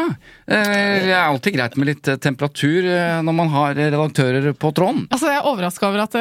eh, 0.47 0.69
det 1.03 1.11
er 1.11 1.25
alltid 1.25 1.57
greit 1.57 1.73
med 1.75 1.89
litt 1.89 2.07
eh, 2.07 2.15
temperatur 2.23 2.85
når 3.23 3.35
man 3.35 3.49
har 3.51 3.75
redaktører 3.75 4.53
på 4.55 4.71
tråden. 4.71 5.03
Altså, 5.11 5.27
Jeg 5.27 5.41
er 5.41 5.49
overraska 5.49 5.89
over 5.89 6.05
at 6.05 6.15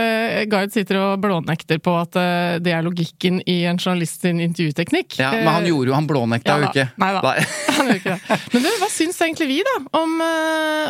Gard 0.50 0.74
sitter 0.74 0.98
og 0.98 1.22
blånekter 1.22 1.78
på 1.82 1.94
at 2.00 2.18
det 2.64 2.74
er 2.74 2.82
logikken 2.82 3.38
i 3.46 3.62
en 3.70 3.78
journalist 3.78 4.26
sin 4.26 4.40
intervjuteknikk. 4.42 5.18
Ja, 5.20 5.30
men 5.30 5.52
han 5.52 5.68
gjorde 5.68 5.92
jo, 5.92 5.94
han 5.94 6.10
blånekta 6.10 6.56
ja 6.56 6.58
jo 6.58 6.70
ikke. 6.72 6.88
Nei 7.02 7.12
da. 7.14 7.34
Han 7.72 7.88
gjorde 7.88 8.00
ikke 8.00 8.16
det. 8.18 8.40
Men 8.52 8.64
du, 8.64 8.68
hva 8.82 8.88
syns 8.92 9.22
egentlig 9.24 9.48
vi, 9.48 9.60
da, 9.66 9.76
om, 10.02 10.18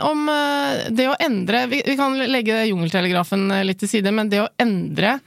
om 0.09 0.27
det 0.97 1.07
å 1.13 1.17
endre 1.23 1.65
vi, 1.71 1.83
vi 1.87 1.97
kan 1.99 2.17
legge 2.19 2.65
Jungeltelegrafen 2.71 3.47
litt 3.69 3.81
til 3.83 3.91
side, 3.91 4.13
men 4.15 4.33
det 4.33 4.43
å 4.43 4.51
endre 4.61 5.19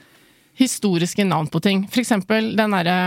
historiske 0.58 1.24
navn 1.28 1.50
på 1.52 1.62
ting. 1.64 1.86
For 1.92 2.02
eksempel 2.02 2.54
den 2.58 2.74
derre 2.74 2.98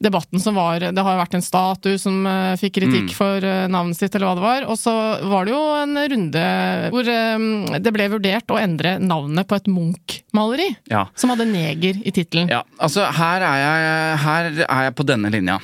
debatten 0.00 0.40
som 0.40 0.54
var 0.58 0.80
Det 0.80 1.02
har 1.04 1.14
jo 1.16 1.20
vært 1.22 1.34
en 1.38 1.44
statue 1.44 1.98
som 1.98 2.26
eh, 2.26 2.56
fikk 2.60 2.74
kritikk 2.78 3.08
Mm. 3.08 3.14
for 3.16 3.44
eh, 3.44 3.66
navnet 3.70 3.96
sitt, 3.96 4.14
eller 4.14 4.26
hva 4.28 4.34
det 4.38 4.44
var. 4.44 4.66
Og 4.72 4.76
så 4.80 4.92
var 5.30 5.44
det 5.46 5.52
jo 5.54 5.62
en 5.78 5.94
runde 6.12 6.44
hvor 6.92 7.08
eh, 7.08 7.78
det 7.78 7.92
ble 7.94 8.08
vurdert 8.12 8.50
å 8.54 8.58
endre 8.60 8.96
navnet 9.00 9.48
på 9.48 9.56
et 9.56 9.68
Munch-maleri. 9.70 10.68
Ja. 10.90 11.06
Som 11.14 11.30
hadde 11.32 11.46
neger 11.50 12.00
i 12.04 12.12
tittelen. 12.14 12.48
Ja, 12.52 12.62
altså 12.78 13.06
her 13.18 13.44
er 13.46 13.62
jeg, 13.64 14.18
her 14.24 14.50
er 14.68 14.86
jeg 14.88 14.96
på 14.98 15.06
denne 15.08 15.30
linja. 15.32 15.58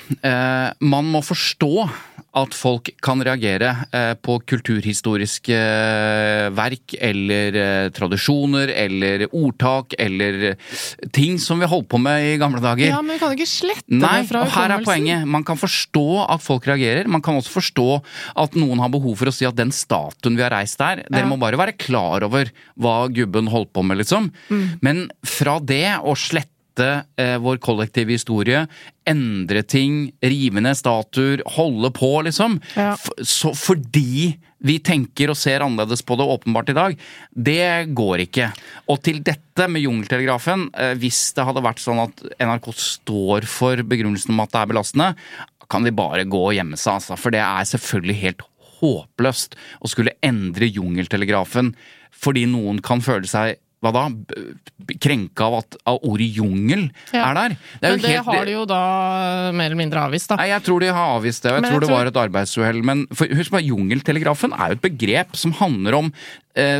Man 0.81 1.09
må 1.13 1.21
forstå 1.25 1.89
at 2.35 2.55
folk 2.57 2.91
kan 3.05 3.21
reagere 3.25 3.71
eh, 3.95 4.13
på 4.19 4.37
kulturhistoriske 4.51 5.55
eh, 5.55 6.49
verk 6.55 6.97
eller 6.99 7.59
eh, 7.61 7.89
tradisjoner 7.95 8.73
eller 8.75 9.27
ordtak 9.31 9.95
eller 10.03 10.57
ting 11.15 11.39
som 11.43 11.63
vi 11.63 11.69
holdt 11.71 11.89
på 11.93 12.01
med 12.03 12.33
i 12.33 12.37
gamle 12.41 12.63
dager. 12.65 12.91
Ja, 12.91 13.01
men 13.05 13.15
vi 13.17 13.23
kan 13.23 13.35
ikke 13.37 13.49
slette 13.49 13.87
Nei, 13.95 14.17
det 14.23 14.31
fra 14.33 14.45
og 14.45 14.53
her 14.55 14.75
er 14.77 14.87
poenget. 14.87 15.29
Man 15.31 15.47
kan 15.47 15.61
forstå 15.61 16.07
at 16.27 16.43
folk 16.45 16.67
reagerer. 16.71 17.09
Man 17.11 17.23
kan 17.25 17.39
også 17.39 17.55
forstå 17.59 17.89
at 18.45 18.59
noen 18.59 18.83
har 18.83 18.93
behov 18.93 19.19
for 19.21 19.31
å 19.31 19.35
si 19.35 19.47
at 19.49 19.59
den 19.59 19.73
statuen 19.75 20.39
vi 20.39 20.45
har 20.45 20.55
reist 20.55 20.81
der, 20.83 21.05
dere 21.07 21.25
Ja. 21.25 21.31
må 21.31 21.39
bare 21.41 21.59
være 21.61 21.77
klar 21.79 22.27
over 22.27 22.51
hva 22.81 22.97
gubben 23.15 23.49
holdt 23.53 23.73
på 23.75 23.85
med, 23.87 24.03
liksom. 24.03 24.31
Mm. 24.51 24.67
Men 24.83 25.07
fra 25.25 25.59
det 25.63 25.97
å 26.03 26.17
slette 26.19 26.54
eh, 26.83 27.37
vår 27.39 27.61
kollektive 27.63 28.15
historie, 28.17 28.65
endre 29.07 29.63
ting, 29.63 30.09
rive 30.25 30.63
ned 30.65 30.79
statuer, 30.79 31.43
holde 31.57 31.91
på, 31.95 32.11
liksom. 32.27 32.59
Ja. 32.75 32.95
Så 33.21 33.53
fordi 33.59 34.35
vi 34.65 34.79
tenker 34.81 35.31
og 35.31 35.37
ser 35.37 35.61
annerledes 35.65 36.03
på 36.07 36.17
det 36.17 36.25
åpenbart 36.35 36.73
i 36.73 36.77
dag, 36.77 36.95
det 37.31 37.95
går 37.97 38.25
ikke. 38.25 38.49
Og 38.89 39.03
til 39.05 39.21
dette 39.25 39.69
med 39.69 39.85
Jungeltelegrafen, 39.85 40.71
eh, 40.73 40.95
hvis 41.01 41.35
det 41.37 41.45
hadde 41.45 41.65
vært 41.65 41.83
sånn 41.85 42.01
at 42.07 42.25
NRK 42.41 42.71
står 42.73 43.49
for 43.51 43.85
begrunnelsen 43.85 44.33
om 44.33 44.41
at 44.45 44.55
det 44.55 44.63
er 44.63 44.73
belastende, 44.73 45.11
kan 45.71 45.85
de 45.85 45.93
bare 45.97 46.27
gå 46.29 46.41
og 46.49 46.57
gjemme 46.57 46.79
seg, 46.81 46.99
altså. 46.99 47.19
For 47.21 47.35
det 47.35 47.43
er 47.45 47.69
selvfølgelig 47.69 48.21
helt 48.23 48.49
håpløst 48.81 49.55
å 49.81 49.91
skulle 49.91 50.17
endre 50.25 50.69
Jungeltelegrafen 50.69 51.75
fordi 52.25 52.45
noen 52.49 52.81
kan 52.85 53.03
føle 53.05 53.29
seg 53.29 53.59
hva 53.85 53.93
da? 53.95 54.05
Krenka 55.01 55.47
av 55.47 55.55
at 55.63 55.77
av 55.89 55.99
ordet 56.05 56.29
jungel 56.37 56.89
Ja. 57.13 57.31
er 57.31 57.35
der. 57.35 57.49
Det 57.81 57.89
er 57.89 57.91
Men 57.95 58.01
det 58.01 58.11
helt- 58.11 58.25
har 58.27 58.45
de 58.45 58.53
jo 58.53 58.65
da 58.67 59.53
mer 59.53 59.67
eller 59.71 59.77
mindre 59.81 60.01
avvist, 60.09 60.29
da. 60.29 60.37
Nei, 60.37 60.49
jeg 60.49 60.63
tror 60.65 60.81
de 60.81 60.93
har 60.93 61.19
avvist 61.21 61.43
det, 61.43 61.53
og 61.53 61.63
jeg 61.63 61.71
tror 61.71 61.81
jeg 61.81 61.89
det 61.89 61.91
var 61.97 62.07
et 62.07 62.21
arbeidsuhell. 62.29 62.83
Men 62.85 63.07
for, 63.13 63.27
husk 63.29 63.51
på, 63.51 63.63
jungeltelegrafen 63.65 64.53
er 64.53 64.73
jo 64.75 64.79
et 64.81 64.83
begrep 64.89 65.37
som 65.37 65.53
handler 65.53 65.95
om 65.95 66.13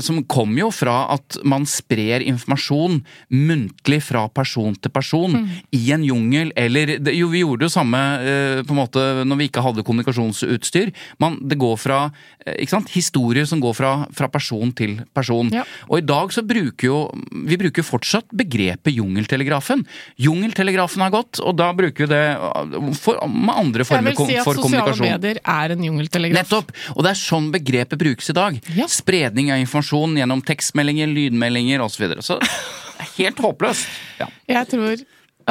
Som 0.05 0.21
kom 0.31 0.53
jo 0.59 0.69
fra 0.71 1.09
at 1.11 1.37
man 1.43 1.65
sprer 1.67 2.23
informasjon 2.23 3.01
muntlig 3.35 4.01
fra 4.07 4.29
person 4.31 4.75
til 4.79 4.93
person 4.95 5.33
Mm. 5.35 5.49
i 5.73 5.91
en 5.93 6.05
jungel, 6.05 6.53
eller 6.57 6.99
det, 6.99 7.15
Jo, 7.17 7.29
vi 7.33 7.41
gjorde 7.43 7.67
jo 7.67 7.73
samme 7.73 7.99
eh, 8.23 8.63
på 8.63 8.71
en 8.75 8.79
måte 8.79 9.03
når 9.27 9.37
vi 9.41 9.49
ikke 9.49 9.63
hadde 9.65 9.83
kommunikasjonsutstyr. 9.87 10.93
Man, 11.19 11.39
det 11.43 11.59
går 11.59 11.77
fra 11.81 11.99
eh, 12.47 12.55
ikke 12.63 12.71
sant, 12.77 12.93
historier 12.95 13.47
som 13.51 13.61
går 13.63 13.75
fra, 13.75 13.93
fra 14.15 14.29
person 14.29 14.71
til 14.77 15.01
person. 15.15 15.51
Ja. 15.55 15.65
Og 15.89 15.99
i 15.99 16.07
dag 16.07 16.31
så 16.35 16.45
bruker 16.47 16.87
jo 16.87 16.99
Vi 17.47 17.57
bruker 17.61 17.83
fortsatt 17.83 18.31
begrepet 18.35 18.95
jungeltelegrafen. 18.95 19.85
Jungeltelegrafen 20.21 21.03
har 21.03 21.11
gått, 21.15 21.41
og 21.43 21.57
da 21.59 21.73
bruker 21.77 22.07
vi 22.07 22.15
det 22.15 22.95
for, 23.01 23.19
med 23.29 23.55
andre 23.55 23.85
Jeg 23.85 24.05
vil 24.07 24.17
si 24.19 24.39
at 24.39 24.45
sosiale 24.47 24.95
medier 25.01 25.41
er 25.43 25.75
en 25.75 25.85
jungeltelegraf. 25.89 26.45
Nettopp! 26.45 26.73
Og 26.95 27.03
det 27.05 27.11
er 27.15 27.21
sånn 27.21 27.51
begrepet 27.55 27.99
brukes 28.01 28.31
i 28.31 28.37
dag. 28.37 28.61
Ja. 28.77 28.87
Spredning 28.91 29.51
av 29.55 29.64
informasjon 29.65 30.19
gjennom 30.21 30.43
tekstmeldinger, 30.47 31.11
lydmeldinger 31.11 31.83
osv. 31.85 31.97
Så, 31.97 32.05
videre. 32.05 32.25
så 32.25 32.39
det 32.41 33.07
er 33.07 33.13
helt 33.19 33.43
håpløst. 33.43 33.89
Ja. 34.21 34.29
Jeg 34.51 34.71
tror 34.73 35.05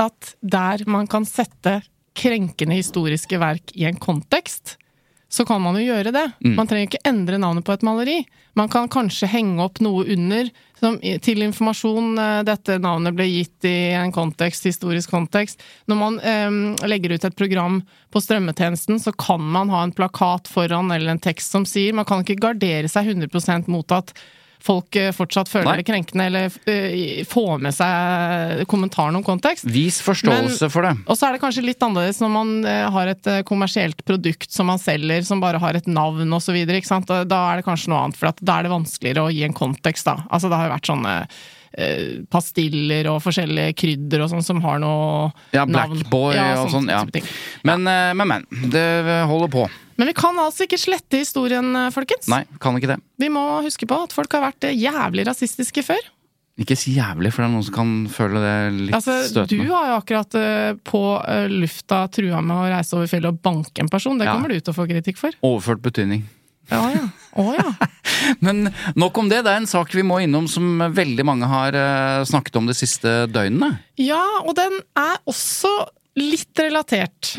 at 0.04 0.36
der 0.42 0.86
man 0.90 1.10
kan 1.10 1.28
sette 1.30 1.82
krenkende 2.18 2.78
historiske 2.78 3.40
verk 3.42 3.74
i 3.78 3.86
en 3.90 4.00
kontekst, 4.02 4.78
så 5.34 5.46
kan 5.50 5.62
man 5.64 5.80
jo 5.80 5.88
gjøre 5.88 6.14
det. 6.14 6.28
Mm. 6.46 6.54
Man 6.60 6.70
trenger 6.70 6.92
ikke 6.92 7.10
endre 7.10 7.40
navnet 7.42 7.66
på 7.66 7.74
et 7.74 7.86
maleri. 7.86 8.20
Man 8.58 8.70
kan 8.70 8.90
kanskje 8.92 9.32
henge 9.32 9.64
opp 9.66 9.82
noe 9.82 10.06
under 10.14 10.52
som, 10.84 11.00
til 11.00 11.46
informasjon. 11.46 12.14
eh, 12.20 12.42
Dette 12.48 12.78
navnet 12.84 13.16
ble 13.16 13.30
gitt 13.30 13.68
i 13.70 13.94
en 13.96 14.12
kontekst, 14.16 14.68
historisk 14.68 15.14
kontekst. 15.16 15.64
Når 15.88 16.00
man 16.00 16.20
eh, 16.20 16.60
legger 16.92 17.16
ut 17.16 17.28
et 17.30 17.40
program 17.40 17.82
på 18.14 18.22
strømmetjenesten, 18.22 19.00
så 19.00 19.16
kan 19.16 19.42
man 19.56 19.72
ha 19.74 19.84
en 19.86 19.96
plakat 19.96 20.52
foran 20.52 20.92
eller 20.92 21.16
en 21.16 21.24
tekst 21.24 21.56
som 21.56 21.66
sier 21.70 21.96
Man 21.96 22.08
kan 22.10 22.24
ikke 22.24 22.42
gardere 22.44 22.92
seg 22.92 23.14
100% 23.16 23.72
mot 23.72 23.96
at 23.96 24.14
folk 24.64 24.96
eh, 25.00 25.12
fortsatt 25.16 25.50
føler 25.52 25.82
det 25.82 25.86
krenkende, 25.88 26.28
eller 26.30 26.54
eh, 26.70 27.24
får 27.30 27.64
med 27.64 27.76
seg 27.76 28.64
kommentaren 28.72 29.18
om 29.20 29.26
kontekst. 29.26 29.68
Vis 29.68 30.00
forståelse 30.06 30.68
Men- 30.68 30.74
for 30.74 30.88
det. 30.88 30.94
Og 31.08 31.20
så 31.20 31.28
er 31.28 31.36
det 31.36 31.44
kanskje 31.44 31.66
litt 31.66 31.84
annerledes 31.84 32.22
når 32.24 32.32
man 32.34 32.54
eh, 32.70 32.86
har 32.96 33.12
et 33.12 33.32
kommersielt 33.50 34.04
produkt 34.08 34.52
som 34.54 34.70
man 34.72 34.82
selger, 34.82 35.26
som 35.28 35.44
bare 35.44 35.62
har 35.62 35.80
et 35.80 35.90
navn 35.90 36.32
sant. 36.84 37.08
Da, 37.08 37.42
er 37.52 37.60
det 37.60 37.68
kanskje 37.68 37.92
noe 37.92 38.06
annet, 38.06 38.20
for 38.20 38.32
at 38.32 38.40
da 38.44 38.60
er 38.60 38.68
det 38.68 38.74
vanskeligere 38.74 39.28
å 39.28 39.34
gi 39.34 39.44
en 39.48 39.56
kontekst, 39.58 40.08
da. 40.08 40.24
Altså 40.32 40.50
det 40.52 40.60
har 40.60 40.70
jo 40.70 40.76
vært 40.78 40.92
sånne 40.94 41.18
pastiller 42.30 43.08
og 43.10 43.16
forskjellige 43.26 43.74
krydder 43.74 44.22
og 44.22 44.30
sånn 44.30 44.44
som 44.46 44.60
har 44.62 44.78
noe 44.84 45.32
Ja, 45.56 45.64
navn. 45.66 46.04
Blackboy 46.04 46.36
Ja, 46.38 46.52
og 46.62 46.70
sånn. 46.70 46.86
Ja. 46.92 47.02
Men, 47.66 47.88
men, 48.14 48.28
men. 48.30 48.46
Det 48.70 48.84
holder 49.26 49.50
på. 49.50 49.64
Men 49.98 50.10
vi 50.10 50.16
kan 50.18 50.38
altså 50.42 50.66
ikke 50.66 50.80
slette 50.82 51.20
historien, 51.22 51.70
eh, 51.78 51.92
folkens. 51.94 52.28
Nei, 52.32 52.44
kan 52.64 52.78
ikke 52.80 52.96
det. 52.96 53.00
Vi 53.22 53.30
må 53.34 53.44
huske 53.66 53.88
på 53.90 54.00
at 54.08 54.16
folk 54.16 54.34
har 54.34 54.48
vært 54.50 54.70
eh, 54.70 54.78
jævlig 54.78 55.28
rasistiske 55.30 55.84
før. 55.86 56.02
Ikke 56.62 56.76
si 56.78 56.94
jævlig, 56.94 57.32
for 57.34 57.42
det 57.42 57.48
er 57.48 57.54
noen 57.56 57.66
som 57.66 57.74
kan 57.74 57.92
føle 58.14 58.42
det 58.44 58.58
litt 58.76 58.94
Altså, 58.94 59.46
du 59.50 59.56
har 59.72 59.88
jo 59.90 59.96
akkurat 59.98 60.36
uh, 60.38 60.76
på 60.86 61.00
uh, 61.18 61.48
lufta 61.50 62.04
trua 62.14 62.44
med 62.46 62.54
å 62.54 62.68
reise 62.70 62.94
over 62.94 63.10
fjellet 63.10 63.34
og 63.34 63.40
banke 63.42 63.82
en 63.82 63.90
person. 63.90 64.20
Det 64.22 64.28
Ja. 64.28 64.36
kommer 64.36 64.54
du 64.54 64.60
til 64.60 64.70
å 64.70 64.78
få 64.78 64.86
kritikk 64.86 65.18
for. 65.18 65.34
Overført 65.42 65.82
betydning. 65.82 66.28
Ja, 66.70 66.84
ja. 66.94 67.08
Oh, 67.42 67.50
ja. 67.58 67.74
Men 68.46 68.70
nok 68.96 69.18
om 69.18 69.30
det. 69.34 69.42
Det 69.44 69.50
er 69.50 69.64
en 69.64 69.68
sak 69.68 69.96
vi 69.98 70.06
må 70.06 70.20
innom 70.22 70.46
som 70.48 70.78
veldig 70.94 71.26
mange 71.26 71.50
har 71.50 71.74
uh, 71.74 72.22
snakket 72.30 72.62
om 72.62 72.70
de 72.70 72.78
siste 72.78 73.16
døgnene. 73.34 73.80
Ja, 73.98 74.22
og 74.46 74.54
den 74.62 74.78
er 74.94 75.18
også 75.26 75.74
litt 76.20 76.60
relatert 76.62 77.32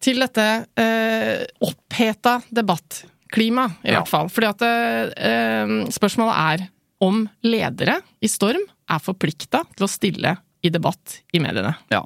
til 0.00 0.20
dette 0.22 0.44
eh, 0.78 1.46
oppheta 1.66 2.36
debattklima, 2.50 3.64
i 3.82 3.90
Ja. 3.90 4.00
hvert 4.00 4.08
fall. 4.12 4.28
Fordi 4.30 4.46
at 4.52 4.62
eh, 4.62 5.72
spørsmålet 5.90 6.36
er 6.62 6.68
om 7.02 7.24
ledere 7.42 7.98
i 8.22 8.28
Storm 8.28 8.62
er 8.90 8.98
forplikta 9.02 9.62
til 9.76 9.86
å 9.86 9.90
stille 9.90 10.36
i 10.62 10.68
debatt 10.70 11.22
i 11.32 11.40
mediene. 11.40 11.74
Ja. 11.90 12.02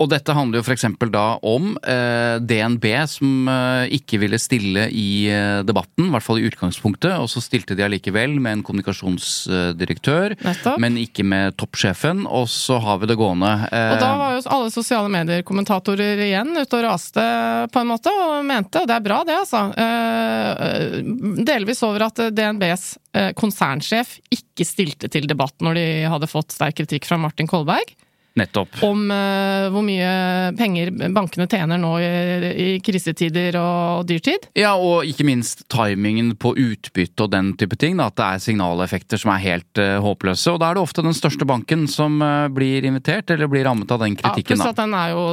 Og 0.00 0.08
dette 0.08 0.32
handler 0.32 0.60
jo 0.60 0.64
f.eks. 0.64 0.86
da 1.12 1.24
om 1.44 1.74
eh, 1.84 2.38
DNB 2.40 2.86
som 3.10 3.48
eh, 3.52 3.90
ikke 3.98 4.16
ville 4.22 4.38
stille 4.40 4.86
i 4.96 5.28
eh, 5.28 5.60
debatten, 5.68 6.06
i 6.08 6.14
hvert 6.14 6.24
fall 6.24 6.40
i 6.40 6.46
utgangspunktet, 6.48 7.18
og 7.20 7.28
så 7.28 7.42
stilte 7.44 7.76
de 7.76 7.84
allikevel 7.84 8.38
med 8.40 8.58
en 8.58 8.64
kommunikasjonsdirektør, 8.64 10.36
men 10.80 10.96
ikke 11.00 11.26
med 11.28 11.56
toppsjefen, 11.60 12.24
og 12.24 12.48
så 12.48 12.80
har 12.80 13.02
vi 13.02 13.10
det 13.12 13.18
gående. 13.20 13.52
Eh, 13.68 13.92
Og 13.92 14.00
da 14.00 14.10
var 14.22 14.38
jo 14.38 14.42
alle 14.56 14.72
sosiale 14.72 15.12
medier-kommentatorer 15.12 16.24
igjen 16.30 16.54
ute 16.56 16.80
og 16.80 16.86
raste 16.88 17.28
på 17.72 17.84
en 17.84 17.92
måte, 17.92 18.16
og 18.24 18.40
mente, 18.48 18.80
og 18.80 18.88
det 18.88 18.96
er 18.96 19.04
bra 19.04 19.20
det, 19.28 19.36
altså, 19.44 19.66
eh, 19.84 21.00
delvis 21.44 21.84
over 21.84 22.08
at 22.08 22.24
DNBs 22.32 22.86
eh, 23.20 23.32
konsernsjef 23.36 24.16
ikke 24.32 24.64
stilte 24.64 25.12
til 25.12 25.28
debatt 25.28 25.60
når 25.60 25.76
de 25.76 25.88
hadde 26.08 26.30
fått 26.30 26.56
sterk 26.56 26.80
kritikk 26.80 27.04
fra 27.08 27.20
Martin 27.20 27.50
Kolberg. 27.50 27.92
Nettopp. 28.38 28.76
om 28.86 29.10
uh, 29.10 29.66
hvor 29.74 29.82
mye 29.82 30.10
penger 30.58 30.92
bankene 31.10 31.48
tjener 31.50 31.80
nå 31.82 31.90
i, 31.98 32.10
i 32.50 32.68
krisetider 32.84 33.56
og 33.58 34.06
dyrtid. 34.06 34.46
Ja, 34.58 34.76
og 34.78 35.08
ikke 35.08 35.26
minst 35.26 35.64
timingen 35.72 36.36
på 36.40 36.52
utbytte 36.54 37.26
og 37.26 37.32
den 37.34 37.52
type 37.58 37.78
ting. 37.80 37.98
Da, 37.98 38.06
at 38.10 38.18
det 38.20 38.28
er 38.28 38.44
signaleffekter 38.44 39.20
som 39.20 39.32
er 39.34 39.42
helt 39.42 39.82
uh, 39.82 39.98
håpløse. 40.04 40.54
Og 40.54 40.60
da 40.62 40.70
er 40.70 40.78
det 40.78 40.84
ofte 40.84 41.04
den 41.06 41.16
største 41.16 41.48
banken 41.48 41.88
som 41.90 42.20
uh, 42.22 42.46
blir 42.54 42.86
invitert, 42.86 43.32
eller 43.34 43.50
blir 43.50 43.66
rammet 43.66 43.90
av 43.90 44.04
den 44.04 44.14
kritikken. 44.20 44.60
Ja, 44.60 44.62
pluss 44.62 44.70
at 44.70 44.78
den 44.78 44.94
er 44.94 45.16
jo 45.16 45.24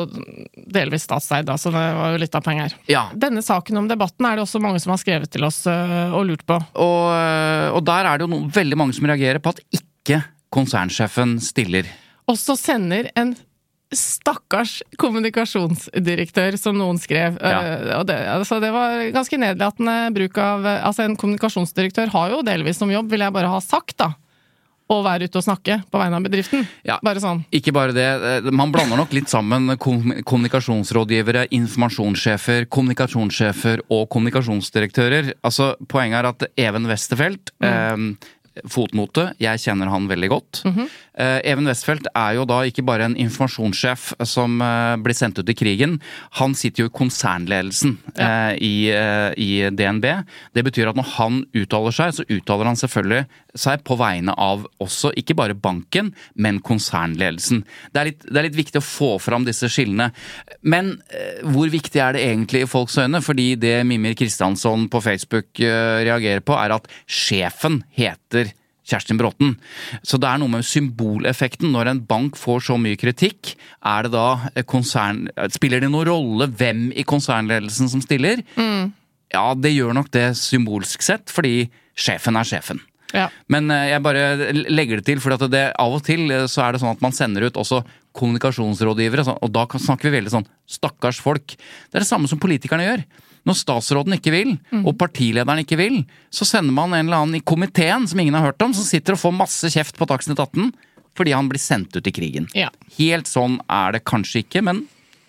delvis 0.78 1.06
statseid, 1.06 1.54
så 1.62 1.74
det 1.74 1.86
var 2.00 2.16
jo 2.16 2.24
litt 2.24 2.40
av 2.40 2.46
penger. 2.46 2.74
Ja, 2.90 3.08
Denne 3.14 3.44
saken 3.46 3.78
om 3.84 3.92
debatten 3.92 4.26
er 4.26 4.38
det 4.38 4.48
også 4.48 4.62
mange 4.64 4.82
som 4.82 4.96
har 4.96 5.02
skrevet 5.02 5.32
til 5.34 5.46
oss 5.48 5.64
og 5.68 6.24
lurt 6.28 6.44
på. 6.48 6.58
og, 6.58 7.06
og 7.78 7.80
der 7.86 8.10
er 8.10 8.18
det 8.18 8.28
jo 8.28 8.32
no, 8.32 8.42
veldig 8.54 8.78
mange 8.80 8.96
som 8.98 9.08
reagerer 9.10 9.42
på 9.44 9.54
at 9.54 9.62
ikke 9.74 10.22
konsernsjefen 10.54 11.38
stiller. 11.44 11.90
Og 12.28 12.38
så 12.40 12.58
sender 12.60 13.12
en 13.16 13.36
stakkars 13.96 14.82
kommunikasjonsdirektør, 15.00 16.58
som 16.60 16.76
noen 16.76 16.98
skrev. 17.00 17.38
Ja. 17.40 17.60
eh, 17.80 18.04
det, 18.04 18.18
altså 18.34 18.60
det 18.60 18.74
var 18.76 19.00
ganske 19.16 19.40
nedlatende 19.40 19.98
bruk 20.16 20.38
av 20.44 20.66
eh, 20.68 20.82
Altså, 20.88 21.06
en 21.08 21.16
kommunikasjonsdirektør 21.20 22.12
har 22.12 22.34
jo 22.36 22.42
delvis 22.44 22.82
som 22.82 22.92
jobb, 22.92 23.08
vil 23.14 23.24
jeg 23.24 23.36
bare 23.36 23.52
ha 23.52 23.62
sagt, 23.64 23.96
da. 24.04 24.12
Å 24.88 25.02
være 25.04 25.28
ute 25.28 25.40
og 25.40 25.44
snakke 25.44 25.82
på 25.92 26.00
vegne 26.00 26.16
av 26.20 26.24
bedriften. 26.24 26.62
Ja. 26.88 26.96
Bare 27.04 27.20
sånn. 27.20 27.42
Ikke 27.56 27.74
bare 27.76 27.96
det, 27.96 28.06
eh, 28.08 28.52
man 28.56 28.72
blander 28.76 29.00
nok 29.00 29.12
litt 29.16 29.28
sammen 29.32 29.74
kommunikasjonsrådgivere, 29.80 31.48
informasjonssjefer, 31.56 32.68
kommunikasjonssjefer 32.72 33.84
og 33.92 34.08
kommunikasjonsdirektører. 34.14 35.34
Altså, 35.48 35.74
Poenget 35.92 36.22
er 36.22 36.30
at 36.32 36.48
Even 36.60 36.88
Westerfelt 36.92 37.52
eh, 37.64 37.96
Fotnote, 38.72 39.32
jeg 39.44 39.60
kjenner 39.62 39.92
han 39.92 40.08
veldig 40.10 40.30
godt. 40.32 40.64
eh, 40.66 40.88
Even 41.18 41.66
Westfeldt 41.66 42.10
er 42.14 42.36
jo 42.38 42.46
da 42.50 42.60
ikke 42.68 42.86
bare 42.86 43.08
en 43.08 43.18
informasjonssjef 43.18 44.12
som 44.28 44.60
eh, 44.62 44.96
blir 45.02 45.18
sendt 45.18 45.40
ut 45.42 45.50
i 45.50 45.56
krigen. 45.58 45.98
Han 46.38 46.54
sitter 46.58 46.84
jo 46.84 46.92
i 46.92 46.96
konsernledelsen 46.98 47.96
eh, 48.14 48.54
i, 48.62 48.74
eh, 48.94 49.32
i 49.34 49.50
DNB. 49.74 50.06
Det 50.54 50.66
betyr 50.68 50.92
at 50.92 51.00
når 51.00 51.10
han 51.16 51.42
uttaler 51.58 51.96
seg, 51.96 52.14
så 52.18 52.28
uttaler 52.30 52.70
han 52.70 52.80
selvfølgelig 52.80 53.26
seg 53.58 53.84
på 53.88 53.98
vegne 54.00 54.36
av 54.38 54.68
også 54.84 55.12
ikke 55.18 55.36
bare 55.38 55.58
banken, 55.58 56.12
men 56.36 56.62
konsernledelsen. 56.66 57.64
Det 57.94 58.02
er 58.02 58.10
litt, 58.12 58.28
det 58.28 58.42
er 58.42 58.48
litt 58.50 58.60
viktig 58.60 58.82
å 58.82 58.86
få 58.86 59.12
fram 59.24 59.48
disse 59.48 59.70
skillene. 59.72 60.12
Men 60.62 60.96
eh, 61.10 61.42
hvor 61.48 61.72
viktig 61.74 62.02
er 62.04 62.18
det 62.18 62.26
egentlig 62.28 62.66
i 62.66 62.70
folks 62.70 63.00
øyne? 63.02 63.24
Fordi 63.26 63.50
det 63.60 63.80
Mimir 63.90 64.18
Kristiansson 64.18 64.88
på 64.94 65.02
Facebook 65.04 65.64
eh, 65.64 66.04
reagerer 66.08 66.46
på, 66.46 66.58
er 66.58 66.78
at 66.78 66.90
sjefen 67.10 67.82
heter 67.98 68.54
Kjerstin 68.88 69.20
Bråten. 69.20 69.56
Så 70.06 70.20
det 70.22 70.30
er 70.30 70.42
noe 70.42 70.52
med 70.52 70.68
symboleffekten. 70.68 71.72
Når 71.74 71.92
en 71.92 72.04
bank 72.08 72.40
får 72.40 72.68
så 72.70 72.78
mye 72.82 73.00
kritikk, 73.00 73.56
er 73.84 74.08
det 74.08 74.14
da 74.16 74.28
eh, 74.54 74.66
konsern... 74.68 75.26
Spiller 75.54 75.84
det 75.84 75.92
noen 75.92 76.08
rolle 76.08 76.50
hvem 76.50 76.88
i 76.96 77.06
konsernledelsen 77.08 77.92
som 77.92 78.04
stiller? 78.04 78.44
Ja, 79.34 79.48
det 79.60 79.74
gjør 79.76 79.96
nok 79.98 80.12
det 80.16 80.30
symbolsk 80.40 81.04
sett, 81.04 81.28
fordi 81.34 81.68
sjefen 81.98 82.40
er 82.40 82.48
sjefen. 82.48 82.80
Ja. 83.16 83.28
Men 83.52 83.72
eh, 83.72 83.90
jeg 83.92 84.04
bare 84.04 84.26
legger 84.68 85.00
det 85.00 85.08
til, 85.08 85.22
for 85.24 85.36
det, 85.48 85.64
av 85.80 85.96
og 85.96 86.04
til 86.08 86.28
eh, 86.34 86.48
så 86.52 86.66
er 86.66 86.76
det 86.76 86.84
sånn 86.84 86.96
at 86.96 87.04
man 87.04 87.16
sender 87.16 87.48
ut 87.48 87.60
også 87.60 87.84
kommunikasjonsrådgivere, 88.18 89.28
og 89.36 89.54
da 89.54 89.68
snakker 89.78 90.10
vi 90.10 90.18
veldig 90.18 90.34
sånn 90.34 90.48
stakkars 90.68 91.20
folk. 91.22 91.54
Det 91.54 92.00
er 92.00 92.04
det 92.04 92.10
samme 92.10 92.30
som 92.32 92.42
politikerne 92.42 92.88
gjør. 92.88 93.04
Når 93.48 93.56
statsråden 93.62 94.18
ikke 94.18 94.34
vil, 94.34 94.58
og 94.84 94.98
partilederen 95.00 95.62
ikke 95.64 95.80
vil, 95.80 96.02
så 96.34 96.48
sender 96.48 96.76
man 96.76 96.92
en 96.94 97.08
eller 97.08 97.24
annen 97.24 97.40
i 97.40 97.46
komiteen 97.48 98.08
som 98.10 98.20
ingen 98.20 98.36
har 98.36 98.50
hørt 98.50 98.66
om, 98.66 98.74
som 98.76 98.84
sitter 98.84 99.16
og 99.16 99.22
får 99.22 99.36
masse 99.38 99.72
kjeft 99.72 100.00
på 100.00 100.08
Dagsnytt 100.10 100.42
18 100.44 100.74
fordi 101.18 101.34
han 101.34 101.48
blir 101.50 101.58
sendt 101.58 101.96
ut 101.98 102.06
i 102.06 102.14
krigen. 102.14 102.46
Ja. 102.54 102.68
Helt 103.00 103.26
sånn 103.26 103.56
er 103.74 103.96
det 103.96 104.04
kanskje 104.06 104.44
ikke, 104.44 104.62
men 104.62 104.84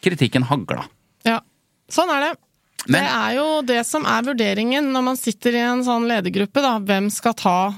kritikken 0.05 0.45
hagla. 0.51 0.85
Ja, 1.25 1.39
sånn 1.89 2.13
er 2.13 2.27
det. 2.27 2.33
Men- 2.87 3.05
det 3.05 3.11
er 3.11 3.33
jo 3.37 3.47
det 3.63 3.87
som 3.87 4.07
er 4.07 4.23
vurderingen 4.23 4.93
når 4.93 5.03
man 5.05 5.17
sitter 5.19 5.57
i 5.57 5.63
en 5.65 5.83
sånn 5.85 6.07
ledergruppe, 6.09 6.63
da. 6.63 6.79
Hvem 6.79 7.11
skal 7.13 7.35
ta 7.35 7.75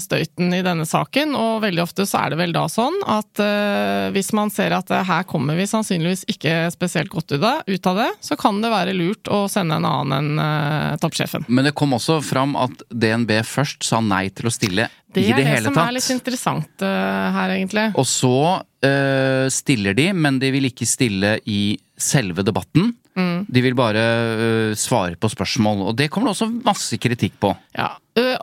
støyten 0.00 0.52
i 0.54 0.62
denne 0.62 0.86
saken, 0.88 1.34
og 1.36 1.62
veldig 1.62 1.82
ofte 1.82 2.06
så 2.08 2.24
er 2.24 2.30
det 2.30 2.38
vel 2.40 2.52
da 2.52 2.64
sånn 2.70 2.96
at 3.06 3.42
uh, 3.42 4.08
hvis 4.14 4.32
man 4.36 4.50
ser 4.50 4.74
at 4.76 4.90
uh, 4.90 5.02
her 5.04 5.26
kommer 5.28 5.58
vi 5.58 5.66
sannsynligvis 5.68 6.24
ikke 6.30 6.70
spesielt 6.74 7.12
godt 7.12 7.34
ut 7.36 7.42
av, 7.44 7.96
det, 7.98 8.10
så 8.24 8.38
kan 8.38 8.60
det 8.62 8.72
være 8.72 8.96
lurt 8.96 9.30
å 9.30 9.44
sende 9.50 9.78
en 9.78 9.88
annen 9.88 10.38
enn 10.38 10.98
toppsjefen. 11.02 11.44
Men 11.48 11.68
det 11.68 11.74
kom 11.78 11.94
også 11.96 12.20
fram 12.24 12.56
at 12.58 12.82
DNB 12.88 13.40
først 13.46 13.84
sa 13.86 14.00
nei 14.04 14.28
til 14.34 14.48
å 14.48 14.54
stille 14.54 14.88
Det 15.14 15.24
er 15.24 15.40
det 15.40 15.46
det 15.48 15.60
som 15.64 15.74
tatt. 15.74 15.88
er 15.88 15.96
litt 15.96 16.10
interessant 16.12 16.84
uh, 16.84 17.28
her, 17.32 17.54
egentlig. 17.56 17.86
Og 17.98 18.04
så 18.08 18.38
uh, 18.60 19.46
stiller 19.52 19.96
de, 19.96 20.10
men 20.12 20.40
de 20.42 20.50
vil 20.52 20.68
ikke 20.68 20.88
stille 20.88 21.38
i 21.48 21.78
selve 21.98 22.44
debatten. 22.44 22.92
Mm. 23.18 23.46
De 23.48 23.62
vil 23.64 23.74
bare 23.78 24.02
uh, 24.04 24.74
svare 24.78 25.16
på 25.18 25.30
spørsmål, 25.32 25.86
og 25.88 25.96
det 25.98 26.10
kommer 26.12 26.28
det 26.28 26.36
også 26.36 26.50
masse 26.66 27.00
kritikk 27.00 27.38
på. 27.40 27.54
Ja, 27.78 27.94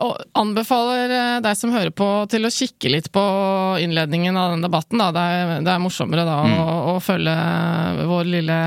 og 0.02 0.18
anbefaler 0.36 1.38
deg 1.44 1.56
som 1.58 1.72
hører 1.74 1.92
på 1.94 2.08
til 2.32 2.48
å 2.48 2.52
kikke 2.52 2.90
litt 2.90 3.10
på 3.14 3.22
innledningen 3.84 4.36
av 4.40 4.54
den 4.54 4.64
debatten. 4.64 4.98
Da. 4.98 5.12
Det, 5.14 5.24
er, 5.36 5.54
det 5.66 5.72
er 5.72 5.82
morsommere 5.84 6.26
da 6.26 6.40
å, 6.42 6.76
å 6.94 6.98
følge 7.04 7.36
vår 8.08 8.30
lille 8.32 8.58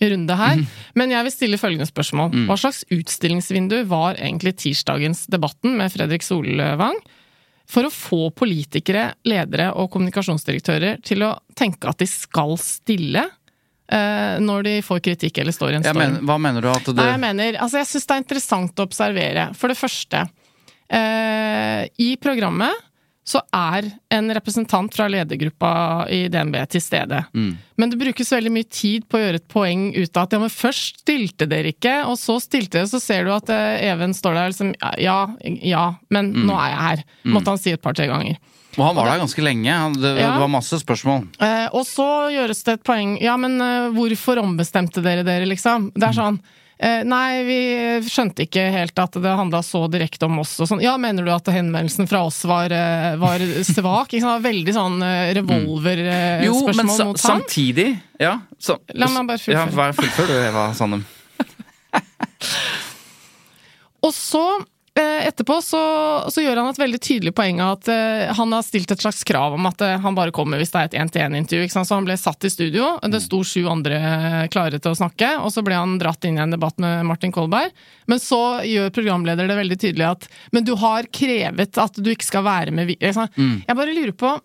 runde 0.00 0.36
her. 0.38 0.62
Men 0.94 1.12
jeg 1.12 1.26
vil 1.26 1.34
stille 1.34 1.60
følgende 1.60 1.88
spørsmål. 1.88 2.32
Hva 2.48 2.56
slags 2.60 2.84
utstillingsvindu 2.94 3.80
var 3.90 4.20
egentlig 4.20 4.54
tirsdagens 4.62 5.24
debatten 5.32 5.76
med 5.80 5.92
Fredrik 5.94 6.24
Solvang? 6.26 6.98
For 7.66 7.88
å 7.88 7.90
få 7.90 8.28
politikere, 8.36 9.08
ledere 9.26 9.72
og 9.74 9.90
kommunikasjonsdirektører 9.94 11.00
til 11.06 11.24
å 11.26 11.32
tenke 11.58 11.90
at 11.90 11.98
de 11.98 12.06
skal 12.06 12.54
stille 12.62 13.24
eh, 13.26 14.36
når 14.42 14.66
de 14.68 14.74
får 14.86 15.02
kritikk 15.08 15.42
eller 15.42 15.56
står 15.56 15.74
i 15.74 15.78
en 15.80 15.86
storm. 15.86 15.98
Men, 15.98 16.18
hva 16.28 16.38
mener 16.42 16.62
du 16.62 16.70
at 16.70 16.86
det 16.86 16.96
Nei, 17.00 17.08
jeg 17.14 17.22
mener, 17.26 17.58
altså 17.64 17.82
jeg 17.82 17.90
syns 17.90 18.06
det 18.06 18.16
er 18.16 18.22
interessant 18.22 18.82
å 18.82 18.86
observere. 18.86 19.48
For 19.58 19.72
det 19.72 19.78
første, 19.80 20.22
eh, 20.86 21.82
i 22.06 22.12
programmet 22.22 22.85
så 23.26 23.40
er 23.52 23.88
en 24.14 24.28
representant 24.30 24.94
fra 24.94 25.08
ledergruppa 25.10 26.06
i 26.14 26.28
DNB 26.30 26.60
til 26.70 26.80
stede. 26.84 27.24
Mm. 27.34 27.56
Men 27.76 27.90
det 27.90 27.98
brukes 27.98 28.30
veldig 28.32 28.52
mye 28.54 28.68
tid 28.70 29.08
på 29.10 29.18
å 29.18 29.22
gjøre 29.24 29.40
et 29.40 29.48
poeng 29.50 29.88
ut 29.96 30.16
av 30.16 30.28
at 30.28 30.36
ja, 30.36 30.40
men 30.44 30.52
først 30.54 31.00
stilte 31.02 31.48
dere 31.50 31.72
ikke, 31.74 31.96
og 32.06 32.14
så 32.20 32.36
stilte 32.40 32.78
dere, 32.78 32.90
så 32.90 33.00
ser 33.02 33.26
du 33.26 33.32
at 33.34 33.50
eh, 33.50 33.82
Even 33.90 34.14
står 34.14 34.34
der 34.38 34.52
liksom 34.54 34.70
ja, 35.02 35.16
ja, 35.66 35.86
men 36.14 36.30
Mm. 36.36 36.44
nå 36.46 36.54
er 36.58 36.70
jeg 36.70 36.84
her. 36.86 37.02
Måtte 37.34 37.52
han 37.54 37.58
si 37.58 37.72
et 37.74 37.82
par-tre 37.82 38.06
ganger. 38.10 38.38
Og 38.76 38.84
han 38.84 38.94
var 38.98 39.08
der 39.08 39.22
ganske 39.24 39.42
lenge. 39.42 39.74
Det, 39.96 40.10
Ja. 40.20 40.32
det 40.36 40.40
var 40.42 40.48
masse 40.52 40.78
spørsmål. 40.82 41.26
Eh, 41.40 41.66
og 41.72 41.82
så 41.88 42.06
gjøres 42.30 42.62
det 42.64 42.74
et 42.78 42.84
poeng 42.84 43.16
Ja, 43.22 43.36
men 43.40 43.58
eh, 43.60 43.90
hvorfor 43.96 44.38
ombestemte 44.42 45.02
dere 45.02 45.24
dere, 45.26 45.46
liksom? 45.50 45.90
Det 45.94 46.02
er 46.10 46.12
sånn 46.14 46.38
eh, 46.38 46.62
Nei, 46.78 47.42
vi 47.46 47.58
skjønte 48.04 48.44
ikke 48.44 48.70
helt 48.74 48.98
at 49.00 49.14
det 49.22 49.30
handla 49.38 49.62
så 49.64 49.86
direkte 49.88 50.26
om 50.28 50.38
oss 50.42 50.52
og 50.60 50.68
sånn. 50.68 50.82
Ja, 50.84 50.98
mener 51.00 51.24
du 51.24 51.30
at 51.32 51.48
henvendelsen 51.48 52.04
fra 52.10 52.20
oss 52.28 52.42
var, 52.44 52.68
eh, 52.74 53.16
var 53.20 53.40
svak? 53.64 54.10
Ikke 54.12 54.26
sant? 54.26 54.44
Veldig 54.44 54.74
sånn 54.76 55.00
eh, 55.00 55.32
Jo, 55.32 55.42
men 55.48 55.64
revolverspørsmål 55.64 56.92
sa, 56.92 57.08
men 57.08 57.16
samtidig 57.22 57.88
Ja. 58.20 58.34
Så, 58.60 58.76
La 58.92 59.08
meg 59.12 59.28
bare 59.30 59.40
fullføre. 59.40 59.72
Ja, 59.72 59.92
fullfør 59.96 60.26
du, 60.28 60.36
Eva 60.44 60.74
Sandum. 60.76 61.04
Og 64.06 64.12
så 64.14 64.42
eh, 64.60 64.64
etterpå 65.02 65.58
så, 65.62 65.80
så 66.32 66.40
gjør 66.40 66.62
han 66.62 66.70
et 66.70 66.78
veldig 66.80 67.00
tydelig 67.04 67.32
poeng 67.36 67.58
av 67.60 67.74
at 67.74 67.90
eh, 67.92 68.30
han 68.38 68.54
har 68.54 68.64
stilt 68.64 68.90
et 68.94 69.02
slags 69.02 69.20
krav 69.28 69.56
om 69.56 69.68
at 69.68 69.82
eh, 69.84 69.98
han 70.00 70.16
bare 70.16 70.32
kommer 70.34 70.60
hvis 70.60 70.72
det 70.72 70.80
er 70.80 70.88
et 70.88 70.96
én-til-én-intervju. 71.02 71.68
Så 71.72 71.84
han 71.90 72.08
ble 72.08 72.16
satt 72.20 72.46
i 72.48 72.52
studio, 72.52 72.94
det 73.04 73.20
sto 73.24 73.42
sju 73.44 73.66
andre 73.68 73.98
klare 74.52 74.80
til 74.80 74.94
å 74.94 74.98
snakke, 74.98 75.34
og 75.42 75.52
så 75.52 75.64
ble 75.66 75.76
han 75.76 75.98
dratt 76.00 76.24
inn 76.24 76.40
i 76.40 76.44
en 76.46 76.54
debatt 76.54 76.80
med 76.82 77.04
Martin 77.08 77.34
Kolberg. 77.34 77.74
Men 78.08 78.22
så 78.22 78.62
gjør 78.64 78.94
programleder 78.96 79.50
det 79.50 79.58
veldig 79.60 79.78
tydelig 79.82 80.08
at 80.08 80.28
Men 80.54 80.64
du 80.64 80.72
har 80.80 81.08
krevet 81.12 81.78
at 81.82 82.00
du 82.00 82.12
ikke 82.12 82.30
skal 82.30 82.46
være 82.46 82.72
med 82.74 82.88
vi-» 82.88 83.00
ikke? 83.00 83.28
Jeg 83.66 83.76
bare 83.76 83.96
lurer 83.96 84.16
på 84.16 84.36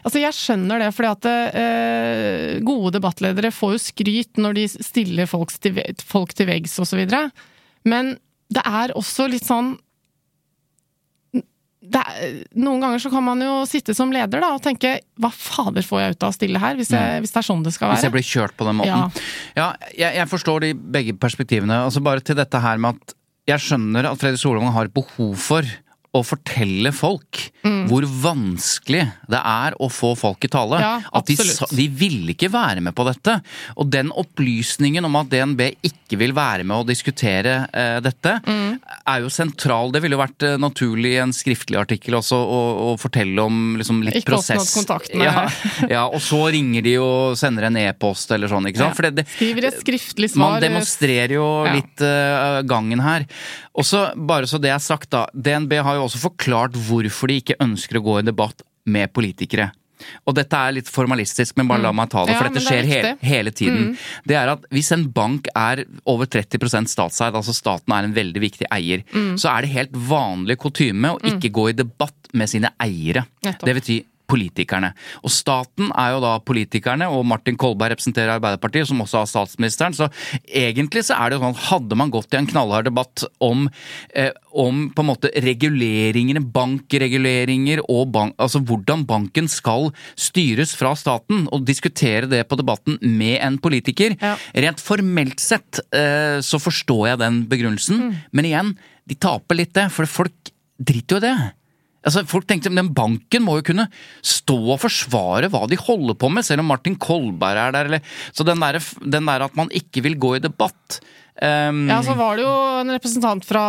Altså, 0.00 0.20
Jeg 0.22 0.36
skjønner 0.36 0.80
det, 0.80 0.88
fordi 0.96 1.10
at 1.10 1.26
eh, 1.60 2.60
gode 2.64 2.94
debattledere 2.94 3.50
får 3.52 3.74
jo 3.74 3.80
skryt 3.82 4.40
når 4.40 4.56
de 4.56 4.66
stiller 4.70 5.28
folk 5.28 5.52
til, 5.60 5.76
folk 6.06 6.32
til 6.38 6.48
veggs 6.48 6.78
osv. 6.80 7.02
Men 7.84 8.14
det 8.54 8.62
er 8.66 8.94
også 8.98 9.28
litt 9.30 9.46
sånn 9.46 9.74
er, 11.80 12.40
Noen 12.60 12.82
ganger 12.82 13.00
så 13.00 13.10
kan 13.12 13.24
man 13.24 13.40
jo 13.40 13.52
sitte 13.68 13.94
som 13.96 14.12
leder 14.12 14.42
da, 14.42 14.52
og 14.56 14.62
tenke 14.64 14.98
hva 15.20 15.30
fader 15.32 15.84
får 15.86 16.00
jeg 16.02 16.16
ut 16.16 16.26
av 16.26 16.32
å 16.32 16.36
stille 16.36 16.60
her, 16.62 16.76
hvis, 16.76 16.90
jeg, 16.92 17.20
hvis 17.24 17.32
det 17.32 17.40
er 17.40 17.46
sånn 17.46 17.62
det 17.64 17.72
skal 17.76 17.88
være? 17.88 17.96
Hvis 18.00 18.08
jeg 18.08 18.14
blir 18.18 18.26
kjørt 18.30 18.56
på 18.60 18.66
den 18.68 18.80
måten. 18.82 19.22
Ja, 19.56 19.68
jeg, 19.96 20.10
jeg 20.20 20.28
forstår 20.30 20.66
de 20.66 20.74
begge 20.76 21.16
perspektivene. 21.16 21.80
Altså 21.88 22.02
Bare 22.04 22.20
til 22.24 22.36
dette 22.38 22.60
her 22.60 22.80
med 22.82 23.00
at 23.00 23.16
jeg 23.48 23.64
skjønner 23.64 24.10
at 24.12 24.20
Fredrik 24.20 24.42
Solvang 24.42 24.74
har 24.76 24.92
behov 24.94 25.32
for 25.40 25.64
å 26.10 26.24
fortelle 26.26 26.90
folk 26.94 27.46
Mm. 27.60 27.82
hvor 27.90 28.02
vanskelig 28.22 29.02
det 29.28 29.36
er 29.44 29.74
å 29.84 29.90
få 29.92 30.14
folk 30.16 30.46
i 30.46 30.48
tale. 30.50 30.78
Ja, 30.80 30.94
at 31.12 31.28
de, 31.28 31.36
de 31.76 31.84
ville 31.92 32.32
ikke 32.32 32.48
være 32.50 32.80
med 32.80 32.94
på 32.96 33.04
dette. 33.04 33.34
Og 33.76 33.90
den 33.92 34.08
opplysningen 34.16 35.04
om 35.04 35.18
at 35.20 35.28
DNB 35.28 35.60
ikke 35.84 35.99
vil 36.18 36.32
være 36.34 36.64
med 36.64 36.76
å 36.82 36.86
diskutere 36.88 37.68
eh, 37.72 38.00
dette, 38.00 38.40
Mm. 38.46 38.80
er 39.06 39.20
jo 39.20 39.28
sentral. 39.28 39.92
Det 39.92 40.00
ville 40.02 40.16
jo 40.16 40.22
vært 40.22 40.42
eh, 40.42 40.56
naturlig 40.58 41.12
i 41.14 41.20
en 41.22 41.32
skriftlig 41.32 41.78
artikkel 41.78 42.14
også 42.18 42.34
å, 42.40 42.60
å 42.90 42.98
fortelle 42.98 43.38
om 43.42 43.76
liksom, 43.78 44.02
litt 44.02 44.16
Ikke 44.22 44.32
prosess. 44.32 44.58
oppnådd 44.58 44.86
kontakt 44.86 45.14
med- 45.14 45.26
ja, 45.26 45.48
ja, 45.96 46.04
og 46.08 46.20
så 46.20 46.40
ringer 46.50 46.82
de 46.82 46.96
og 46.98 47.36
sender 47.38 47.68
en 47.70 47.76
e-post 47.76 48.30
eller 48.32 48.48
sånn, 48.48 48.66
ikke 48.70 48.78
sant. 48.82 48.90
Ja. 48.90 48.94
For 48.98 49.02
det, 49.10 49.14
det, 49.20 49.26
Skriver 49.36 49.64
et 49.70 49.80
skriftlig 49.82 50.30
svar. 50.30 50.56
man 50.56 50.60
demonstrerer 50.62 51.36
jo 51.36 51.48
Ja. 51.66 51.74
litt 51.74 52.00
eh, 52.00 52.62
gangen 52.66 53.00
her. 53.04 53.26
Og 53.74 53.84
så, 53.86 54.10
bare 54.16 54.46
så 54.50 54.58
det 54.60 54.70
er 54.74 54.78
sagt, 54.82 55.10
da. 55.10 55.26
DNB 55.34 55.78
har 55.82 55.94
jo 55.96 56.06
også 56.08 56.18
forklart 56.30 56.72
hvorfor 56.88 57.28
de 57.28 57.40
ikke 57.40 57.56
ønsker 57.60 57.98
å 58.00 58.04
gå 58.04 58.18
i 58.20 58.26
debatt 58.26 58.62
med 58.86 59.12
politikere. 59.12 59.70
Og 60.26 60.34
dette 60.34 60.56
er 60.56 60.72
litt 60.72 60.88
formalistisk, 60.90 61.56
men 61.56 61.68
bare 61.68 61.82
la 61.82 61.92
meg 61.92 62.10
ta 62.10 62.24
det, 62.26 62.36
for 62.36 62.44
Ja, 62.44 62.50
dette 62.50 62.60
det 62.60 62.66
er 62.66 62.70
skjer 62.70 62.88
he 62.88 63.00
viktig. 63.00 63.12
Mm. 63.20 63.28
hele 63.30 63.50
tiden. 63.50 63.98
Det 64.26 64.36
er 64.36 64.48
at 64.54 64.64
hvis 64.70 64.92
en 64.92 65.08
bank 65.12 65.48
er 65.54 65.84
over 66.06 66.26
30% 66.26 66.88
statseid, 66.88 67.34
altså 67.34 67.54
staten 67.54 67.92
er 67.92 68.04
en 68.04 68.14
veldig 68.14 68.40
viktig 68.40 68.66
eier, 68.70 69.02
Mm. 69.12 69.34
så 69.38 69.50
er 69.56 69.62
det 69.62 69.70
helt 69.70 69.92
vanlig 69.92 70.56
kutyme 70.58 71.14
å 71.16 71.18
ikke 71.22 71.50
gå 71.52 71.68
i 71.70 71.72
debatt 71.72 72.14
med 72.32 72.48
sine 72.48 72.70
eiere. 72.80 73.26
Nettopp. 73.44 73.66
Det 73.66 73.74
betyr 73.80 74.04
politikerne. 74.30 74.92
Og 75.24 75.32
staten 75.34 75.90
er 75.98 76.14
jo 76.14 76.22
da 76.24 76.36
politikerne, 76.46 77.08
og 77.10 77.26
Martin 77.28 77.58
Kolberg 77.60 77.94
representerer 77.94 78.36
Arbeiderpartiet, 78.36 78.88
som 78.90 79.02
også 79.02 79.22
har 79.22 79.30
statsministeren. 79.30 79.96
Så 79.96 80.08
egentlig 80.46 81.04
så 81.08 81.18
er 81.18 81.30
det 81.30 81.38
jo 81.38 81.44
sånn, 81.44 81.56
at 81.58 81.66
hadde 81.70 81.98
man 81.98 82.12
gått 82.14 82.34
i 82.34 82.40
en 82.40 82.48
knallhard 82.50 82.88
debatt 82.88 83.24
om, 83.42 83.68
eh, 84.14 84.30
om 84.54 84.88
på 84.94 85.04
en 85.04 85.10
måte 85.10 85.32
reguleringene, 85.44 86.42
bankreguleringer 86.54 87.82
og 87.88 88.10
bank, 88.14 88.34
altså 88.40 88.62
hvordan 88.64 89.04
banken 89.08 89.48
skal 89.50 89.90
styres 90.18 90.74
fra 90.78 90.94
staten, 90.98 91.46
og 91.52 91.66
diskutere 91.68 92.28
det 92.30 92.44
på 92.48 92.58
debatten 92.60 92.98
med 93.02 93.38
en 93.40 93.58
politiker, 93.58 94.16
Ja. 94.20 94.36
rent 94.54 94.80
formelt 94.80 95.40
sett 95.40 95.80
eh, 95.92 96.40
så 96.40 96.58
forstår 96.60 97.08
jeg 97.08 97.18
den 97.18 97.44
begrunnelsen, 97.46 98.16
men 98.32 98.44
igjen, 98.44 98.76
de 99.06 99.14
taper 99.14 99.56
litt 99.56 99.72
det, 99.74 99.90
for 99.90 100.06
folk 100.06 100.52
driter 100.80 101.16
jo 101.16 101.20
i 101.20 101.26
det. 101.26 101.52
Altså, 102.00 102.24
folk 102.28 102.46
tenkte, 102.48 102.72
men 102.72 102.86
Den 102.86 102.94
banken 102.96 103.44
må 103.44 103.58
jo 103.58 103.66
kunne 103.72 103.86
stå 104.24 104.56
og 104.74 104.80
forsvare 104.82 105.50
hva 105.52 105.66
de 105.68 105.78
holder 105.80 106.16
på 106.18 106.30
med, 106.32 106.46
selv 106.46 106.64
om 106.64 106.70
Martin 106.72 106.96
Kolberg 107.00 107.60
er 107.60 107.74
der. 107.76 107.90
Eller, 107.90 108.20
så 108.32 108.46
den 108.46 108.60
der, 108.62 108.80
den 109.04 109.28
der 109.28 109.46
at 109.46 109.58
man 109.58 109.72
ikke 109.76 110.04
vil 110.06 110.16
gå 110.20 110.36
i 110.38 110.42
debatt 110.42 111.00
um, 111.42 111.82
Ja, 111.90 111.98
så 112.04 112.14
var 112.16 112.38
det 112.38 112.46
jo 112.46 112.54
en 112.80 112.92
representant 112.94 113.44
fra 113.48 113.64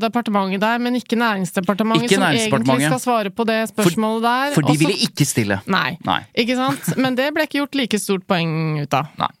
departementet 0.00 0.62
der, 0.62 0.80
men 0.80 0.96
ikke 0.96 1.18
Næringsdepartementet, 1.20 2.08
Ikke 2.08 2.20
som 2.20 2.28
egentlig 2.30 2.88
skal 2.88 3.02
svare 3.02 3.34
på 3.34 3.46
det 3.48 3.60
spørsmålet 3.74 4.24
der. 4.24 4.54
For 4.56 4.64
de 4.64 4.74
Også, 4.74 4.84
ville 4.86 5.10
ikke 5.10 5.28
stille. 5.28 5.60
Nei. 5.68 5.98
Nei. 6.06 6.22
Ikke 6.44 6.56
sant? 6.56 6.94
Men 7.00 7.18
det 7.18 7.28
ble 7.36 7.48
ikke 7.48 7.60
gjort 7.60 7.78
like 7.82 8.00
stort 8.00 8.24
poeng 8.30 8.80
ut 8.80 8.96
av. 8.96 9.12
Nei. 9.20 9.32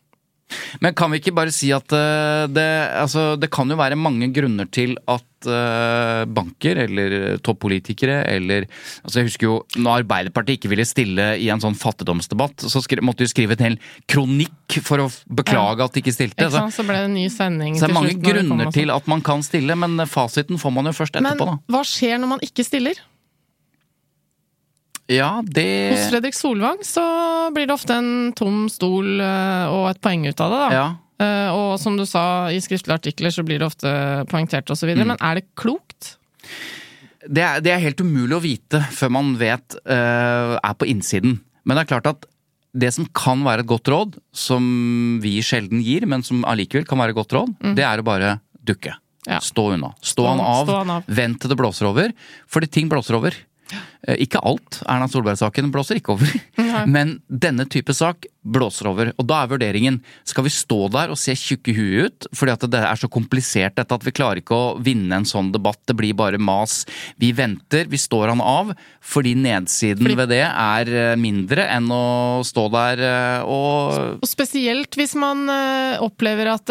Men 0.84 0.96
kan 0.98 1.12
vi 1.12 1.20
ikke 1.22 1.34
bare 1.36 1.54
si 1.54 1.70
at 1.74 1.92
eh, 1.96 2.46
det, 2.50 2.68
altså, 3.00 3.34
det 3.40 3.50
kan 3.52 3.70
jo 3.70 3.78
være 3.80 3.98
mange 4.00 4.30
grunner 4.34 4.68
til 4.72 4.96
at 5.10 5.48
eh, 5.48 6.24
banker 6.30 6.82
eller 6.86 7.16
toppolitikere 7.44 8.22
eller 8.28 8.66
altså 9.04 9.20
Jeg 9.20 9.30
husker 9.30 9.48
jo 9.48 9.54
når 9.80 10.02
Arbeiderpartiet 10.02 10.60
ikke 10.60 10.72
ville 10.72 10.88
stille 10.88 11.32
i 11.40 11.48
en 11.52 11.62
sånn 11.62 11.78
fattigdomsdebatt, 11.78 12.66
så 12.70 12.82
skri, 12.84 13.02
måtte 13.04 13.24
de 13.24 13.32
skrive 13.32 13.56
en 13.58 13.70
hel 13.70 13.78
kronikk 14.10 14.80
for 14.86 15.06
å 15.06 15.08
beklage 15.30 15.50
beklage 15.50 15.86
at 15.86 15.94
de 15.94 16.02
ikke 16.04 16.14
stilte. 16.14 16.38
Ikke 16.38 16.50
Så, 16.50 16.58
sant? 16.58 16.76
Så 16.76 16.86
ble 16.86 16.98
det 16.98 17.08
en 17.10 17.16
ny 17.16 17.26
sending 17.32 17.78
så 17.78 17.86
det 17.86 17.90
er 17.90 17.98
mange 17.98 18.18
grunner 18.24 18.74
til 18.74 18.92
at 18.94 19.08
man 19.10 19.24
kan 19.26 19.44
stille, 19.46 19.76
men 19.78 20.06
fasiten 20.10 20.60
får 20.60 20.74
man 20.76 20.90
jo 20.90 20.96
først 20.96 21.18
Men 21.18 21.32
etterpå, 21.32 21.48
da. 21.50 21.56
hva 21.74 21.82
skjer 21.86 22.20
når 22.22 22.34
man 22.36 22.44
ikke 22.46 22.66
stiller? 22.66 23.00
Ja, 25.10 25.30
det 25.42 25.66
Hos 25.94 26.08
Fredrik 26.12 26.36
Solvang 26.38 26.80
så 26.86 27.02
blir 27.54 27.66
det 27.66 27.74
ofte 27.74 27.96
en 27.98 28.32
tom 28.38 28.68
stol 28.70 29.18
eh, 29.20 29.66
og 29.72 29.88
et 29.90 30.00
poeng 30.04 30.22
ut 30.28 30.40
av 30.44 30.52
det, 30.54 30.60
da. 30.62 30.68
Ja. 30.76 30.88
Eh, 31.20 31.50
Og 31.52 31.72
som 31.82 31.98
du 31.98 32.06
sa 32.08 32.22
i 32.54 32.60
skriftlige 32.62 32.96
artikler, 33.02 33.34
så 33.34 33.42
blir 33.44 33.58
det 33.60 33.66
ofte 33.68 33.90
poengtert 34.30 34.70
osv. 34.72 34.92
Mm. 34.94 35.02
Men 35.12 35.16
er 35.18 35.40
det 35.40 35.48
klokt? 35.58 36.14
det 37.28 37.42
er, 37.44 37.60
det 37.60 37.72
er 37.74 37.82
helt 37.82 38.00
umulig 38.00 38.32
å 38.38 38.40
vite 38.40 38.78
før 38.96 39.10
man 39.12 39.34
vet 39.36 39.74
uh, 39.84 40.56
er 40.56 40.76
på 40.80 40.86
innsiden. 40.88 41.34
Men 41.68 41.76
det 41.76 41.82
er 41.84 41.90
klart 41.92 42.08
at 42.08 42.24
det 42.72 42.88
som 42.94 43.04
kan 43.12 43.42
være 43.44 43.64
et 43.64 43.68
godt 43.68 43.90
råd, 43.92 44.16
som 44.32 44.64
vi 45.20 45.34
sjelden 45.44 45.82
gir, 45.84 46.06
men 46.08 46.22
som 46.24 46.46
allikevel 46.48 46.86
kan 46.88 47.00
være 47.02 47.12
et 47.12 47.18
godt 47.18 47.34
råd, 47.36 47.52
det 47.76 47.84
er 47.84 48.00
å 48.00 48.06
bare 48.06 48.36
dukke. 48.64 48.94
Ja. 49.28 49.36
Stå 49.44 49.66
unna. 49.74 49.90
Stå, 50.00 50.22
Stå- 50.24 50.28
han 50.30 50.40
av. 50.40 50.70
av. 50.96 51.10
Vent 51.12 51.42
til 51.42 51.50
det 51.52 51.58
blåser 51.60 51.90
over. 51.90 52.14
Fordi 52.48 52.70
ting 52.72 52.88
blåser 52.88 53.18
over. 53.18 53.36
Eh, 54.06 54.16
Ikke 54.24 54.40
alt. 54.46 54.80
Erna 54.88 55.08
Solberg-saken 55.10 55.70
blåser 55.74 56.00
ikke 56.00 56.14
over. 56.16 56.32
Men 56.90 57.18
denne 57.28 57.66
type 57.70 57.94
sak 57.96 58.26
blåser 58.42 58.88
over. 58.90 59.12
Og 59.20 59.26
da 59.28 59.42
er 59.42 59.50
vurderingen 59.52 59.98
skal 60.28 60.46
vi 60.46 60.52
stå 60.54 60.86
der 60.92 61.12
og 61.12 61.18
se 61.20 61.34
tjukke 61.36 61.74
huet 61.76 61.90
ut 62.00 62.28
fordi 62.36 62.54
at 62.54 62.64
det 62.72 62.80
er 62.86 62.98
så 63.00 63.08
komplisert 63.12 63.76
dette 63.76 63.96
at 63.96 64.04
vi 64.06 64.12
klarer 64.14 64.40
ikke 64.40 64.56
å 64.56 64.68
vinne 64.80 65.20
en 65.20 65.28
sånn 65.28 65.50
debatt. 65.52 65.80
Det 65.88 65.96
blir 65.98 66.16
bare 66.16 66.40
mas. 66.40 66.84
Vi 67.20 67.32
venter, 67.36 67.88
vi 67.90 68.00
står 68.00 68.32
han 68.32 68.40
av 68.44 68.72
fordi 69.00 69.34
nedsiden 69.38 70.04
Fordi- 70.04 70.16
ved 70.20 70.28
det 70.32 70.42
er 70.46 70.90
eh, 71.12 71.16
mindre 71.20 71.66
enn 71.68 71.88
å 71.90 72.40
stå 72.46 72.66
der 72.72 73.02
eh, 73.04 73.42
og 73.44 74.20
Og 74.22 74.28
spesielt 74.28 74.94
hvis 74.96 75.14
man 75.18 75.48
eh, 75.50 75.98
opplever 76.00 76.52
at 76.54 76.70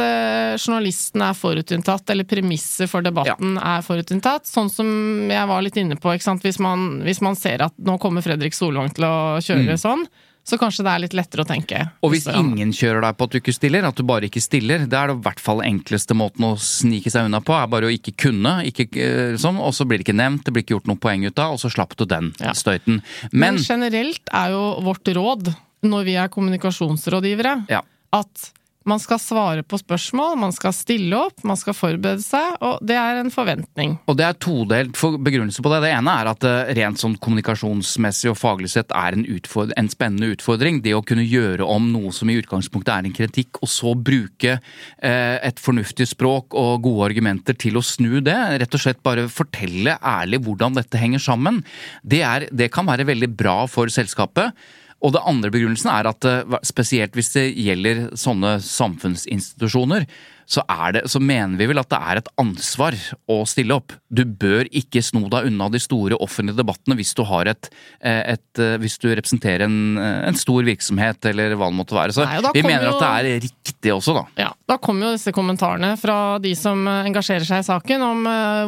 journalisten 0.59 1.21
er 1.25 1.35
forutinntatt, 1.37 2.09
eller 2.09 2.27
premisset 2.29 2.89
for 2.89 3.05
debatten 3.05 3.57
er 3.57 3.83
forutinntatt. 3.85 4.47
Sånn 4.49 4.69
som 4.71 4.87
jeg 5.29 5.49
var 5.49 5.61
litt 5.65 5.77
inne 5.77 5.97
på? 5.99 6.13
Hvis, 6.15 6.59
man, 6.59 7.01
hvis 7.05 7.21
man 7.21 7.37
ser 7.39 7.65
at 7.67 7.75
nå 7.77 7.97
kommer 8.01 8.25
Fredrik 8.25 8.55
Solvang 8.57 8.91
til 8.95 9.05
å 9.07 9.15
kjøre 9.43 9.77
sånn, 9.79 10.05
så 10.47 10.57
kanskje 10.57 10.83
det 10.85 10.91
er 10.91 11.01
litt 11.03 11.13
lettere 11.13 11.43
å 11.43 11.47
tenke. 11.47 11.79
Og 12.01 12.13
hvis 12.13 12.25
ingen 12.31 12.71
kjører 12.73 13.03
deg 13.05 13.17
på 13.19 13.27
at 13.27 13.31
du 13.35 13.37
ikke 13.37 13.53
stiller, 13.53 13.85
at 13.85 13.95
du 13.99 14.03
bare 14.07 14.25
ikke 14.29 14.41
stiller, 14.41 14.85
det 14.89 14.97
er 14.97 15.13
i 15.13 15.17
hvert 15.21 15.39
fall 15.43 15.61
enkleste 15.65 16.15
måten 16.17 16.47
å 16.47 16.53
snike 16.57 17.11
seg 17.13 17.27
unna 17.29 17.41
på, 17.45 17.53
er 17.53 17.67
bare 17.69 17.89
å 17.89 17.93
ikke 17.93 18.15
kunne, 18.25 18.55
ikke, 18.65 18.87
eh, 18.97 19.35
sånn, 19.37 19.59
og 19.61 19.75
så 19.77 19.85
blir 19.85 19.99
det 20.01 20.07
ikke 20.07 20.17
nevnt, 20.17 20.45
det 20.45 20.53
blir 20.55 20.65
ikke 20.65 20.77
gjort 20.79 20.87
noe 20.89 20.97
poeng 21.01 21.25
ut 21.27 21.37
av, 21.39 21.53
og 21.53 21.59
så 21.61 21.69
slapp 21.69 21.95
du 21.97 22.05
den 22.05 22.33
Ja. 22.39 22.53
støyten. 22.57 23.01
Men, 23.31 23.55
Men, 23.55 23.57
generelt 23.63 24.21
er 24.33 24.51
jo 24.51 24.81
vårt 24.81 25.05
råd, 25.05 25.53
når 25.83 26.03
vi 26.05 26.15
er 26.15 26.27
kommunikasjonsrådgivere, 26.33 27.67
ja. 27.69 27.81
at 28.13 28.51
man 28.87 28.99
skal 29.01 29.19
svare 29.19 29.63
på 29.67 29.77
spørsmål, 29.79 30.37
man 30.39 30.53
skal 30.55 30.73
stille 30.75 31.17
opp, 31.17 31.43
man 31.47 31.57
skal 31.59 31.75
forberede 31.75 32.23
seg, 32.23 32.55
og 32.63 32.79
det 32.85 32.95
er 32.95 33.19
en 33.19 33.31
forventning. 33.33 33.97
Og 34.07 34.15
det 34.19 34.25
er 34.25 34.37
todelt 34.39 34.95
begrunnelse 34.95 35.63
på 35.63 35.71
det. 35.73 35.81
Det 35.83 35.91
ene 35.97 36.15
er 36.21 36.29
at 36.31 36.41
det 36.45 36.55
rent 36.79 37.01
sånn 37.01 37.17
kommunikasjonsmessig 37.19 38.31
og 38.31 38.39
faglig 38.39 38.71
sett 38.71 38.93
er 38.95 39.17
en, 39.17 39.25
en 39.27 39.91
spennende 39.91 40.31
utfordring. 40.35 40.79
Det 40.85 40.95
å 40.95 41.03
kunne 41.05 41.27
gjøre 41.27 41.67
om 41.67 41.91
noe 41.91 42.13
som 42.15 42.31
i 42.31 42.37
utgangspunktet 42.39 42.93
er 42.95 43.09
en 43.09 43.17
kritikk, 43.19 43.61
og 43.63 43.71
så 43.71 43.93
bruke 43.95 44.55
eh, 44.55 45.37
et 45.43 45.59
fornuftig 45.59 46.07
språk 46.13 46.55
og 46.57 46.83
gode 46.87 47.11
argumenter 47.11 47.59
til 47.59 47.79
å 47.79 47.85
snu 47.85 48.19
det. 48.25 48.37
Rett 48.63 48.79
og 48.79 48.85
slett 48.85 49.03
bare 49.05 49.27
fortelle 49.31 49.99
ærlig 49.99 50.41
hvordan 50.45 50.79
dette 50.79 51.01
henger 51.01 51.23
sammen. 51.23 51.63
Det, 52.01 52.23
er, 52.23 52.47
det 52.51 52.71
kan 52.73 52.87
være 52.87 53.07
veldig 53.11 53.33
bra 53.35 53.61
for 53.69 53.91
selskapet. 53.91 54.55
Og 54.99 55.13
det 55.15 55.23
andre 55.27 55.51
begrunnelsen 55.53 55.91
er 55.93 56.09
at 56.11 56.27
eh, 56.27 56.57
spesielt 56.67 57.15
hvis 57.15 57.31
det 57.35 57.45
gjelder 57.55 58.09
sånne 58.19 58.57
samfunnsinstitusjoner, 58.65 60.07
så, 60.49 60.63
er 60.65 60.95
det, 60.95 61.01
så 61.13 61.19
mener 61.21 61.59
vi 61.59 61.67
vel 61.69 61.77
at 61.77 61.89
det 61.93 61.97
er 62.01 62.19
et 62.23 62.29
ansvar 62.41 62.95
å 63.29 63.35
stille 63.45 63.75
opp. 63.77 63.93
Du 64.09 64.23
bør 64.25 64.65
ikke 64.73 65.03
sno 65.05 65.27
deg 65.29 65.45
unna 65.51 65.67
de 65.69 65.77
store 65.83 66.17
offentlige 66.17 66.57
debattene 66.57 66.95
hvis 66.97 67.11
du, 67.13 67.21
har 67.29 67.51
et, 67.51 67.69
eh, 68.01 68.33
et, 68.33 68.61
eh, 68.61 68.77
hvis 68.81 68.97
du 68.97 69.11
representerer 69.13 69.67
en, 69.67 69.75
eh, 70.01 70.23
en 70.31 70.39
stor 70.39 70.65
virksomhet 70.65 71.29
eller 71.29 71.53
hva 71.53 71.69
det 71.69 71.77
måtte 71.77 71.93
være. 71.93 72.15
Så 72.17 72.25
Nei, 72.25 72.39
vi 72.55 72.63
mener 72.65 72.87
jo- 72.89 72.95
at 72.97 73.03
det 73.05 73.11
er 73.35 73.45
riktig 73.45 73.93
også, 73.93 74.15
da. 74.17 74.25
Ja, 74.41 74.49
Da 74.69 74.77
kommer 74.77 75.07
jo 75.09 75.13
disse 75.17 75.31
kommentarene 75.33 75.91
fra 75.97 76.37
de 76.39 76.55
som 76.55 76.81
engasjerer 76.87 77.45
seg 77.45 77.61
i 77.61 77.67
saken 77.69 78.01
om 78.05 78.23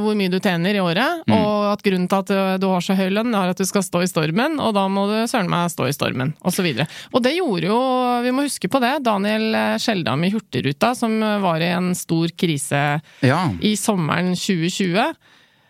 hvor 0.05 0.15
mye 0.17 0.31
du 0.33 0.39
tjener 0.39 0.73
i 0.77 0.81
året, 0.81 1.23
Mm. 1.27 1.35
og 1.37 1.73
at 1.73 1.83
grunnen 1.83 2.07
til 2.09 2.17
at 2.17 2.59
du 2.61 2.67
har 2.67 2.81
så 2.81 2.95
høy 2.97 3.09
lønn 3.13 3.33
er 3.35 3.49
at 3.51 3.57
du 3.57 3.65
skal 3.65 3.81
stå 3.81 4.01
i 4.01 4.09
stormen, 4.09 4.59
og 4.59 4.73
da 4.73 4.87
må 4.87 5.05
du 5.09 5.17
søren 5.29 5.49
meg 5.49 5.69
stå 5.69 5.87
i 5.87 5.93
stormen, 5.93 6.33
osv. 6.43 6.65
Og, 6.79 6.87
og 7.13 7.21
det 7.23 7.35
gjorde 7.37 7.65
jo, 7.69 7.79
vi 8.23 8.31
må 8.33 8.45
huske 8.47 8.69
på 8.69 8.81
det, 8.81 9.03
Daniel 9.03 9.77
Skjeldam 9.77 10.25
i 10.25 10.31
Hurtigruta, 10.33 10.95
som 10.95 11.19
var 11.19 11.61
i 11.61 11.70
en 11.77 11.95
stor 11.95 12.31
krise 12.37 12.99
Ja. 13.23 13.41
i 13.61 13.75
sommeren 13.75 14.35
2020. 14.35 15.13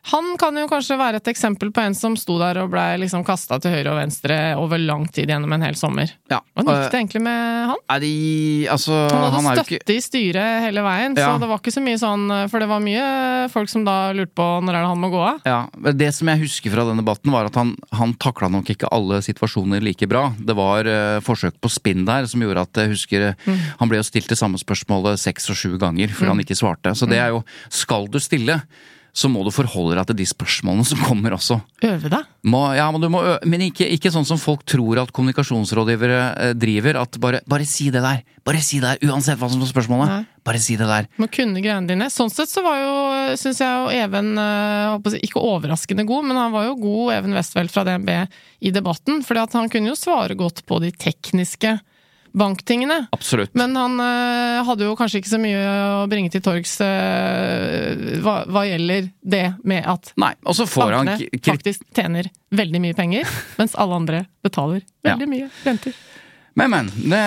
Han 0.09 0.31
kan 0.41 0.55
jo 0.57 0.65
kanskje 0.65 0.95
være 0.97 1.19
et 1.21 1.27
eksempel 1.29 1.69
på 1.71 1.81
en 1.85 1.93
som 1.93 2.15
sto 2.17 2.39
der 2.41 2.57
og 2.63 2.71
blei 2.73 2.97
liksom 2.97 3.21
kasta 3.23 3.59
til 3.61 3.69
høyre 3.75 3.91
og 3.91 3.99
venstre 3.99 4.37
over 4.57 4.79
lang 4.81 5.03
tid 5.13 5.29
gjennom 5.29 5.51
en 5.53 5.61
hel 5.61 5.75
sommer. 5.77 6.09
ja. 6.31 6.39
Hvordan 6.57 6.79
gikk 6.81 6.91
det 6.91 6.99
egentlig 7.03 7.21
med 7.21 7.67
han? 7.69 8.01
De 8.01 8.67
Altså, 8.71 8.91
Han 9.11 9.21
hadde 9.21 9.35
han 9.35 9.57
jo 9.61 9.77
ikke 9.77 9.93
i 9.93 9.99
styret 10.01 10.61
hele 10.65 10.81
veien, 10.81 11.15
Ja. 11.15 11.27
så 11.35 11.39
det 11.39 11.47
var 11.49 11.59
ikke 11.61 11.71
så 11.75 11.83
mye 11.85 11.99
sånn 12.01 12.49
For 12.49 12.59
det 12.59 12.67
var 12.69 12.79
mye 12.81 13.49
folk 13.53 13.69
som 13.69 13.83
da 13.85 14.11
lurte 14.13 14.33
på 14.33 14.47
når 14.65 14.73
er 14.73 14.81
det 14.81 14.89
han 14.89 15.01
må 15.01 15.09
gå 15.13 15.21
av. 15.21 15.39
Ja, 15.45 15.67
Det 15.93 16.13
som 16.15 16.27
jeg 16.29 16.39
husker 16.39 16.71
fra 16.71 16.83
den 16.89 16.97
debatten, 16.97 17.31
var 17.31 17.45
at 17.45 17.55
han, 17.55 17.75
han 17.93 18.13
takla 18.15 18.49
nok 18.49 18.65
ikke 18.73 18.89
alle 18.91 19.21
situasjoner 19.21 19.81
like 19.81 20.07
bra. 20.09 20.33
Det 20.39 20.55
var 20.55 20.81
uh, 20.89 21.19
forsøk 21.21 21.61
på 21.61 21.69
spinn 21.69 22.05
der 22.05 22.25
som 22.25 22.41
gjorde 22.41 22.61
at 22.65 22.73
jeg 22.73 22.89
husker 22.89 23.21
eh, 23.29 23.33
Mm. 23.45 23.57
Han 23.79 23.89
ble 23.89 23.97
jo 23.97 24.03
stilt 24.03 24.27
det 24.29 24.37
samme 24.37 24.57
spørsmålet 24.57 25.17
seks 25.19 25.49
og 25.49 25.55
sju 25.55 25.77
ganger 25.77 26.09
fordi 26.09 26.27
han 26.29 26.39
ikke 26.39 26.57
svarte. 26.57 26.93
Så 26.97 27.07
det 27.07 27.17
Mm. 27.17 27.25
er 27.25 27.29
jo 27.29 27.43
Skal 27.69 28.07
du 28.07 28.17
stille, 28.19 28.61
så 29.11 29.27
må 29.31 29.43
du 29.43 29.51
forholde 29.51 29.97
deg 29.97 30.07
til 30.09 30.19
de 30.21 30.27
spørsmålene 30.29 30.85
som 30.87 31.01
kommer 31.03 31.35
også. 31.35 31.59
Øve 31.83 32.11
deg. 32.11 32.27
Må, 32.47 32.61
ja, 32.77 32.87
men 32.93 33.03
du 33.03 33.09
må, 33.11 33.21
øve, 33.27 33.39
men 33.49 33.65
ikke, 33.67 33.85
ikke 33.97 34.11
sånn 34.13 34.27
som 34.27 34.39
folk 34.39 34.63
tror 34.69 35.01
at 35.03 35.11
kommunikasjonsrådgivere 35.15 36.21
eh, 36.31 36.53
driver. 36.57 37.01
At 37.03 37.19
bare, 37.21 37.41
bare 37.49 37.67
si 37.67 37.89
det 37.93 38.03
der! 38.05 38.23
Bare 38.47 38.63
si 38.65 38.79
det 38.81 38.95
der, 38.95 39.11
Uansett 39.11 39.37
hva 39.37 39.51
som 39.51 39.61
er 39.61 39.69
spørsmålet. 39.69 40.09
Nei. 40.09 40.39
Bare 40.47 40.61
si 40.63 40.77
det 40.79 40.87
der. 40.89 41.11
Må 41.21 41.27
kunne 41.29 41.61
greiene 41.61 41.91
dine. 41.91 42.07
Sånn 42.13 42.31
sett 42.33 42.49
så 42.49 42.63
var 42.65 42.79
jo, 42.79 42.95
syns 43.37 43.61
jeg 43.61 43.69
jo 43.69 43.91
Even 43.93 44.31
eh, 44.41 45.19
Ikke 45.21 45.43
overraskende 45.43 46.07
god, 46.09 46.31
men 46.31 46.39
han 46.39 46.55
var 46.55 46.71
jo 46.71 46.79
god, 46.81 47.13
Even 47.19 47.37
Westfeldt 47.37 47.75
fra 47.75 47.85
DNB, 47.85 48.15
i 48.63 48.73
debatten. 48.73 49.21
fordi 49.27 49.45
han 49.59 49.69
kunne 49.69 49.91
jo 49.91 49.99
svare 49.99 50.39
godt 50.39 50.63
på 50.65 50.79
de 50.81 50.95
tekniske 50.95 51.77
banktingene. 52.31 53.05
Absolutt. 53.11 53.53
Men 53.53 53.75
han 53.75 53.99
eh, 53.99 54.61
hadde 54.67 54.87
jo 54.87 54.95
kanskje 54.99 55.21
ikke 55.21 55.31
så 55.33 55.39
mye 55.41 55.61
å 56.01 56.05
bringe 56.11 56.31
til 56.33 56.43
torgs 56.43 56.77
eh, 56.83 58.19
hva, 58.23 58.41
hva 58.47 58.63
gjelder 58.67 59.09
det 59.21 59.45
med 59.67 59.87
at 59.89 60.13
Nei, 60.21 60.33
og 60.45 60.55
så 60.57 60.67
får 60.69 60.95
bankene 60.95 61.41
faktisk 61.45 61.83
tjener 61.95 62.31
veldig 62.55 62.83
mye 62.83 62.97
penger, 62.97 63.27
mens 63.59 63.75
alle 63.79 63.99
andre 63.99 64.23
betaler 64.45 64.85
veldig 65.07 65.27
mye 65.31 65.49
renter. 65.65 65.97
Men, 66.59 66.71
men. 66.71 66.87
Det, 66.91 67.25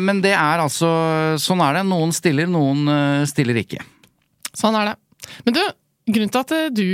men 0.00 0.20
det 0.24 0.32
er 0.32 0.62
altså 0.62 0.88
Sånn 1.36 1.60
er 1.60 1.76
det. 1.76 1.82
Noen 1.84 2.14
stiller, 2.16 2.48
noen 2.48 2.86
eh, 2.88 3.24
stiller 3.28 3.58
ikke. 3.60 3.82
Sånn 4.56 4.76
er 4.80 4.92
det. 4.92 4.94
Men 5.44 5.56
du, 5.56 5.60
grunnen 6.14 6.32
til 6.32 6.44
at 6.44 6.54
du 6.72 6.86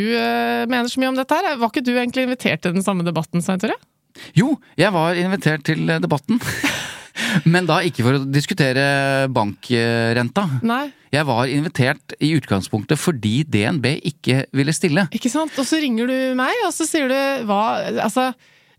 mener 0.70 0.90
så 0.90 1.02
mye 1.02 1.12
om 1.12 1.18
dette 1.18 1.38
her, 1.38 1.54
var 1.60 1.70
ikke 1.70 1.86
du 1.86 1.92
egentlig 1.96 2.26
invitert 2.26 2.62
til 2.64 2.74
den 2.74 2.86
samme 2.86 3.06
debatten, 3.06 3.42
Svein 3.42 3.62
Tore? 3.62 3.78
Jo, 4.34 4.56
jeg 4.78 4.90
var 4.94 5.18
invitert 5.18 5.66
til 5.66 5.86
debatten. 6.02 6.42
Men 7.44 7.66
da 7.68 7.80
ikke 7.86 8.04
for 8.06 8.18
å 8.18 8.22
diskutere 8.28 8.84
bankrenta. 9.34 10.46
Nei, 10.66 10.86
Jeg 11.10 11.26
var 11.26 11.50
invitert 11.50 12.14
i 12.22 12.32
utgangspunktet 12.38 13.00
fordi 13.00 13.40
DNB 13.42 13.96
ikke 14.12 14.44
ville 14.54 14.74
stille. 14.76 15.08
ikke 15.10 15.32
sant? 15.32 15.56
Og 15.58 15.66
så 15.66 15.80
ringer 15.82 16.06
du 16.10 16.18
meg, 16.38 16.54
og 16.66 16.72
så 16.76 16.86
sier 16.86 17.10
du 17.10 17.46
hva 17.48 17.60
Altså, 18.04 18.28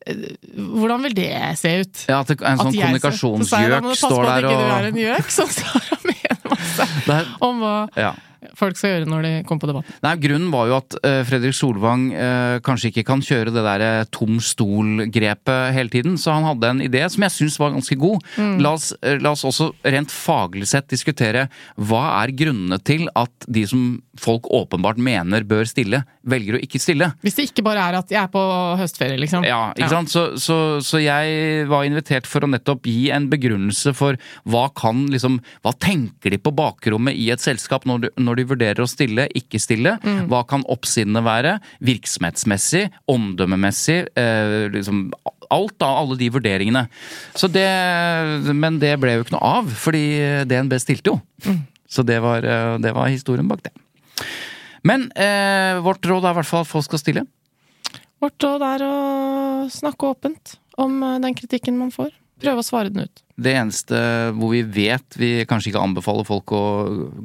eh, 0.07 0.23
hvordan 0.55 1.03
vil 1.07 1.15
det 1.17 1.29
se 1.59 1.73
ut? 1.83 2.05
Ja, 2.07 2.21
At 2.21 2.31
en 2.31 2.39
sånn 2.39 2.71
At 2.71 3.03
står 3.11 3.17
så 3.19 3.33
og 3.35 3.89
passe 3.91 4.07
på 4.07 4.21
at 4.21 4.31
der 4.31 4.47
ikke 4.47 4.59
du 4.61 4.75
er 4.79 4.89
en 4.91 5.01
gjøk 5.05 5.31
som 5.39 5.51
står 5.51 5.95
og 5.97 6.05
mener 6.07 6.51
masse 6.51 7.19
om 7.41 7.59
hva 7.65 7.75
ja. 7.99 8.13
Folk 8.57 8.77
skal 8.77 8.95
gjøre 8.95 9.09
når 9.09 9.25
de 9.25 9.31
kommer 9.47 9.63
på 9.63 9.69
debatt. 9.69 9.89
Nei, 10.03 10.13
Grunnen 10.21 10.49
var 10.53 10.69
jo 10.69 10.77
at 10.79 10.97
uh, 11.03 11.21
Fredrik 11.27 11.55
Solvang 11.55 12.07
uh, 12.13 12.57
kanskje 12.65 12.91
ikke 12.91 13.05
kan 13.07 13.21
kjøre 13.25 13.53
det 13.53 13.63
der 13.65 13.83
eh, 13.85 14.07
tom 14.13 14.39
stol-grepet 14.43 15.75
hele 15.75 15.91
tiden, 15.93 16.17
så 16.19 16.33
han 16.35 16.47
hadde 16.47 16.71
en 16.71 16.81
idé 16.83 17.03
som 17.11 17.25
jeg 17.25 17.35
syns 17.35 17.57
var 17.61 17.73
ganske 17.75 17.97
god. 17.99 18.23
La, 18.61 18.73
oss, 18.73 18.91
la 19.01 19.33
oss 19.33 19.43
også 19.47 19.71
rent 19.93 20.11
faglig 20.13 20.67
sett 20.69 20.89
diskutere 20.91 21.47
hva 21.77 22.03
er 22.21 22.33
grunnene 22.37 22.79
til 22.83 23.07
at 23.17 23.47
de 23.47 23.63
som 23.69 23.83
folk 24.19 24.47
åpenbart 24.53 24.99
mener 25.01 25.45
bør 25.47 25.67
stille, 25.69 26.01
velger 26.27 26.57
å 26.57 26.61
ikke 26.61 26.81
stille. 26.81 27.11
Hvis 27.25 27.37
det 27.37 27.47
ikke 27.49 27.65
bare 27.65 27.85
er 27.89 27.99
at 27.99 28.11
jeg 28.13 28.21
er 28.21 28.31
på 28.31 28.41
høstferie, 28.79 29.19
liksom. 29.21 29.45
Ja, 29.47 29.71
ikke 29.75 29.91
sant? 29.93 30.13
Så, 30.13 30.25
så, 30.41 30.57
så 30.85 31.01
jeg 31.01 31.67
var 31.71 31.87
invitert 31.87 32.29
for 32.29 32.45
å 32.45 32.51
nettopp 32.51 32.89
gi 32.89 33.09
en 33.13 33.29
begrunnelse 33.31 33.93
for 33.97 34.19
hva 34.49 34.67
kan 34.77 35.05
liksom 35.11 35.39
Hva 35.63 35.71
tenker 35.81 36.33
de 36.33 36.37
på 36.41 36.51
bakrommet 36.55 37.17
i 37.17 37.29
et 37.33 37.41
selskap 37.41 37.85
når 37.89 38.11
når 38.30 38.30
de 38.39 38.47
vurderer 38.47 38.83
å 38.83 38.89
stille, 38.89 39.27
ikke 39.37 39.59
stille? 39.61 39.97
Hva 40.31 40.43
kan 40.47 40.63
oppsidene 40.71 41.23
være? 41.25 41.57
Virksomhetsmessig, 41.83 42.87
omdømmemessig, 43.11 43.99
eh, 44.15 44.69
liksom 44.73 45.09
alt 45.51 45.75
da, 45.81 45.89
alle 45.99 46.15
de 46.19 46.29
vurderingene. 46.31 46.85
Så 47.35 47.49
det 47.51 47.67
Men 48.55 48.79
det 48.79 48.95
ble 48.99 49.17
jo 49.17 49.25
ikke 49.25 49.35
noe 49.35 49.57
av, 49.59 49.67
fordi 49.67 50.05
DNB 50.47 50.77
stilte 50.79 51.11
jo. 51.11 51.19
Så 51.91 52.05
det 52.07 52.21
var, 52.23 52.43
eh, 52.43 52.77
det 52.79 52.93
var 52.95 53.11
historien 53.11 53.47
bak 53.47 53.63
det. 53.63 53.73
Men 54.87 55.11
eh, 55.11 55.77
vårt 55.83 56.05
råd 56.07 56.25
er 56.25 56.31
i 56.33 56.39
hvert 56.39 56.47
fall 56.47 56.63
at 56.63 56.71
folk 56.71 56.87
skal 56.87 57.01
stille. 57.01 57.25
Vårt 58.21 58.41
råd 58.43 58.63
er 58.63 58.85
å 58.85 58.95
snakke 59.69 60.13
åpent 60.13 60.55
om 60.79 61.01
eh, 61.03 61.19
den 61.19 61.35
kritikken 61.35 61.77
man 61.77 61.91
får. 61.91 62.13
Prøve 62.41 62.63
å 62.63 62.65
svare 62.65 62.91
den 62.91 63.05
ut. 63.07 63.23
Det 63.41 63.53
eneste 63.57 63.97
hvor 64.37 64.51
vi 64.53 64.61
vet 64.65 65.17
vi 65.17 65.31
kanskje 65.49 65.71
ikke 65.71 65.81
anbefaler 65.81 66.27
folk 66.27 66.53
å 66.57 66.63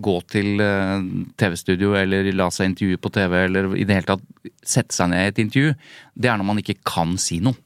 gå 0.03 0.17
til 0.33 0.63
eh, 0.65 1.07
TV-studio 1.41 1.95
eller 1.99 2.31
la 2.37 2.49
seg 2.55 2.71
intervjue 2.71 3.01
på 3.03 3.13
TV 3.17 3.37
eller 3.43 3.71
i 3.77 3.85
det 3.89 3.99
hele 3.99 4.11
tatt 4.15 4.53
sette 4.65 4.97
seg 4.97 5.11
ned 5.13 5.25
i 5.25 5.33
et 5.33 5.41
intervju, 5.45 5.73
det 6.17 6.31
er 6.31 6.41
når 6.41 6.51
man 6.53 6.61
ikke 6.63 6.79
kan 6.87 7.17
si 7.21 7.41
noe. 7.45 7.59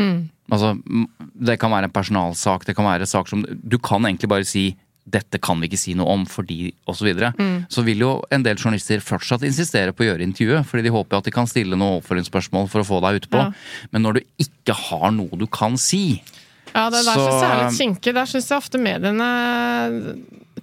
Altså, 0.00 0.74
det 1.34 1.58
kan 1.60 1.72
være 1.72 1.90
en 1.90 1.94
personalsak, 1.94 2.64
det 2.66 2.74
kan 2.78 2.88
være 2.88 3.08
sak 3.08 3.28
som 3.28 3.42
Du 3.44 3.76
kan 3.78 4.06
egentlig 4.06 4.30
bare 4.30 4.48
si 4.48 4.70
dette 5.10 5.40
kan 5.42 5.58
vi 5.58 5.66
ikke 5.66 5.80
si 5.80 5.94
noe 5.98 6.12
om 6.12 6.26
fordi 6.28 6.70
osv., 6.84 7.00
så, 7.00 7.06
videre, 7.08 7.30
så 7.72 7.82
vil 7.82 8.02
jo 8.04 8.10
en 8.30 8.44
del 8.44 8.58
journalister 8.60 9.00
fortsatt 9.02 9.42
insistere 9.48 9.94
på 9.96 10.04
å 10.04 10.10
gjøre 10.10 10.26
intervjuet. 10.26 10.66
Fordi 10.68 10.84
de 10.86 10.92
håper 10.94 11.18
at 11.18 11.26
de 11.26 11.32
kan 11.34 11.48
stille 11.50 11.78
noen 11.78 11.98
oppfølgingsspørsmål 11.98 12.68
for 12.70 12.82
å 12.82 12.86
få 12.86 13.00
deg 13.06 13.22
utpå. 13.22 13.40
Ja. 13.40 13.88
Men 13.90 14.06
når 14.06 14.20
du 14.20 14.44
ikke 14.44 14.76
har 14.76 15.08
noe 15.16 15.40
du 15.40 15.48
kan 15.50 15.78
si 15.80 16.20
Ja, 16.74 16.86
det 16.92 17.02
der 17.06 17.18
syns 17.18 17.40
jeg 17.40 17.50
er 17.50 17.60
litt 17.64 17.78
kinkig. 17.78 18.14
Der 18.16 18.30
syns 18.30 18.48
jeg 18.50 18.62
ofte 18.62 18.80
mediene 18.82 19.28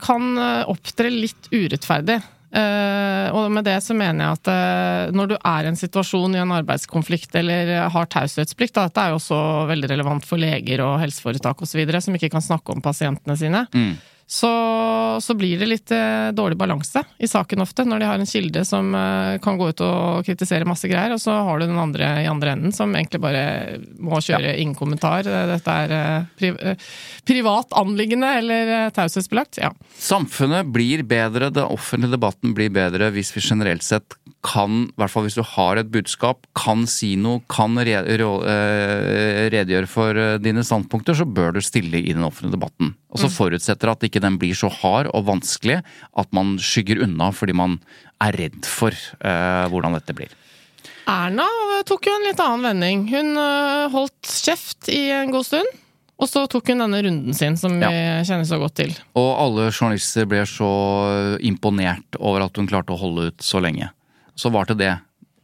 kan 0.01 0.41
opptre 0.69 1.09
litt 1.11 1.49
urettferdig. 1.51 2.19
Uh, 2.47 3.27
og 3.35 3.49
med 3.51 3.65
det 3.67 3.75
så 3.83 3.91
mener 3.97 4.23
jeg 4.23 4.37
at 4.37 4.49
uh, 4.49 5.15
når 5.15 5.33
du 5.33 5.35
er 5.35 5.65
i 5.65 5.67
en 5.67 5.77
situasjon 5.77 6.37
i 6.37 6.39
en 6.39 6.53
arbeidskonflikt 6.55 7.35
eller 7.35 7.73
har 7.91 8.07
taushetsplikt, 8.13 8.77
dette 8.77 9.03
er 9.03 9.11
jo 9.11 9.17
også 9.19 9.39
veldig 9.67 9.89
relevant 9.91 10.25
for 10.25 10.39
leger 10.39 10.81
og 10.85 10.95
helseforetak 11.01 11.65
osv., 11.65 11.83
som 11.99 12.15
ikke 12.15 12.31
kan 12.31 12.45
snakke 12.45 12.71
om 12.71 12.83
pasientene 12.85 13.35
sine, 13.39 13.65
så, 14.29 14.49
så 15.23 15.33
blir 15.39 15.59
det 15.59 15.69
litt 15.69 15.91
eh, 15.95 16.33
dårlig 16.35 16.57
balanse 16.59 16.99
i 17.17 17.29
saken 17.31 17.63
ofte, 17.63 17.85
når 17.87 18.01
de 18.01 18.07
har 18.09 18.19
en 18.19 18.27
kilde 18.27 18.63
som 18.67 18.91
eh, 18.91 19.37
kan 19.39 19.55
gå 19.55 19.69
ut 19.71 19.83
og 19.85 20.27
kritisere 20.27 20.67
masse 20.67 20.89
greier, 20.91 21.15
og 21.15 21.21
så 21.23 21.37
har 21.47 21.61
du 21.61 21.67
den 21.69 21.79
andre 21.79 22.09
i 22.25 22.27
andre 22.27 22.57
enden 22.57 22.75
som 22.75 22.91
egentlig 22.91 23.21
bare 23.23 23.45
må 24.03 24.19
kjøre 24.19 24.57
ingen 24.59 24.75
kommentar. 24.75 25.23
Eh, 25.23 25.45
Dette 25.53 25.77
er 25.85 25.95
eh, 25.95 26.27
pri 26.35 26.75
privat 27.27 27.71
anliggende 27.79 28.33
eller 28.41 28.73
eh, 28.75 28.89
taushetsbelagt. 28.99 29.61
Ja. 29.63 29.71
Samfunnet 29.95 30.75
blir 30.75 31.07
bedre, 31.07 31.47
den 31.47 31.71
offentlige 31.71 32.17
debatten 32.17 32.51
blir 32.57 32.73
bedre 32.75 33.13
hvis 33.15 33.31
vi 33.31 33.47
generelt 33.47 33.87
sett 33.87 34.19
kan, 34.43 34.85
i 34.91 34.99
hvert 34.99 35.11
fall 35.11 35.23
hvis 35.25 35.39
du 35.39 35.43
har 35.55 35.79
et 35.79 35.89
budskap, 35.91 36.43
kan 36.55 36.83
si 36.87 37.15
noe, 37.19 37.41
kan 37.51 37.79
re 37.79 37.97
rå 38.19 38.29
redegjøre 39.51 39.89
for 39.91 40.19
dine 40.39 40.63
standpunkter, 40.63 41.17
så 41.17 41.25
bør 41.27 41.57
du 41.57 41.63
stille 41.63 41.99
i 41.99 42.13
den 42.13 42.23
offentlige 42.23 42.55
debatten. 42.55 42.93
Og 43.11 43.21
så 43.23 43.29
forutsetter 43.33 43.91
at 43.91 44.03
ikke 44.05 44.16
den 44.23 44.37
blir 44.41 44.57
så 44.57 44.69
hard 44.71 45.11
og 45.13 45.27
vanskelig 45.29 45.79
at 46.17 46.35
man 46.35 46.55
skygger 46.61 47.03
unna 47.05 47.31
fordi 47.35 47.55
man 47.57 47.79
er 48.23 48.37
redd 48.37 48.67
for 48.67 48.93
eh, 48.93 49.65
hvordan 49.71 49.97
dette 49.97 50.15
blir. 50.17 50.31
Erna 51.07 51.45
tok 51.87 52.09
jo 52.09 52.15
en 52.17 52.25
litt 52.27 52.39
annen 52.43 52.65
vending. 52.67 53.03
Hun 53.11 53.37
øh, 53.39 53.87
holdt 53.93 54.31
kjeft 54.43 54.89
i 54.91 55.07
en 55.15 55.31
god 55.35 55.47
stund. 55.47 55.75
Og 56.17 56.25
så 56.25 56.47
tok 56.49 56.71
hun 56.71 56.81
denne 56.81 56.99
runden 57.05 57.35
sin, 57.37 57.53
som 57.61 57.75
vi 57.77 57.85
kjenner 58.25 58.47
så 58.49 58.57
godt 58.57 58.79
til. 58.79 58.95
Og 59.19 59.27
alle 59.37 59.67
journalister 59.69 60.25
ble 60.25 60.41
så 60.49 60.69
imponert 61.45 62.17
over 62.17 62.47
at 62.47 62.57
hun 62.57 62.69
klarte 62.69 62.95
å 62.95 62.97
holde 62.97 63.27
ut 63.29 63.45
så 63.45 63.61
lenge. 63.61 63.91
Så 64.33 64.49
varte 64.53 64.73
det 64.77 64.95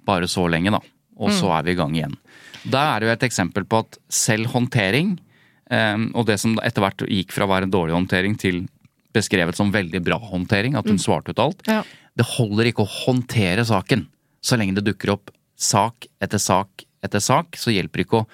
bare 0.08 0.26
så 0.30 0.48
lenge, 0.50 0.74
da. 0.74 0.82
Og 1.22 1.30
så 1.38 1.52
er 1.54 1.68
vi 1.68 1.76
i 1.76 1.78
gang 1.78 1.94
igjen. 1.94 2.18
Da 2.64 2.82
er 2.94 3.02
det 3.02 3.08
jo 3.08 3.14
et 3.14 3.28
eksempel 3.28 3.68
på 3.70 3.84
at 3.84 4.00
selv 4.10 4.50
håndtering, 4.54 5.18
eh, 5.20 5.23
og 6.14 6.26
det 6.28 6.40
som 6.42 6.56
etter 6.62 6.84
hvert 6.84 7.04
gikk 7.10 7.32
fra 7.36 7.48
å 7.48 7.52
være 7.52 7.68
en 7.68 7.74
dårlig 7.74 7.96
håndtering 7.96 8.38
til 8.40 8.64
beskrevet 9.14 9.58
som 9.58 9.72
veldig 9.74 10.02
bra 10.06 10.18
håndtering, 10.18 10.76
at 10.78 10.88
hun 10.90 10.98
svarte 11.02 11.34
ut 11.34 11.40
alt, 11.42 11.62
Ja. 11.68 11.84
det 12.18 12.26
holder 12.38 12.66
ikke 12.72 12.84
å 12.86 12.94
håndtere 13.06 13.66
saken. 13.66 14.08
Så 14.42 14.58
lenge 14.58 14.76
det 14.76 14.86
dukker 14.86 15.14
opp 15.14 15.32
sak 15.58 16.08
etter 16.22 16.42
sak 16.42 16.86
etter 17.04 17.20
sak, 17.20 17.58
så 17.60 17.72
hjelper 17.74 18.00
det 18.00 18.06
ikke 18.08 18.22
å 18.24 18.28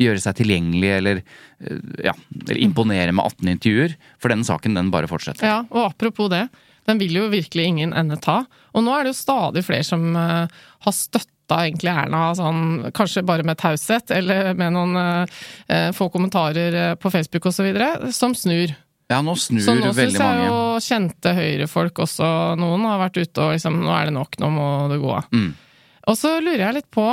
gjøre 0.00 0.20
seg 0.22 0.36
tilgjengelig 0.38 0.90
eller, 0.96 1.22
eh, 1.60 1.78
ja, 2.04 2.12
eller 2.48 2.60
imponere 2.62 3.12
med 3.12 3.24
18 3.24 3.48
intervjuer, 3.48 3.96
for 4.18 4.28
denne 4.30 4.44
saken 4.46 4.74
den 4.74 4.90
bare 4.90 5.08
fortsetter. 5.10 5.42
Ja, 5.42 5.60
og 5.70 5.92
apropos 5.92 6.30
det, 6.30 6.48
den 6.86 6.98
vil 6.98 7.12
jo 7.14 7.28
virkelig 7.30 7.66
ingen 7.66 7.92
ende 7.92 8.20
ta. 8.20 8.46
Og 8.74 8.82
nå 8.82 8.94
er 8.94 9.04
det 9.04 9.12
jo 9.14 9.22
stadig 9.22 9.64
flere 9.64 9.84
som 9.84 10.14
har 10.14 10.48
har 10.82 10.92
støtta 11.52 11.66
egentlig 11.66 11.90
Erna, 11.92 12.22
sånn, 12.34 12.92
kanskje 12.94 13.22
bare 13.26 13.44
med 13.44 13.58
taushet, 13.60 14.10
eller 14.10 14.54
med 14.54 14.72
noen 14.72 14.96
øh, 14.96 15.26
øh, 15.68 15.90
få 15.92 16.08
kommentarer 16.12 16.72
øh, 16.74 16.94
på 16.96 17.10
Facebook 17.12 17.46
osv., 17.46 17.68
som 18.12 18.34
snur. 18.34 18.72
Ja, 19.10 19.20
nå 19.20 19.34
snur 19.36 19.60
Så 19.60 19.74
nå 19.76 19.92
syns 19.92 20.16
jeg 20.16 20.46
jo 20.46 20.60
kjente 20.80 21.34
høyrefolk 21.36 21.98
også, 22.06 22.56
noen 22.56 22.86
har 22.88 22.98
vært 23.02 23.18
ute 23.20 23.42
og 23.44 23.52
liksom 23.52 23.82
Nå 23.82 23.90
er 23.92 24.08
det 24.08 24.14
nok, 24.14 24.38
nå 24.40 24.48
må 24.48 24.68
det 24.88 25.00
gå 25.02 25.10
av. 25.12 25.26
Mm. 25.34 25.50
Og 26.08 26.16
så 26.16 26.38
lurer 26.40 26.62
jeg 26.64 26.76
litt 26.78 26.90
på 26.90 27.04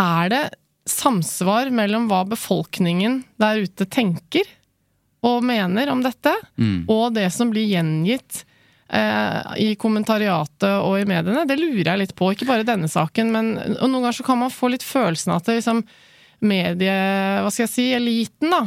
Er 0.00 0.32
det 0.32 0.40
samsvar 0.90 1.70
mellom 1.70 2.08
hva 2.10 2.24
befolkningen 2.26 3.20
der 3.38 3.62
ute 3.62 3.86
tenker 3.86 4.48
og 5.22 5.44
mener 5.44 5.90
om 5.92 6.00
dette, 6.02 6.32
Mm. 6.56 6.88
og 6.88 7.12
det 7.14 7.28
som 7.30 7.50
blir 7.52 7.68
gjengitt 7.68 8.40
eh, 8.40 8.49
i 8.90 9.74
kommentariatet 9.78 10.80
og 10.82 10.96
i 10.98 11.06
mediene? 11.06 11.44
Det 11.46 11.56
lurer 11.60 11.92
jeg 11.92 12.00
litt 12.02 12.14
på. 12.18 12.32
Ikke 12.34 12.48
bare 12.48 12.66
denne 12.66 12.88
saken, 12.90 13.30
men 13.30 13.50
og 13.76 13.86
noen 13.86 14.00
ganger 14.00 14.16
så 14.18 14.26
kan 14.26 14.40
man 14.40 14.50
få 14.54 14.72
litt 14.72 14.86
følelsen 14.86 15.30
av 15.34 15.42
at 15.42 15.50
det 15.50 15.60
liksom 15.60 15.84
medie... 16.40 16.94
Hva 17.44 17.50
skal 17.52 17.66
jeg 17.66 17.74
si? 17.74 17.88
Eliten, 17.94 18.50
da. 18.50 18.64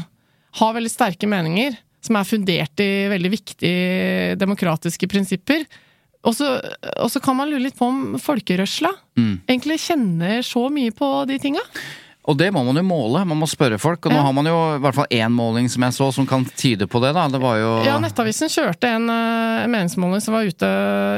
Har 0.59 0.75
veldig 0.77 0.91
sterke 0.93 1.27
meninger 1.29 1.75
som 2.03 2.19
er 2.19 2.27
fundert 2.27 2.83
i 2.83 2.91
veldig 3.11 3.31
viktige 3.31 4.35
demokratiske 4.39 5.07
prinsipper. 5.11 5.63
Og 6.23 6.35
så, 6.37 6.53
og 7.03 7.09
så 7.11 7.19
kan 7.23 7.35
man 7.35 7.49
lure 7.51 7.65
litt 7.65 7.79
på 7.79 7.89
om 7.91 8.19
folkerørsla 8.21 8.91
Mm. 9.13 9.43
egentlig 9.45 9.75
kjenner 9.83 10.39
så 10.41 10.63
mye 10.73 10.89
på 10.89 11.07
de 11.29 11.35
tinga. 11.37 11.61
Og 12.23 12.37
det 12.39 12.53
må 12.55 12.61
man 12.63 12.77
jo 12.79 12.83
måle, 12.87 13.25
man 13.27 13.35
må 13.41 13.47
spørre 13.51 13.75
folk. 13.81 14.05
Og 14.05 14.11
nå 14.13 14.19
Ja. 14.21 14.23
har 14.23 14.33
man 14.33 14.45
jo 14.47 14.75
i 14.77 14.79
hvert 14.79 14.95
fall 14.95 15.07
én 15.11 15.33
måling 15.35 15.67
som 15.69 15.83
jeg 15.83 15.91
så 15.97 16.11
som 16.13 16.25
kan 16.27 16.45
tyde 16.55 16.87
på 16.87 17.01
det, 17.03 17.13
da. 17.13 17.27
Det 17.27 17.41
var 17.41 17.57
jo 17.59 17.83
Ja, 17.83 17.97
Nettavisen 17.99 18.47
kjørte 18.47 18.87
en 18.87 19.09
uh, 19.09 19.67
meningsmåling 19.67 20.21
som 20.23 20.33
var 20.37 20.47
ute 20.47 20.69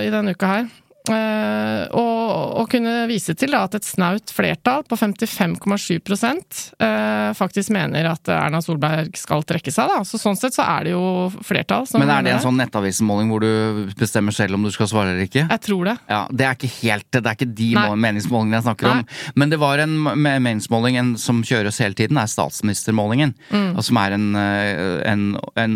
i 0.02 0.10
denne 0.10 0.34
uka 0.34 0.48
her. 0.48 0.66
Eh, 1.14 1.86
og, 1.96 2.62
og 2.62 2.70
kunne 2.72 3.06
vise 3.10 3.36
til 3.38 3.54
da, 3.56 3.64
at 3.68 3.78
et 3.78 3.88
snaut 3.88 4.32
flertall 4.34 4.86
på 4.88 4.98
55,7 4.98 6.00
uh, 6.06 7.34
faktisk 7.38 7.74
mener 7.76 8.10
at 8.10 8.30
Erna 8.32 8.62
Solberg 8.64 9.16
skal 9.20 9.44
trekke 9.48 9.74
seg. 9.74 9.92
Da. 9.92 10.04
Så 10.08 10.20
sånn 10.22 10.38
sett 10.40 10.56
så 10.56 10.66
er 10.66 10.88
det 10.88 10.96
jo 10.96 11.06
flertall 11.46 11.88
som 11.90 12.02
Men 12.02 12.14
er 12.14 12.26
det 12.26 12.36
en 12.36 12.44
sånn 12.46 12.60
nettavismåling 12.60 13.32
hvor 13.34 13.46
du 13.46 13.92
bestemmer 14.00 14.36
selv 14.36 14.58
om 14.58 14.66
du 14.66 14.72
skal 14.74 14.90
svare 14.92 15.14
eller 15.14 15.28
ikke? 15.28 15.46
Jeg 15.46 15.64
tror 15.68 15.92
det. 15.92 15.98
Ja, 16.12 16.22
Det 16.32 16.48
er 16.48 16.58
ikke 16.58 16.72
helt 16.80 17.10
Det 17.12 17.24
er 17.24 17.38
ikke 17.38 17.52
de 17.58 17.70
Nei. 17.76 17.86
meningsmålingene 18.08 18.60
jeg 18.60 18.68
snakker 18.68 18.92
om. 18.92 19.04
Men 19.36 19.54
det 19.54 19.60
var 19.62 19.84
en 19.84 19.96
meningsmåling 20.26 21.00
en, 21.02 21.14
som 21.22 21.44
kjøres 21.46 21.80
hele 21.84 21.98
tiden, 21.98 22.20
er 22.20 22.32
statsministermålingen. 22.32 23.36
Mm. 23.52 23.70
Og 23.76 23.86
som 23.86 24.00
er 24.02 24.16
en, 24.18 24.28
eh, 24.40 25.02
en, 25.12 25.26
en 25.60 25.76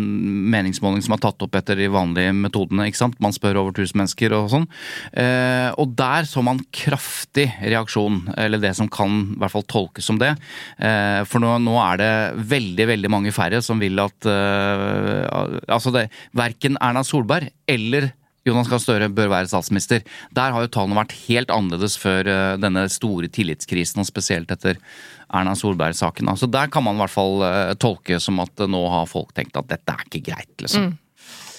meningsmåling 0.52 1.04
som 1.04 1.16
er 1.16 1.22
tatt 1.24 1.44
opp 1.44 1.58
etter 1.58 1.78
de 1.78 1.90
vanlige 1.92 2.34
metodene. 2.36 2.88
ikke 2.90 3.02
sant? 3.02 3.18
Man 3.22 3.34
spør 3.36 3.62
over 3.62 3.76
1000 3.76 4.00
mennesker 4.00 4.34
og 4.36 4.50
sånn. 4.52 4.66
Eh, 5.12 5.19
og 5.20 5.94
der 5.98 6.26
så 6.28 6.42
man 6.44 6.62
kraftig 6.74 7.46
reaksjon, 7.60 8.22
eller 8.40 8.62
det 8.62 8.72
som 8.78 8.88
kan 8.90 9.18
i 9.34 9.40
hvert 9.40 9.54
fall 9.54 9.66
tolkes 9.68 10.06
som 10.08 10.20
det. 10.20 10.32
Eh, 10.78 11.20
for 11.28 11.42
nå, 11.42 11.56
nå 11.64 11.76
er 11.82 12.00
det 12.00 12.12
veldig, 12.52 12.86
veldig 12.94 13.10
mange 13.12 13.34
færre 13.34 13.60
som 13.64 13.80
vil 13.82 14.00
at 14.00 14.28
eh, 14.28 15.26
Altså, 15.70 15.92
det 15.94 16.08
verken 16.36 16.78
Erna 16.82 17.02
Solberg 17.06 17.50
eller 17.70 18.10
Jonas 18.46 18.70
Gahr 18.70 18.80
Støre 18.80 19.10
bør 19.12 19.28
være 19.34 19.50
statsminister. 19.50 20.04
Der 20.36 20.54
har 20.54 20.64
jo 20.64 20.72
tallene 20.72 20.96
vært 20.96 21.16
helt 21.26 21.52
annerledes 21.52 21.98
før 22.00 22.28
eh, 22.30 22.56
denne 22.60 22.86
store 22.92 23.28
tillitskrisen, 23.32 24.00
og 24.00 24.08
spesielt 24.08 24.52
etter 24.54 24.80
Erna 25.28 25.54
Solberg-saken. 25.58 26.30
Så 26.40 26.48
der 26.50 26.72
kan 26.72 26.86
man 26.86 26.96
i 26.96 27.04
hvert 27.04 27.14
fall 27.14 27.44
eh, 27.46 27.74
tolke 27.80 28.20
som 28.22 28.40
at 28.42 28.64
eh, 28.64 28.70
nå 28.70 28.80
har 28.94 29.10
folk 29.10 29.34
tenkt 29.36 29.60
at 29.60 29.68
dette 29.70 29.94
er 29.96 30.08
ikke 30.08 30.24
greit, 30.32 30.54
liksom. 30.62 30.94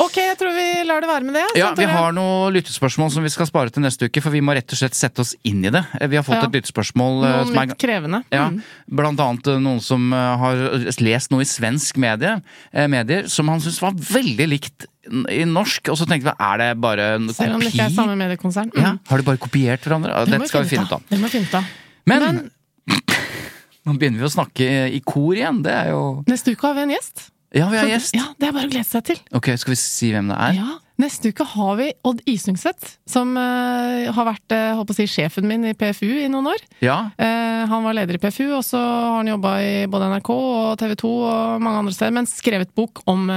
Ok, 0.02 0.16
jeg 0.18 0.38
tror 0.40 0.54
vi 0.56 0.66
lar 0.88 1.04
det 1.04 1.10
være 1.12 1.26
med 1.28 1.36
det. 1.38 1.44
Ja, 1.60 1.70
vi 1.78 1.86
har 1.86 2.14
noen 2.16 2.54
lyttespørsmål 2.56 3.12
som 3.14 3.26
vi 3.26 3.30
skal 3.34 3.46
spare 3.50 3.70
til 3.74 3.84
neste 3.86 4.08
uke, 4.10 4.22
for 4.24 4.34
vi 4.34 4.42
må 4.42 4.56
rett 4.58 4.72
og 4.74 4.80
slett 4.80 4.98
sette 4.98 5.22
oss 5.22 5.34
inn 5.48 5.60
i 5.68 5.70
det. 5.74 5.84
Eh, 6.00 6.08
Vi 6.12 6.18
har 6.18 6.24
fått 6.26 6.42
Ja. 6.42 6.48
et 6.50 6.56
lyttespørsmål 6.58 7.26
eh, 7.26 7.32
Noen 7.36 7.48
som 7.52 7.58
er 7.62 7.68
litt 7.68 7.78
krevende. 7.78 8.24
ja, 8.32 8.48
Mm. 8.50 8.62
blant 8.90 9.20
annet 9.20 9.48
eh, 9.48 9.60
noen 9.60 9.80
som 9.82 10.12
har 10.12 10.56
lest 11.00 11.32
noe 11.32 11.42
i 11.42 11.50
svensk 11.50 11.98
medie, 11.98 12.42
medier 12.74 13.28
som 13.30 13.48
han 13.50 13.60
syntes 13.60 13.82
var 13.82 13.92
veldig 13.94 14.48
likt 14.50 14.88
i 15.30 15.44
norsk, 15.46 15.90
og 15.90 15.98
så 15.98 16.06
tenkte 16.08 16.30
vi 16.32 16.36
er 16.40 16.58
det 16.58 16.82
bare 16.82 17.16
en 17.16 17.30
Selv 17.34 17.56
om 17.56 17.60
det 17.62 17.74
ikke 17.74 17.84
er 17.86 17.90
kopi? 17.90 17.96
samme 17.96 18.16
mediekonsern. 18.18 18.72
Mm. 18.74 18.82
Ja, 18.82 18.98
har 19.10 19.18
de 19.18 19.24
bare 19.24 19.38
kopiert 19.38 19.82
hverandre? 19.86 20.26
Det 20.26 20.32
Dette 20.40 20.48
skal 20.48 20.64
vi 20.64 20.70
finne 20.76 20.86
ut 20.86 20.92
av. 20.94 21.02
Det 21.10 21.20
må 21.20 21.30
vi 21.30 21.38
finne 21.40 21.48
ut 21.50 21.56
av. 21.56 21.66
Men, 22.06 22.52
nå 23.86 23.98
begynner 23.98 24.20
vi 24.22 24.28
å 24.30 24.34
snakke 24.34 24.68
i 24.94 25.00
kor 25.06 25.34
igjen. 25.36 25.62
Det 25.66 25.72
er 25.74 25.90
jo 25.94 26.24
Neste 26.30 26.54
uke 26.54 26.68
har 26.70 26.76
vi 26.78 26.82
en 26.88 26.94
gjest. 26.96 27.30
Ja, 27.52 27.68
vi 27.70 27.78
har 27.78 27.86
Så- 27.86 27.92
gjest. 27.92 28.16
Ja, 28.16 28.34
Det 28.40 28.48
er 28.48 28.56
bare 28.56 28.68
å 28.68 28.72
glede 28.72 28.88
seg 28.88 29.04
til. 29.04 29.20
Ok, 29.34 29.52
skal 29.58 29.72
vi 29.72 29.76
si 29.76 30.12
hvem 30.12 30.28
det 30.32 30.38
er? 30.38 30.54
Ja, 30.56 30.80
Neste 31.02 31.32
uke 31.32 31.46
har 31.48 31.78
vi 31.80 31.88
Odd 32.06 32.20
Isungset, 32.30 32.98
som 33.10 33.32
uh, 33.38 34.12
har 34.14 34.28
vært 34.28 34.54
uh, 34.54 34.76
holdt 34.78 34.92
på 34.92 34.94
å 34.94 34.98
si, 35.00 35.08
sjefen 35.10 35.48
min 35.50 35.64
i 35.66 35.74
PFU 35.78 36.06
i 36.06 36.28
noen 36.30 36.52
år. 36.52 36.62
Ja. 36.84 36.98
Uh, 37.18 37.64
han 37.72 37.86
var 37.88 37.96
leder 37.98 38.20
i 38.20 38.22
PFU, 38.22 38.52
og 38.58 38.62
så 38.68 38.78
har 38.78 39.16
han 39.18 39.32
jobba 39.32 39.56
i 39.64 39.72
både 39.90 40.12
NRK 40.12 40.30
og 40.36 40.76
TV 40.82 40.94
2 41.02 41.14
og 41.32 41.64
mange 41.64 41.82
andre 41.82 41.96
steder, 41.96 42.14
men 42.20 42.30
skrevet 42.30 42.74
bok 42.78 43.02
om 43.10 43.32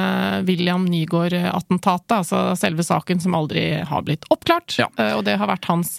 William 0.49 0.85
Nygaard-attentatet, 0.91 2.19
altså 2.19 2.43
selve 2.59 2.85
saken 2.85 3.23
som 3.23 3.39
aldri 3.39 3.65
har 3.87 4.05
blitt 4.05 4.29
oppklart. 4.35 4.77
Ja. 4.83 4.91
Og 5.15 5.25
det 5.25 5.39
har 5.41 5.49
vært 5.49 5.71
hans 5.71 5.97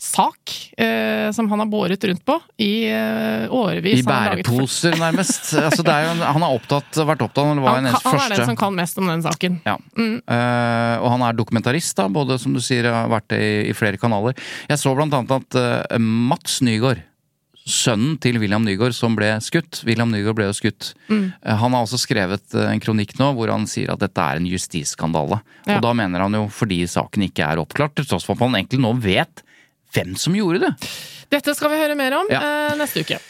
sak, 0.00 0.52
eh, 0.80 1.28
som 1.32 1.50
han 1.50 1.60
har 1.60 1.68
båret 1.68 2.04
rundt 2.08 2.24
på 2.24 2.38
i 2.56 2.88
eh, 2.88 3.52
årevis. 3.52 4.00
I 4.00 4.04
Han 4.06 4.08
bæreposer, 4.08 4.96
nærmest. 4.96 5.52
altså, 5.66 5.84
det 5.84 5.96
jo, 6.06 6.14
han 6.24 6.46
har 6.46 6.56
opptatt, 6.56 7.02
vært 7.04 7.24
opptatt, 7.26 7.50
han 7.50 7.60
var 7.60 7.76
Han, 7.76 7.90
første... 7.92 8.08
han 8.08 8.22
er 8.24 8.34
den 8.34 8.48
som 8.52 8.58
kan 8.62 8.78
mest 8.78 9.00
om 9.02 9.10
den 9.10 9.26
saken. 9.26 9.60
Ja. 9.68 9.76
Eh, 10.00 10.94
og 11.04 11.12
han 11.16 11.26
er 11.28 11.36
dokumentarist, 11.36 11.92
da, 12.00 12.08
både 12.08 12.40
som 12.40 12.56
du 12.56 12.62
sier 12.64 12.88
har 12.88 13.12
vært 13.12 13.36
i, 13.36 13.68
i 13.68 13.76
flere 13.76 14.00
kanaler. 14.00 14.38
Jeg 14.72 14.80
så 14.80 14.94
blant 14.96 15.14
annet 15.18 15.36
at 15.36 15.60
eh, 15.60 16.00
Mats 16.00 16.62
Nygaard, 16.64 17.04
sønnen 17.70 18.16
til 18.24 18.38
William 18.40 18.64
Nygaard 18.64 18.96
som 18.96 19.12
ble 19.18 19.28
skutt. 19.44 19.82
William 19.86 20.10
Nygaard 20.10 20.38
ble 20.38 20.48
jo 20.48 20.56
skutt. 20.56 20.94
Mm. 21.10 21.28
Eh, 21.44 21.60
Han 21.60 21.76
har 21.76 21.84
også 21.84 22.00
skrevet 22.00 22.56
eh, 22.56 22.72
en 22.72 22.82
kronikk 22.82 23.18
nå 23.20 23.34
hvor 23.36 23.52
han 23.52 23.68
sier 23.70 23.92
at 23.92 24.00
dette 24.02 24.24
er 24.24 24.40
en 24.40 24.48
justisskandale. 24.48 25.42
Ja. 25.66 25.76
Og 25.76 25.84
da 25.84 25.92
mener 25.96 26.24
han 26.24 26.40
jo 26.40 26.46
fordi 26.52 26.82
saken 26.88 27.28
ikke 27.28 27.46
er 27.52 27.60
oppklart, 27.62 27.98
til 28.00 28.08
tross 28.08 28.26
for 28.26 28.38
at 28.38 28.44
man 28.46 28.62
egentlig 28.62 28.80
nå 28.82 28.96
vet 29.04 29.44
hvem 29.94 30.16
som 30.18 30.34
gjorde 30.36 30.60
det. 30.66 30.72
Dette 31.30 31.54
skal 31.54 31.70
vi 31.70 31.78
høre 31.82 31.94
mer 31.98 32.16
om 32.20 32.26
Ja. 32.32 32.40
eh, 32.40 32.76
neste 32.80 33.04
uke. 33.06 33.20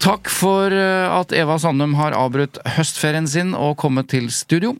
Takk 0.00 0.28
for 0.32 0.72
eh, 0.72 1.08
at 1.20 1.32
Eva 1.32 1.56
Sandum 1.58 1.94
har 1.96 2.12
avbrutt 2.12 2.58
høstferien 2.76 3.26
sin 3.28 3.54
og 3.56 3.76
kommet 3.80 4.08
til 4.12 4.28
studio. 4.30 4.76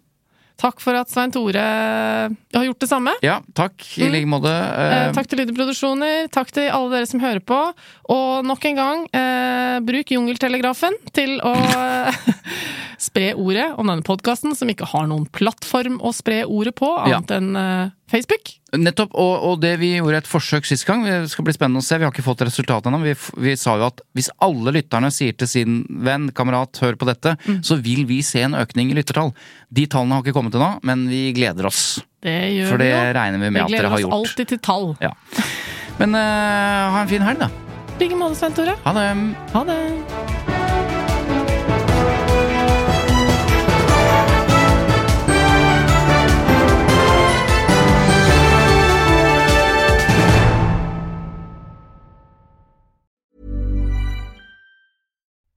Takk 0.60 0.76
for 0.84 0.92
at 0.92 1.08
Svein 1.08 1.30
Tore 1.32 1.56
har 1.56 2.64
gjort 2.66 2.82
det 2.84 2.88
samme. 2.90 3.14
Ja, 3.24 3.38
takk 3.56 3.80
i 3.96 4.10
like 4.12 4.28
måte. 4.28 4.50
Eh, 4.52 5.06
Eh, 5.08 5.12
takk 5.16 5.26
til 5.30 5.40
Lydeproduksjoner, 5.40 6.28
takk 6.28 6.50
til 6.52 6.68
alle 6.68 6.90
dere 6.98 7.06
som 7.08 7.20
hører 7.22 7.40
på. 7.40 7.60
Og 8.12 8.44
nok 8.44 8.66
en 8.68 8.76
gang, 8.76 9.06
eh, 9.16 9.78
bruk 9.80 10.12
jungeltelegrafen 10.12 10.92
til 11.16 11.38
å 11.40 11.54
eh, 11.56 12.12
spre 13.00 13.32
ordet 13.40 13.70
om 13.80 13.88
denne 13.88 14.04
podkasten, 14.04 14.52
som 14.54 14.68
ikke 14.68 14.84
har 14.92 15.08
noen 15.08 15.24
plattform 15.32 15.96
å 16.04 16.12
spre 16.12 16.42
ordet 16.44 16.74
på, 16.76 16.92
annet 17.06 17.32
enn 17.38 17.56
eh, 17.56 17.88
Facebook. 18.10 18.50
Nettopp, 18.74 19.12
og, 19.18 19.44
og 19.46 19.60
det 19.62 19.72
vi 19.80 19.92
gjorde 19.96 20.18
et 20.20 20.28
forsøk 20.30 20.66
sist 20.68 20.84
gang, 20.86 21.04
det 21.06 21.30
skal 21.32 21.46
bli 21.46 21.54
spennende 21.54 21.82
å 21.82 21.86
se, 21.86 21.98
vi 21.98 22.06
har 22.06 22.12
ikke 22.14 22.24
fått 22.26 22.42
resultatet 22.46 22.90
ennå. 22.90 23.00
Vi, 23.06 23.14
vi 23.46 23.54
sa 23.58 23.76
jo 23.78 23.86
at 23.88 24.02
hvis 24.18 24.28
alle 24.42 24.74
lytterne 24.76 25.10
sier 25.14 25.34
til 25.38 25.50
sin 25.50 25.80
venn, 26.06 26.28
kamerat, 26.34 26.78
hør 26.82 26.98
på 27.00 27.08
dette, 27.08 27.36
Mm. 27.46 27.62
så 27.66 27.78
vil 27.82 28.04
vi 28.10 28.20
se 28.26 28.42
en 28.44 28.54
økning 28.58 28.90
i 28.92 28.98
lyttertall. 28.98 29.30
De 29.70 29.86
tallene 29.90 30.18
har 30.18 30.22
ikke 30.26 30.34
kommet 30.36 30.54
ennå, 30.58 30.72
men 30.86 31.06
vi 31.10 31.30
gleder 31.36 31.66
oss. 31.70 32.00
Det 32.22 32.36
gjør 32.58 32.68
For 32.74 32.82
det 32.82 32.90
vi 32.92 33.12
regner 33.16 33.40
vi 33.46 33.50
med 33.54 33.62
at 33.64 33.70
dere 33.72 33.90
har 33.94 34.02
gjort. 34.02 34.10
Vi 34.10 34.10
gleder 34.10 34.20
oss 34.20 34.30
alltid 34.34 34.52
til 34.54 34.62
tall. 34.66 34.88
Ja. 35.00 35.14
Men 36.02 36.14
uh, 36.18 36.90
ha 36.94 37.02
en 37.06 37.10
fin 37.10 37.22
helg, 37.24 37.46
da. 37.46 37.50
I 37.96 38.04
like 38.06 38.16
måte, 38.16 38.38
Svein 38.40 38.56
Tore. 38.56 38.76
Ha 38.84 38.96
det. 38.96 39.10
Ha 39.54 39.64
det. 39.68 40.49